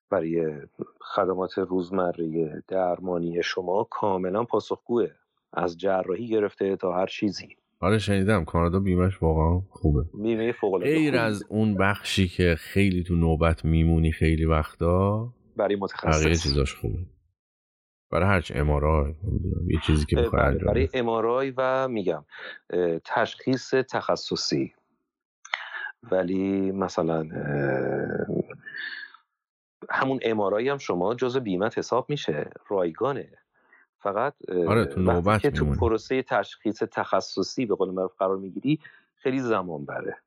[0.09, 0.61] برای
[0.99, 5.07] خدمات روزمره درمانی شما کاملا پاسخگوه.
[5.53, 7.57] از جراحی گرفته تا هر چیزی.
[7.83, 8.45] آره شنیدم.
[8.45, 10.05] کانادا بیمهش واقعا خوبه.
[10.13, 15.75] بیمه فوق العاده غیر از اون بخشی که خیلی تو نوبت میمونی خیلی وقتا برای
[15.75, 16.99] بقیه متخصص چیزاش خوبه.
[18.11, 19.13] برای هرچی امارای
[19.67, 20.89] یه چیزی که بخوای بله، انجام برای.
[20.93, 22.25] امارای و میگم
[23.05, 24.73] تشخیص تخصصی.
[26.11, 27.29] ولی مثلا
[29.89, 32.49] همون امارایی هم شما جزء بیمت حساب میشه.
[32.69, 33.31] رایگانه.
[34.03, 34.33] فقط
[34.67, 35.75] آره، تو نوبت که تو.
[35.75, 38.79] پروسه تشخیص تخصصی به قول معروف قرار می‌گیری
[39.15, 40.17] خیلی زمان بره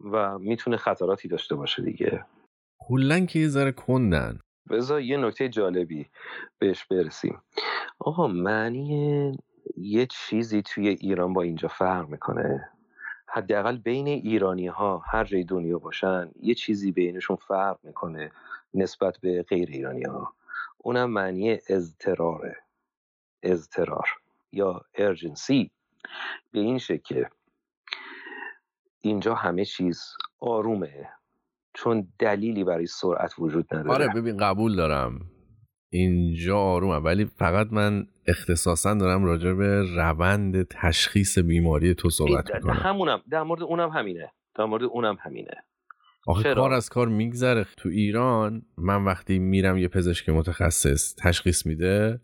[0.00, 2.24] و می‌تونه خطراتی داشته باشه دیگه.
[2.78, 4.38] کلا که یه ذره کندن.
[4.70, 6.06] بذار یه نکته جالبی
[6.58, 7.42] بهش برسیم.
[7.98, 9.32] آقا معنی
[9.76, 12.68] یه چیزی توی ایران با اینجا فرق می‌کنه.
[13.28, 18.32] حداقل بین ایرانی ها هر جای دنیا باشن یه چیزی بینشون فرق می‌کنه
[18.74, 20.34] نسبت به غیر ایرانی ها
[20.78, 22.56] اونم معنی اضطراره.
[23.42, 24.08] اضطرار
[24.52, 25.70] یا ارجنسی
[26.52, 26.98] به این شکل.
[27.00, 27.30] که
[29.00, 30.02] اینجا همه چیز
[30.40, 31.08] آرومه
[31.74, 33.90] چون دلیلی برای سرعت وجود نداره.
[33.90, 35.20] آره ببین قبول دارم.
[35.92, 42.72] اینجا آرومه ولی فقط من اختصاصا دارم راجع به روند تشخیص بیماری تو صحبت می‌کنم.
[42.72, 44.32] همونم در مورد اونم همینه.
[44.56, 45.54] در مورد اونم همینه.
[46.26, 47.66] آخه چرا؟ کار از کار میگذره.
[47.76, 52.20] تو ایران من وقتی میرم یه پزشک متخصص تشخیص میده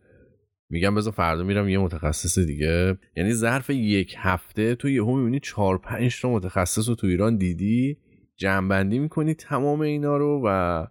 [0.70, 2.98] میگم بذار فردا میرم یه متخصص دیگه.
[3.16, 7.98] یعنی ظرف یک هفته تو یهو می‌بینی چهار پنج تا متخصص رو تو ایران دیدی
[8.36, 10.86] جمعبندی می‌کنی تمام اینا رو و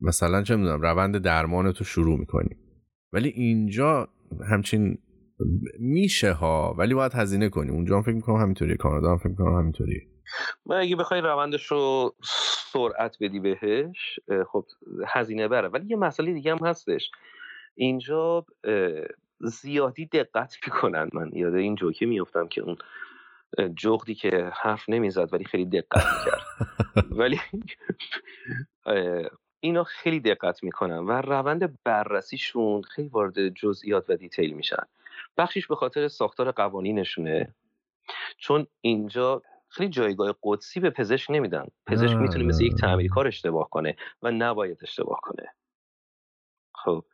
[0.00, 2.56] مثلا چه می‌دونم روند درمان تو شروع می‌کنی.
[3.12, 4.08] ولی اینجا
[4.50, 4.98] همچین
[5.78, 7.70] میشه ها ولی باید هزینه کنی.
[7.70, 10.00] اونجا هم فکر می‌کنم همینطوریه کانادا هم فکر می‌کنم همینطوریه.
[10.66, 12.14] من اگه بخوای روندش رو
[12.72, 14.20] سرعت بدی بهش
[14.52, 14.64] خب
[15.06, 15.68] هزینه بره.
[15.68, 17.10] ولی یه مسئله دیگه هم هستش.
[17.76, 18.46] اینجا
[19.40, 21.30] زیادی دقت می‌کنن من.
[21.34, 22.76] یاد این جوکه میفتم که اون
[23.76, 26.42] جغدی که حرف نمی‌زد ولی خیلی دقت می‌کرد.
[27.20, 27.40] ولی
[29.60, 34.82] اینا خیلی دقت می‌کنن و روند بررسیشون خیلی وارد جزئیات و دیتیل میشن.
[35.36, 37.54] بخشیش به خاطر ساختار قوانینشونه
[38.38, 41.66] چون اینجا خیلی جایگاه قدسی به پزشک نمیدن.
[41.86, 42.74] پزشک نه، می‌تونه مثل یک.
[42.74, 45.46] تعمیرکار اشتباه کنه و نباید اشتباه کنه.
[46.74, 47.04] خب.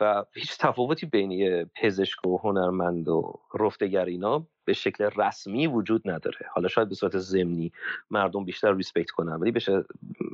[0.00, 6.46] و هیچ تفاوتی بین پزشک و هنرمند و رفتگر اینا به شکل رسمی وجود نداره.
[6.54, 7.72] حالا شاید به صورت ضمنی
[8.10, 9.50] مردم بیشتر ریسپکت کنن ولی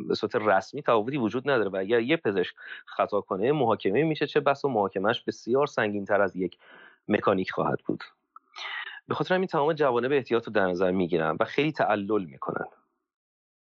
[0.08, 2.54] به صورت رسمی تفاوتی وجود نداره و اگر یه پزشک
[2.86, 6.58] خطا کنه محاکمه میشه چه بس و محاکمش بسیار سنگین تر از یک
[7.08, 8.04] مکانیک خواهد بود.
[9.08, 12.66] به خاطر همین تمام جوانب احتیاط رو در نظر می‌گیرن و خیلی تعلل می‌کنن.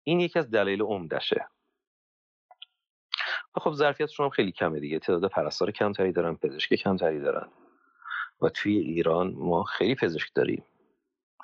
[0.04, 1.46] این یکی از دلایل عمدشه.
[3.54, 4.98] خب ظرفیتشون هم خیلی کمه دیگه.
[4.98, 7.48] تعداد پرستار کمتری دارن پزشک کمتری دارن.
[8.42, 10.64] و توی ایران ما خیلی پزشک داریم.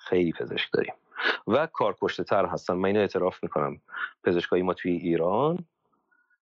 [0.01, 0.95] خیلی پزشک داریم.
[1.47, 2.75] و کارکشته تر هستن.
[2.75, 3.81] من اینو اعتراف می‌کنم.
[4.25, 5.59] پزشکای ما توی ایران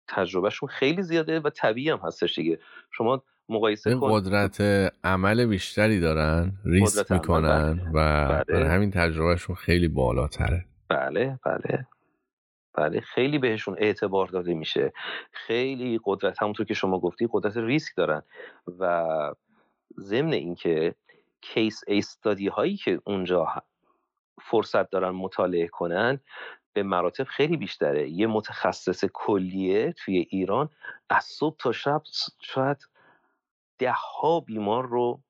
[0.07, 2.59] تجربهشون خیلی زیاده و طبیعی هم هستش دیگه.
[2.91, 4.11] شما مقایسه این کن.
[4.11, 4.61] قدرت
[5.03, 7.89] عمل بیشتری دارن ریسک می‌کنن بله.
[7.93, 8.69] و بله.
[8.69, 10.65] همین تجربهشون خیلی بالاتره.
[10.89, 11.87] بله بله.
[12.73, 14.93] بله خیلی بهشون اعتبار داده میشه.
[15.31, 18.23] خیلی قدرت همونطور که شما گفتی قدرت ریسک دارن
[18.79, 19.05] و
[19.99, 20.95] ضمن اینکه
[21.41, 23.47] کیس استادی هایی که اونجا
[24.41, 26.19] فرصت دارن مطالعه کنن
[26.73, 28.09] به مراتب خیلی بیشتره.
[28.09, 30.69] یه متخصص کلیه توی ایران
[31.09, 32.01] از صبح تا شب
[32.41, 32.77] شاید
[33.79, 35.21] ده ها بیمار رو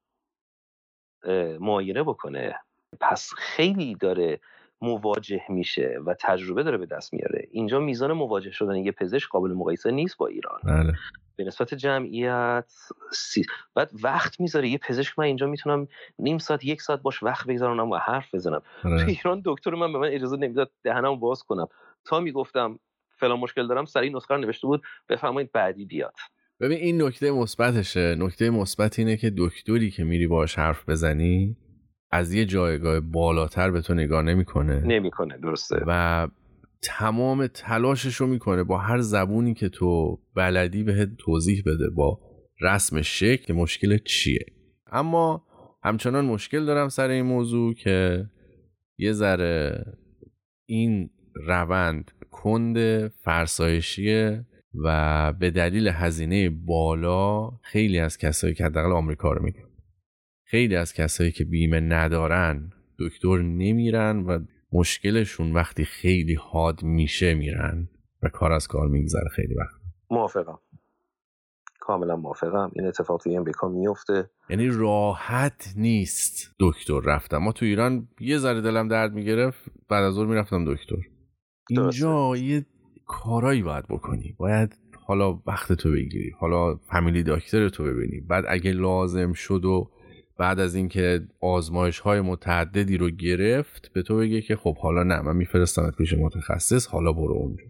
[1.59, 2.59] معاینه بکنه.
[2.99, 4.39] پس خیلی داره
[4.84, 7.47] مواجه میشه و تجربه داره به دست میاره.
[7.51, 10.60] اینجا میزان مواجه شدن یه پزشک قابل مقایسه نیست با ایران.
[10.64, 10.93] بله.
[11.35, 12.73] به نسبت جمعیت
[13.11, 13.45] سی...
[13.76, 14.69] بعد وقت می‌ذاره.
[14.69, 15.88] یه پزشک من اینجا می‌تونم
[16.19, 18.61] نیم ساعت یک ساعت باش وقت بگذارم و حرف بزنم.
[18.81, 19.07] تو آره.
[19.07, 21.68] ایران دکتر من به من اجازه نمی‌داد دهنم باز کنم.
[22.05, 22.80] تا می‌گفتم
[23.19, 26.15] فلان مشکل دارم سریع نسخه نوشته بود بفرمایید بعدی بیاد.
[26.60, 28.15] ببین این نکته مثبتشه.
[28.15, 31.57] نکته مثبت اینه که دکتری که میری باش حرف بزنی
[32.14, 35.84] از یه جایگاه بالاتر به تو نگاه نمی‌کنه؟ نمی‌کنه درسته.
[35.88, 36.27] و
[36.81, 42.19] تمام تلاشش رو می‌کنه با هر زبونی که تو بلدی بهت توضیح بده با
[42.61, 44.45] رسم شکل مشکل چیه.
[44.91, 45.45] اما
[45.84, 48.26] همچنان مشکل دارم سر این موضوع که
[48.98, 49.85] یه ذره
[50.65, 51.10] این
[51.48, 54.45] روند کند فرسایشیه
[54.84, 59.72] و به دلیل هزینه بالا خیلی از کسایی که حداقل آمریکا رو میگم
[60.53, 62.69] خیلی از کسایی که بیمه ندارن
[62.99, 64.39] دکتر نمیرن و
[64.73, 67.89] مشکلشون وقتی خیلی حاد میشه میرن
[68.23, 69.81] و کار از کار میگذره خیلی وقت.
[70.09, 70.59] موافقم.
[71.80, 72.71] کاملا موافقم.
[72.75, 78.61] این اتفاق توی امریکا میفته یعنی راحت نیست دکتر رفتم ما تو ایران یه ذره
[78.61, 81.01] دلم درد می‌گرفت بعد از ظهر می‌رفتم دکتر.
[81.69, 82.65] اینجا یه
[83.05, 84.35] کارایی باید بکنی.
[84.38, 86.31] باید حالا وقت تو بگیری.
[86.39, 88.21] حالا فامیلی داکتر تو ببینی.
[88.21, 89.89] بعد اگه لازم شد و
[90.43, 95.21] بعد از اینکه آزمایش های متعددی رو گرفت به تو بگه که خب حالا نه
[95.21, 97.63] من میفرستمت پیش متخصص حالا برو اونجا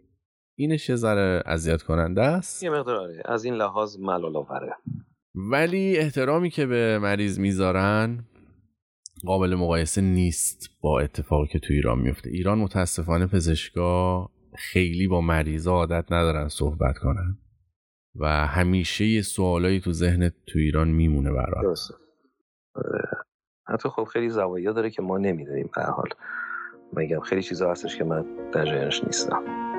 [0.56, 2.64] اینش یه ذره اذیت کننده است.
[2.64, 3.24] یه مقدار آره.
[3.26, 4.76] از این لحاظ ملال آوره.
[5.36, 8.26] ولی احترامی که به مریض می‌ذارن
[9.26, 15.72] قابل مقایسه نیست با اتفاقی که تو ایران میفته ایران متاسفانه پزشکا خیلی با مریضا
[15.72, 17.38] عادت ندارن صحبت کنن
[18.16, 21.80] و همیشه یه سوالایی تو ذهن تو ایران میمونه برات.
[23.68, 26.10] حتی خب خیلی زوایا داره که ما نمی‌دونیم به حال.
[26.92, 29.73] میگم خیلی چیزا هستش که من در جریانش نیستم.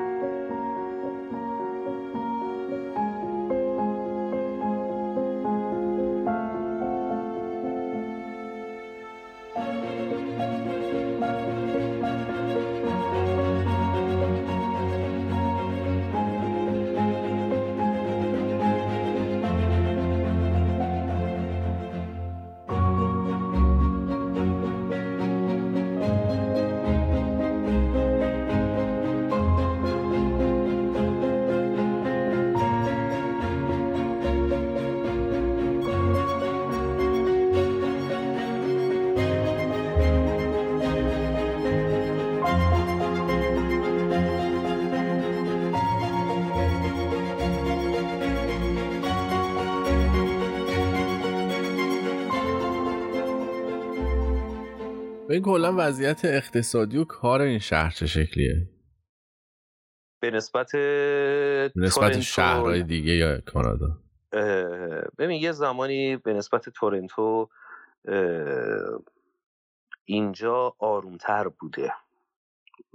[55.54, 58.68] کلا وضعیت اقتصادی و کار این شهر چه شکلیه؟
[60.22, 63.98] به نسبت به نسبت شهرهای دیگه یا کانادا؟
[65.18, 67.48] ببین یه زمانی به نسبت تورنتو
[70.04, 71.92] اینجا آرومتر بوده.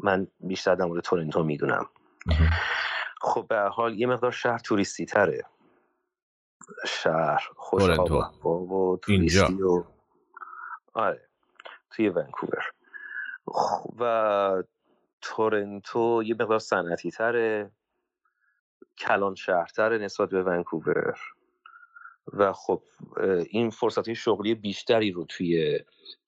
[0.04, 1.90] من بیشتر در مورد تورنتو می‌دونم.
[3.22, 5.44] خب به حال یه مقدار شهر توریستی تره
[6.88, 9.84] شهر خوش و توریستی و
[10.94, 11.29] آره.
[11.92, 12.72] توی ونکوور.
[14.00, 14.64] و
[15.22, 17.72] تورنتو یه مقدار صنعتی تره
[18.98, 21.20] کلان شهرتره نسبت به ونکوور.
[22.34, 22.82] و خب
[23.50, 25.80] این فرصت شغلی بیشتری رو توی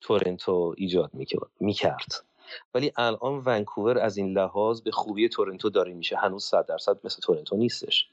[0.01, 1.11] تورنتو ایجاد
[1.59, 2.25] می‌کرد.
[2.73, 6.17] ولی الان ونکوور از این لحاظ به خوبی تورنتو داره میشه.
[6.17, 8.09] هنوز صد درصد مثل تورنتو نیستش.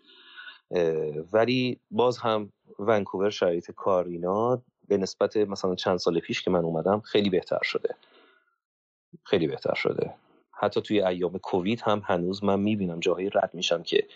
[1.32, 7.00] ولی باز هم ونکوور شرایط کارینا به نسبت مثلا چند سال پیش که من اومدم
[7.00, 7.94] خیلی بهتر شده.
[9.24, 10.14] خیلی بهتر شده.
[10.52, 14.06] حتی توی ایام کووید هم هنوز من می‌بینم جاهایی رد میشم که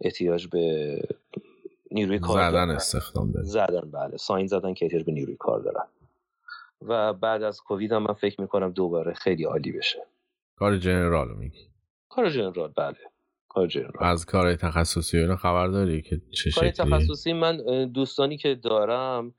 [0.00, 1.08] احتیاج به
[1.90, 4.16] نیروی کار زدن استخدام دارن زدن بله.
[4.16, 5.86] ساین زدن که احتیاج به نیروی کار دارن
[6.82, 10.06] و بعد از کووید هم من فکر می‌کنم دوباره خیلی عالی بشه.
[10.56, 11.68] کار جنرال میگی؟
[12.08, 12.96] کار جنرال بله.
[13.48, 14.04] کار جنرال.
[14.04, 17.56] از کار تخصصی اینا خبر داری که چه کار تخصصی من
[17.92, 19.34] دوستانی که دارم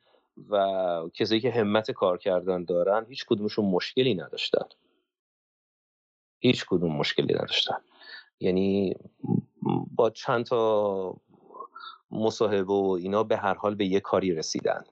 [0.49, 4.65] و کسایی که همت کار کردن دارن هیچ کدومشون مشکلی نداشتن.
[6.39, 7.77] هیچ کدوم مشکلی نداشتن.
[8.39, 8.95] یعنی
[9.95, 11.15] با چند تا
[12.11, 14.83] مصاحبه و اینا به هر حال به یه کاری رسیدن.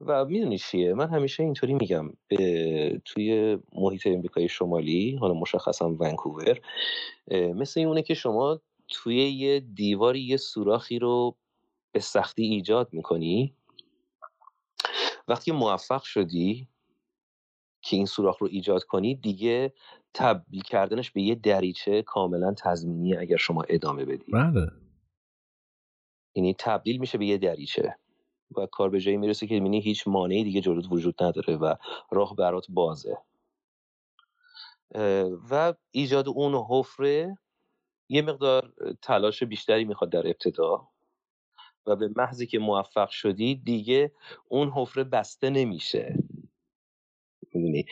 [0.00, 2.12] و می‌دونی چیه؟ من همیشه اینطوری میگم.
[2.28, 6.60] به توی محیط امریکای شمالی حالا مشخصا ونکوور
[7.30, 11.36] مثل اونه که شما توی یه دیواری یه سوراخی رو
[11.92, 13.56] به سختی ایجاد می‌کنی؟
[15.28, 16.68] وقتی موفق شدی
[17.82, 19.74] که این سوراخ رو ایجاد کنی دیگه
[20.14, 24.32] تبدیل کردنش به یه دریچه کاملا تضمینی اگر شما ادامه بدی.
[24.32, 24.66] بله.
[26.34, 27.96] یعنی تبدیل میشه به یه دریچه
[28.56, 31.74] و کار به جایی می‌رسه که می‌بینی هیچ مانعی دیگه جلوت وجود نداره و
[32.10, 33.18] راه برات بازه.
[35.50, 37.38] و ایجاد اون حفره
[38.08, 38.72] یه مقدار
[39.02, 40.89] تلاش بیشتری می‌خواد در ابتدا
[41.86, 44.12] و به محضی که موفق شدی دیگه
[44.48, 46.14] اون حفره بسته نمیشه.
[47.54, 47.86] می‌دونی؟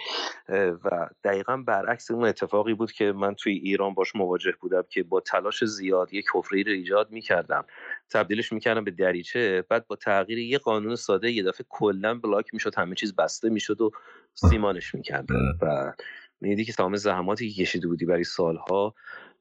[0.85, 5.21] و دقیقا برعکس اون اتفاقی بود که من توی ایران باش مواجه بودم که با
[5.21, 7.65] تلاش زیاد یک حفره رو ایجاد می‌کردم.
[8.11, 12.75] تبدیلش می‌کردم به دریچه بعد با تغییر یه قانون ساده یه دفعه کلا بلاک می‌شد
[12.75, 13.91] همه چیز بسته می‌شد و
[14.35, 15.37] سیمانش می‌کردم.
[15.63, 15.93] و
[16.41, 18.95] می‌دیدی که تمام زحماتی که کشیده بودی برای سالها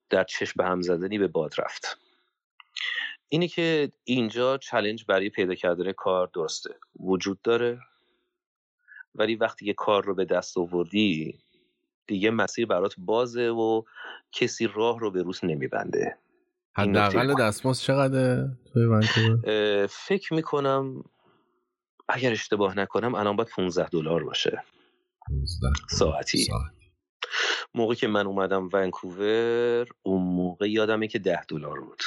[0.09, 2.06] در چشم به هم زدنی به باد رفت.
[3.29, 7.79] اینه که اینجا چلنج برای پیدا کردن کار درسته وجود داره.
[9.15, 11.39] ولی وقتی یه کار رو به دست آوردی
[12.07, 13.83] دیگه مسیر برات بازه و
[14.31, 16.17] کسی راه رو به روز نمیبنده.
[16.77, 21.03] حداقل دستمزد چقدر توی فکر می‌کنم
[22.09, 24.63] اگر اشتباه نکنم الان باید 15 دلار باشه.
[25.27, 25.47] 15
[25.89, 26.37] ساعتی.
[26.37, 26.71] ساعت.
[27.73, 32.03] موقع که من اومدم ونکوور اون موقع یادمه که 10 دلار بود.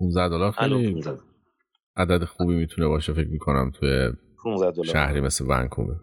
[0.00, 1.04] 15 دلار خیلی
[1.96, 4.08] عدد خوبی می‌تونه باشه فکر می‌کنم توی
[4.44, 4.86] 15 دلار.
[4.86, 5.96] شهری مثل ونکوور.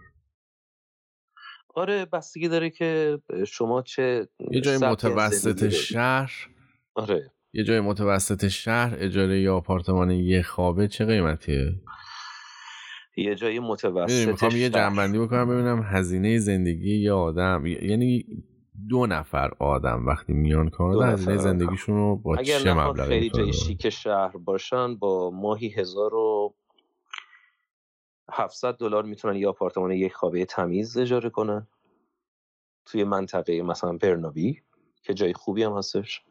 [1.75, 6.49] آره بستگی داره که شما چه یه جای متوسط شهر
[6.95, 7.31] آره.
[7.53, 11.75] یه جای متوسط شهر اجاره یا آپارتمان یه خوابه چه قیمتیه؟
[13.17, 18.25] یه جای متوسط می‌خوام یه جنبندی بکنم ببینم هزینه زندگی یه آدم یعنی
[18.89, 23.89] دو نفر آدم وقتی میان کانادا هزینه زندگیشون رو با چه مبلغی خیلی جای شیک
[23.89, 26.53] شهر باشن با ماهی هزار و
[28.31, 31.67] 700 دلار می‌تونن یه آپارتمان یک خوابه تمیز اجاره کنن.
[32.85, 34.61] توی منطقه مثلا برنابی
[35.03, 36.21] که جای خوبی هم هستش.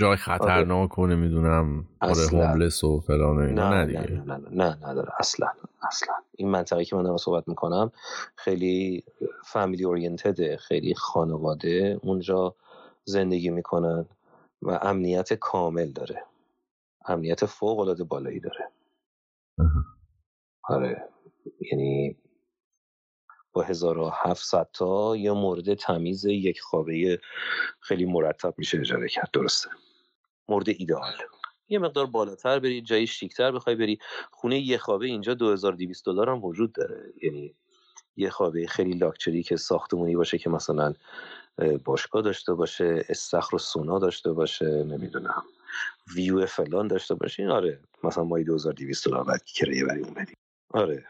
[0.00, 0.16] جای آره.
[0.16, 3.70] خطرناک و نمی‌دونم آره هوملس و فلان اینا.
[3.70, 5.48] نه, نه, نه, نه, نه, نداره اصلا
[5.82, 6.14] اصلا.
[6.36, 7.92] این منطقه که من دارم صحبت می‌کنم
[8.36, 9.04] خیلی
[9.44, 12.56] فامیلی اورینتده خیلی خانواده اونجا
[13.04, 14.06] زندگی می‌کنن
[14.62, 16.24] و امنیت کامل داره.
[17.04, 18.70] امنیت فوق العاده بالایی داره.
[20.64, 21.08] آره.
[21.72, 22.16] یعنی
[23.52, 27.20] با 1700 تا یه مورد تمیز یک خوابه
[27.80, 29.30] خیلی مرتب میشه اجاره کرد.
[29.32, 29.70] درسته.
[30.48, 31.12] مورد ایدئال
[31.68, 33.98] یه مقدار بالاتر بری جایی شیکتر بخوای بری.
[34.30, 37.12] خونه یه خوابه اینجا 2200 دلار هم وجود داره.
[37.22, 37.54] یعنی
[38.16, 40.94] یه خوابه خیلی لاکچری که ساختمونی باشه که مثلا
[41.84, 45.42] باشگاه داشته باشه استخر و سونا داشته باشه نمی‌دونم
[46.14, 47.42] ویو فلان داشته باشه.
[47.42, 50.26] این آره مثلا ماهی 2200 دلار بعد کرایه برای اون
[50.70, 51.06] آره.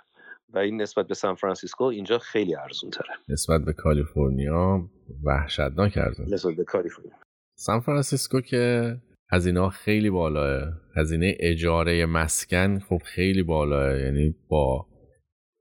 [0.48, 4.90] و این نسبت به سان فرانسیسکو اینجا خیلی ارزون تره نسبت به کالیفرنیا
[5.24, 7.12] وحشتناک ارزون نسبت به کالیفرنیا.
[7.58, 8.96] سان فرانسیسکو که
[9.32, 10.80] هزینه خیلی بالاه.
[10.96, 14.00] هزینه اجاره مسکن خب خیلی بالاه.
[14.00, 14.86] یعنی با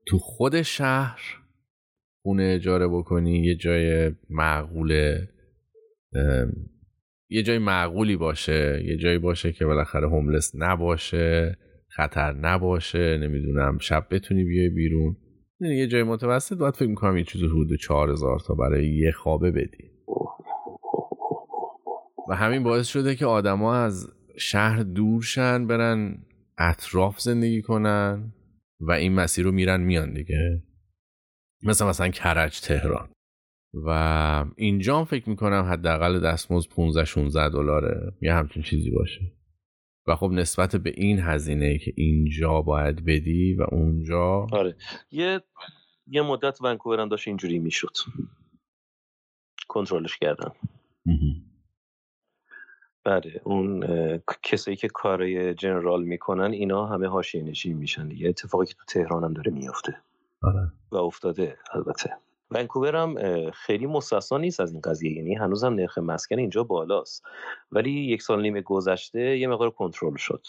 [0.06, 1.20] تو خود شهر
[2.22, 5.28] خونه اجاره بکنی یه جای معقوله
[7.30, 8.82] یه جای معقولی باشه.
[8.84, 15.16] یه جایی باشه که بالاخره هوملس نباشه خطر نباشه نمی‌دونم شب بتونی بیای بیرون.
[15.60, 19.12] یعنی یه جای متوسط باید فکر می‌کنم یه چیز حدود چهار هزار تا برای یه
[19.12, 19.95] خوابه بدی.
[22.28, 24.08] و همین باعث شده که آدما از
[24.38, 26.18] شهر دور شن برن
[26.58, 28.32] اطراف زندگی کنن
[28.80, 30.62] و این مسیر رو میرن میان دیگه.
[31.62, 33.08] مثل مثلا کرج تهران.
[33.86, 33.90] و
[34.56, 38.12] اینجا فکر می‌کنم حداقل دستمزد 15 16 دلاره.
[38.22, 39.32] یه همچین چیزی باشه.
[40.06, 44.76] و خب نسبت به این هزینه که اینجا باید بدی و اونجا آره.
[45.10, 45.40] یه
[46.06, 47.96] یه مدت ونکوور داشت اینجوری می‌شد.
[49.68, 50.50] کنترلش کردن
[53.06, 53.86] بله اون
[54.42, 58.28] کسایی که کارای جنرال می‌کنن اینا همه حاشیه نشین میشن دیگه.
[58.28, 59.96] اتفاقی که تو تهران هم داره میفته
[60.42, 60.72] آره.
[60.90, 62.16] و افتاده البته.
[62.50, 63.16] ونکوور هم
[63.50, 65.12] خیلی مستثنا نیست از این قضیه.
[65.12, 67.24] یعنی هنوز هم نرخ مسکن اینجا بالاست.
[67.72, 70.46] ولی یک سال نیم گذشته یه مقدار کنترل شد.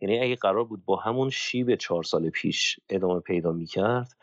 [0.00, 4.16] یعنی اگه قرار بود با همون شیب چهار سال پیش ادامه پیدا می‌کرد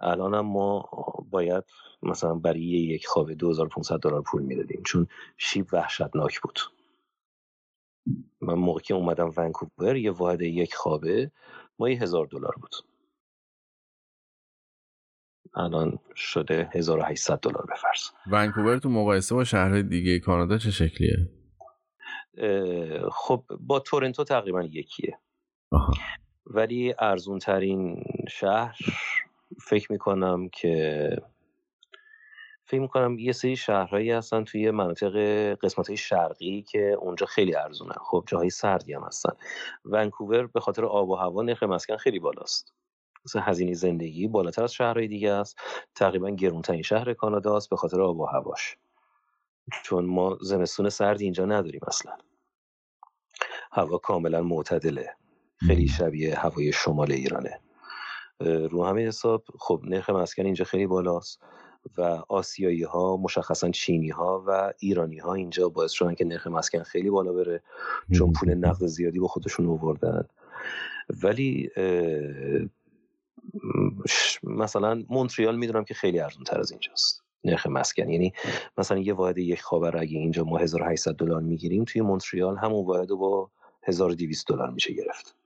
[0.00, 0.88] الان هم ما
[1.30, 1.64] باید
[2.02, 4.82] مثلا برای یک خواب 2500 دلار پول می‌دادیم.
[4.86, 5.06] چون
[5.36, 6.58] شیب وحشتناک بود.
[8.40, 11.30] من موقع که اومدم ونکوور یه واحد یک خوابه
[11.78, 12.74] ما یه هزار دلار بود.
[15.54, 21.16] الان شده 1800 دلار بفرض ونکوور تو مقایسه با شهرهای دیگه کانادا چه شکلیه؟
[23.12, 25.18] خب با تورنتو تقریبا یکیه.
[26.46, 28.78] ولی ارزون ترین شهر
[29.60, 31.16] فکر می‌کنم که
[32.70, 35.16] فکر می‌کنم یه سری شهرهایی هستن توی مناطق
[35.54, 37.94] قسمت های شرقی که اونجا خیلی ارزونه.
[38.00, 39.32] خب جاهای سردی هم هستن.
[39.84, 42.72] ونکوور به خاطر آب و هوا نرخ مسکن خیلی بالاست.
[43.24, 45.58] مثلا هزینه زندگی بالاتر از شهرهای دیگه است.
[45.94, 48.76] تقریبا گرونترین شهر کانادا است به خاطر آب و هواش.
[49.84, 52.12] چون ما زمستون سردی اینجا نداریم اصلا.
[53.72, 55.14] هوا کاملا معتدله.
[55.66, 57.60] خیلی شبیه هوای شمال ایرانه.
[58.40, 61.42] رو همین حساب خب نرخ مسکن اینجا خیلی بالاست.
[61.98, 66.82] و آسیایی ها مشخصا چینی ها و ایرانی ها اینجا باعث شدن که نرخ مسکن
[66.82, 67.62] خیلی بالا بره
[68.14, 70.24] چون پول نقد زیادی با خودشون آوردن.
[71.22, 71.70] ولی
[74.42, 77.22] مثلا مونتریال می‌دونم که خیلی ارزون تر از اینجاست.
[77.44, 78.08] نرخ مسکن.
[78.08, 78.32] یعنی
[78.78, 83.08] مثلا یه واحد یک خوابه اگه اینجا ما 1800 دلار می‌گیریم توی مونتریال همون واحد
[83.08, 83.50] با
[83.82, 85.39] 1200 دلار میشه گرفت.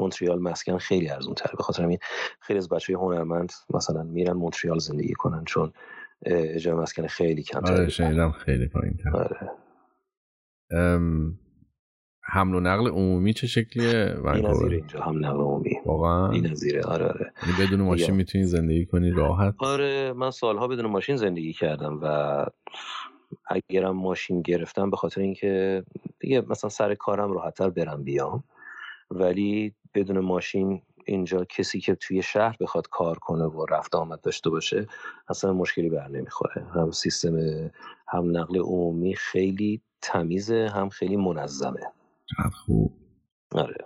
[0.00, 1.98] مونتریال مسکن خیلی ارزون تره به خاطر همین
[2.40, 5.72] خیلی از بچه هنرمند مثلا میرن مونتریال زندگی کنن چون
[6.26, 9.50] اجاره مسکن خیلی کم آره شنیدم خیلی پایین آره.
[12.22, 15.76] حمل و نقل عمومی چه شکلیه؟ این نظیره اینجا حمل نقل عمومی.
[15.86, 16.82] واقعا؟ این نظیره.
[16.82, 17.32] آره آره.
[17.42, 22.46] یعنی بدون ماشین می‌تونی زندگی کنی راحت؟ آره من سالها بدون ماشین زندگی کردم و
[23.48, 25.84] اگرم ماشین گرفتم به خاطر اینکه
[26.20, 28.44] دیگه مثلا سر کارم راحتتر برم بیام.
[29.10, 34.50] ولی بدون ماشین اینجا کسی که توی شهر بخواد کار کنه و رفت آمد داشته
[34.50, 34.86] باشه
[35.28, 36.64] اصلا مشکلی بر نمی‌خوره.
[36.74, 37.36] هم سیستم
[38.08, 41.80] هم نقل عمومی خیلی تمیزه هم خیلی منظمه.
[42.52, 42.92] خوب.
[43.52, 43.84] آره.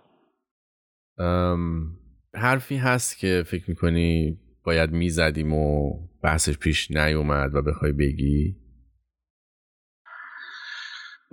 [2.35, 5.93] حرفی هست که فکر می‌کنی باید می‌زدیم و
[6.23, 8.57] بحثش پیش نیومد و بخوای بگی؟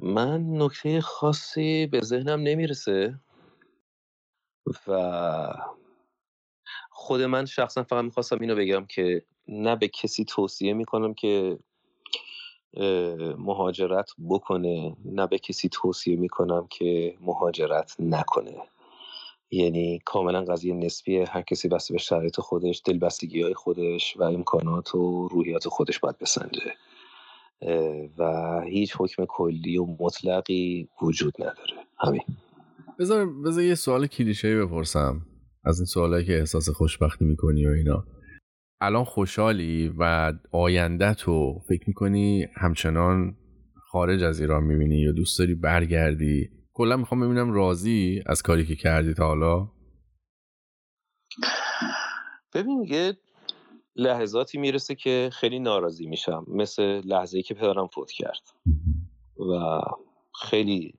[0.04, 3.20] من نکته خاصی به ذهنم نمی‌رسه.
[4.88, 5.54] و
[6.90, 11.60] خود من شخصا فقط می‌خواستم اینو بگم که نه به کسی توصیه می‌کنم که
[13.38, 18.58] مهاجرت بکنه نه به کسی توصیه می‌کنم که مهاجرت نکنه.
[19.52, 24.96] یعنی کاملا قضیه نسبیه هر کسی بسته به شرایط خودش دلبستگی های خودش و امکانات
[24.96, 26.74] و روحیات خودش باید بسنجه.
[28.18, 31.86] و هیچ حکم کلی و مطلقی وجود نداره.
[32.00, 32.24] همین.
[33.00, 35.26] بذار بذار یه سوال کلیشه بپرسم
[35.64, 38.06] از این سوالایی که احساس خوشبختی می‌کنی و اینا.
[38.82, 43.38] الان خوشحالی و آینده تو فکر می‌کنی همچنان
[43.92, 48.76] خارج از ایران می‌بینی یا دوست داری برگردی؟ کلا می‌خوام ببینم راضی از کاری که
[48.76, 49.72] کردی تا حالا؟
[52.54, 53.18] ببین یه
[53.96, 56.46] لحظاتی می‌رسه که خیلی ناراضی میشم.
[56.48, 58.42] مثل لحظه که پدرم فوت کرد.
[59.38, 59.82] و
[60.42, 60.94] خیلی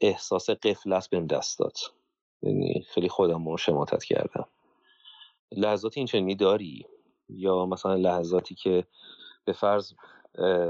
[0.00, 1.76] احساس قفلت بهم دست داد.
[2.42, 4.48] یعنی خیلی خودم رو شماتت کردم.
[5.52, 6.86] لحظاتی این چنینی داری؟
[7.28, 8.86] یا مثلا لحظاتی که
[9.44, 9.92] به فرض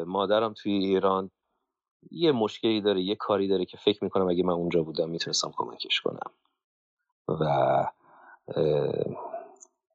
[0.06, 1.30] مادرم توی ایران
[2.10, 6.00] یه مشکلی داره یه کاری داره که فکر می‌کنم اگه من اونجا بودم می‌تونستم کمکش
[6.00, 6.30] کنم.
[7.28, 7.86] و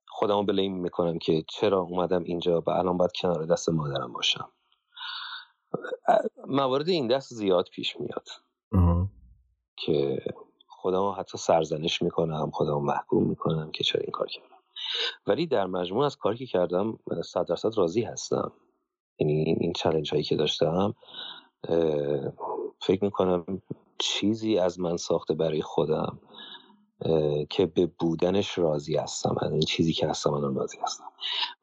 [0.07, 4.51] خودمو بلیم می‌کنم که چرا اومدم اینجا و الان باید کنار دست مادرم باشم.
[6.47, 8.27] موارد این دست زیاد پیش میاد.
[9.75, 10.21] که
[10.67, 14.55] خودمو حتی سرزنش می‌کنم خودمو محکوم می‌کنم که چرا این کار کردم.
[15.27, 18.51] ولی در مجموع از کاری که کردم صد درصد راضی هستم.
[19.19, 20.93] یعنی این چلنج هایی که داشتم
[22.81, 23.61] فکر می‌کنم
[23.97, 26.19] چیزی از من ساخته برای خودم.
[27.49, 29.35] که به بودنش راضی هستم.
[29.41, 31.03] از این چیزی که هستم الان راضی هستم.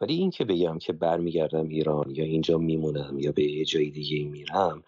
[0.00, 4.24] ولی این که بگم که برمیگردم ایران یا اینجا میمونم یا به یه جای دیگه
[4.24, 4.84] میرم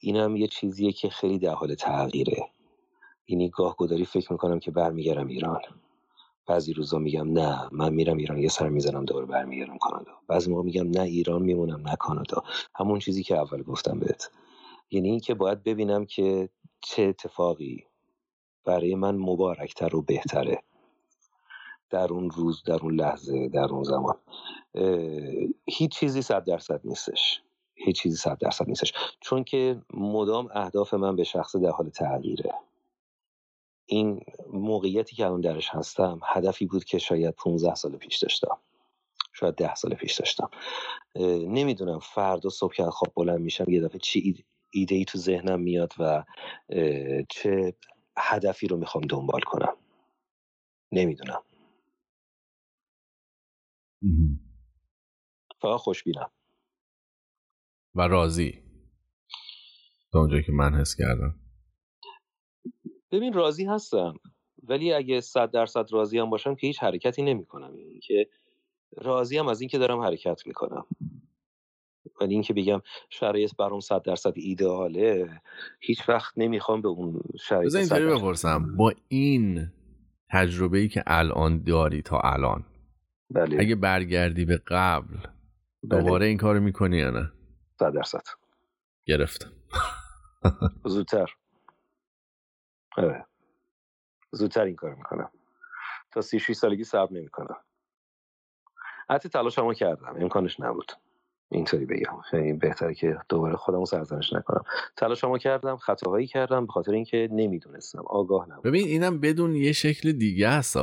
[0.00, 2.50] اینم یه چیزیه که خیلی در حال تغییره.
[3.24, 5.60] اینی گاه گداری فکر می‌کنم که برمیگردم ایران.
[6.46, 10.12] بعضی روزا میگم نه من میرم ایران یه سر می‌زنم دوباره برمیگردم کانادا.
[10.28, 12.44] بعضی موقع میگم نه ایران میمونم نه کانادا.
[12.74, 14.30] همون چیزی که اول گفتم بهت.
[14.90, 16.48] یعنی اینکه باید ببینم که
[16.80, 17.84] چه اتفاقی
[18.66, 20.62] برای من مبارکتر و بهتره.
[21.90, 24.16] در اون روز در اون لحظه در اون زمان.
[25.66, 27.42] هیچ چیزی صد درصد نیستش.
[27.74, 28.92] هیچ چیزی صد درصد نیستش.
[29.20, 32.54] چون که مدام اهداف من به شخص در حال تغییره.
[33.86, 34.20] این
[34.52, 38.58] موقعیتی که الان درش هستم هدفی بود که شاید 15 سال پیش داشتم.
[39.32, 40.50] شاید ده سال پیش داشتم.
[41.46, 45.92] نمی‌دونم فردا صبح که خواب بلند میشم یه دفعه چی ایده ای تو ذهنم میاد
[45.98, 46.24] و
[47.28, 47.74] چه
[48.18, 49.76] هدفی رو می‌خوام دنبال کنم.
[50.92, 51.42] نمی‌دونم.
[55.60, 56.30] فقط خوشبینم.
[57.94, 58.62] و راضی.
[60.12, 61.40] تا اونجایی که من حس کردم.
[63.10, 64.14] ببین راضی هستم.
[64.62, 67.78] ولی اگه صد درصد راضی هم باشم که هیچ حرکتی نمی‌کنم.
[67.78, 68.28] یعنی که
[68.96, 70.86] راضی هم از اینکه دارم حرکت می‌کنم.
[72.20, 75.40] ولی اینکه بگم شرایط برام صد درصد ایدئاله
[75.80, 78.76] هیچ وقت نمی‌خوام به اون شرایط بذار اینطوری بپرسم.
[78.76, 79.72] با این
[80.30, 82.64] تجربه ای که الان داری تا الان
[83.30, 83.56] بله.
[83.60, 86.02] اگه برگردی به قبل بله.
[86.02, 87.32] دوباره این کارو می‌کنی یا نه؟
[87.78, 88.22] صد درصد.
[89.06, 89.52] گرفتم
[90.84, 91.26] زودتر.
[92.96, 93.26] آره.
[94.32, 95.30] زودتر این کار می‌کنم.
[96.12, 97.56] تا سی سالگی صبر نمی‌کنم.
[99.10, 100.14] حتی تلاش هم کردم.
[100.20, 100.92] امکانش نبود.
[101.50, 102.20] اینطوری بگم.
[102.30, 104.62] خیلی بهتره که دوباره خودمو سرزنش نکنم.
[104.96, 108.02] تلاشمو کردم خطاهایی کردم به خاطر اینکه نمی‌دونستم.
[108.06, 108.70] آگاه نبودم.
[108.70, 110.76] ببین اینم بدون یه شکل دیگه است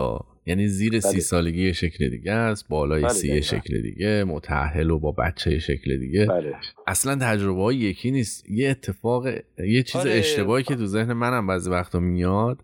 [0.46, 1.20] یعنی زیر سی بله.
[1.20, 5.98] سالگی یه شکل دیگه است بالای بله سی شکل دیگه متحل و با بچه شکل
[5.98, 6.26] دیگه.
[6.26, 6.56] بله.
[6.88, 8.50] اصلا تجربه یکی نیست.
[8.50, 9.28] یه اتفاق
[9.68, 10.12] یه چیز آره.
[10.12, 12.64] اشتباهی که تو ذهن منم بعضی وقتا میاد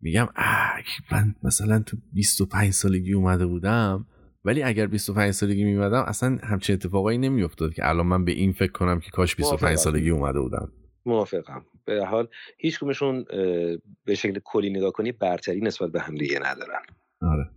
[0.00, 0.28] میگم
[1.12, 4.06] من مثلا تو 25 سالگی اومده بودم.
[4.44, 8.72] ولی اگر 25 سالگی میمدم اصلا همچین اتفاقایی نمیافتاد که الان من به این فکر
[8.72, 10.72] کنم که کاش 25 سالگی اومده بودم.
[11.06, 11.64] موافقم.
[11.84, 13.24] به حال هیچ کمشون
[14.04, 16.82] به شکل کلی نگاه کنی برتری نسبت به هم دیگه ندارن.
[17.22, 17.50] آره.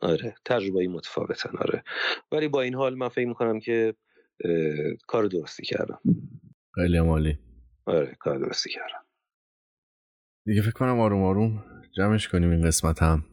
[0.00, 0.34] آره.
[0.44, 1.84] تجربه متفاوتن آره.
[2.32, 3.94] ولی با این حال من فکر می‌کنم که
[5.06, 5.98] کار درستی کردم.
[6.74, 7.38] خیلی مالی
[7.86, 9.04] آره کار درستی کردم.
[10.46, 11.64] دیگه فکر کنم آروم آروم
[11.96, 13.24] جمعش کنیم این قسمت هم.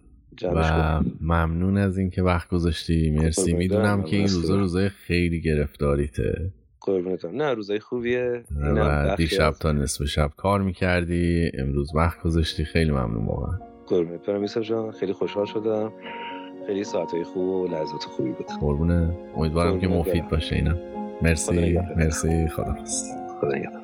[0.44, 3.12] و ممنون از اینکه وقت گذاشتی.
[3.12, 3.54] مرسی.
[3.54, 6.52] می‌دونم که این روزا روزای خیلی گرفتاریته.
[6.82, 8.44] قربونتم نه روزای خوبیه.
[8.62, 11.52] و دیشب تا نصف شب کار می‌کردی.
[11.60, 12.66] امروز وقت گذاشتی.
[12.66, 13.60] خیلی ممنون واقعا.
[13.88, 14.26] قربونت.
[14.26, 14.92] برم جان.
[14.92, 15.92] خیلی خوشحال شدم.
[16.68, 18.48] خیلی ساعتهای خوب و لحظات خوبی بود.
[18.62, 19.18] قربونه.
[19.36, 20.76] امیدوارم که مفید باشه اینا.
[21.22, 21.80] مرسی.
[21.98, 22.48] مرسی.
[22.48, 22.76] خدا
[23.42, 23.81] خدا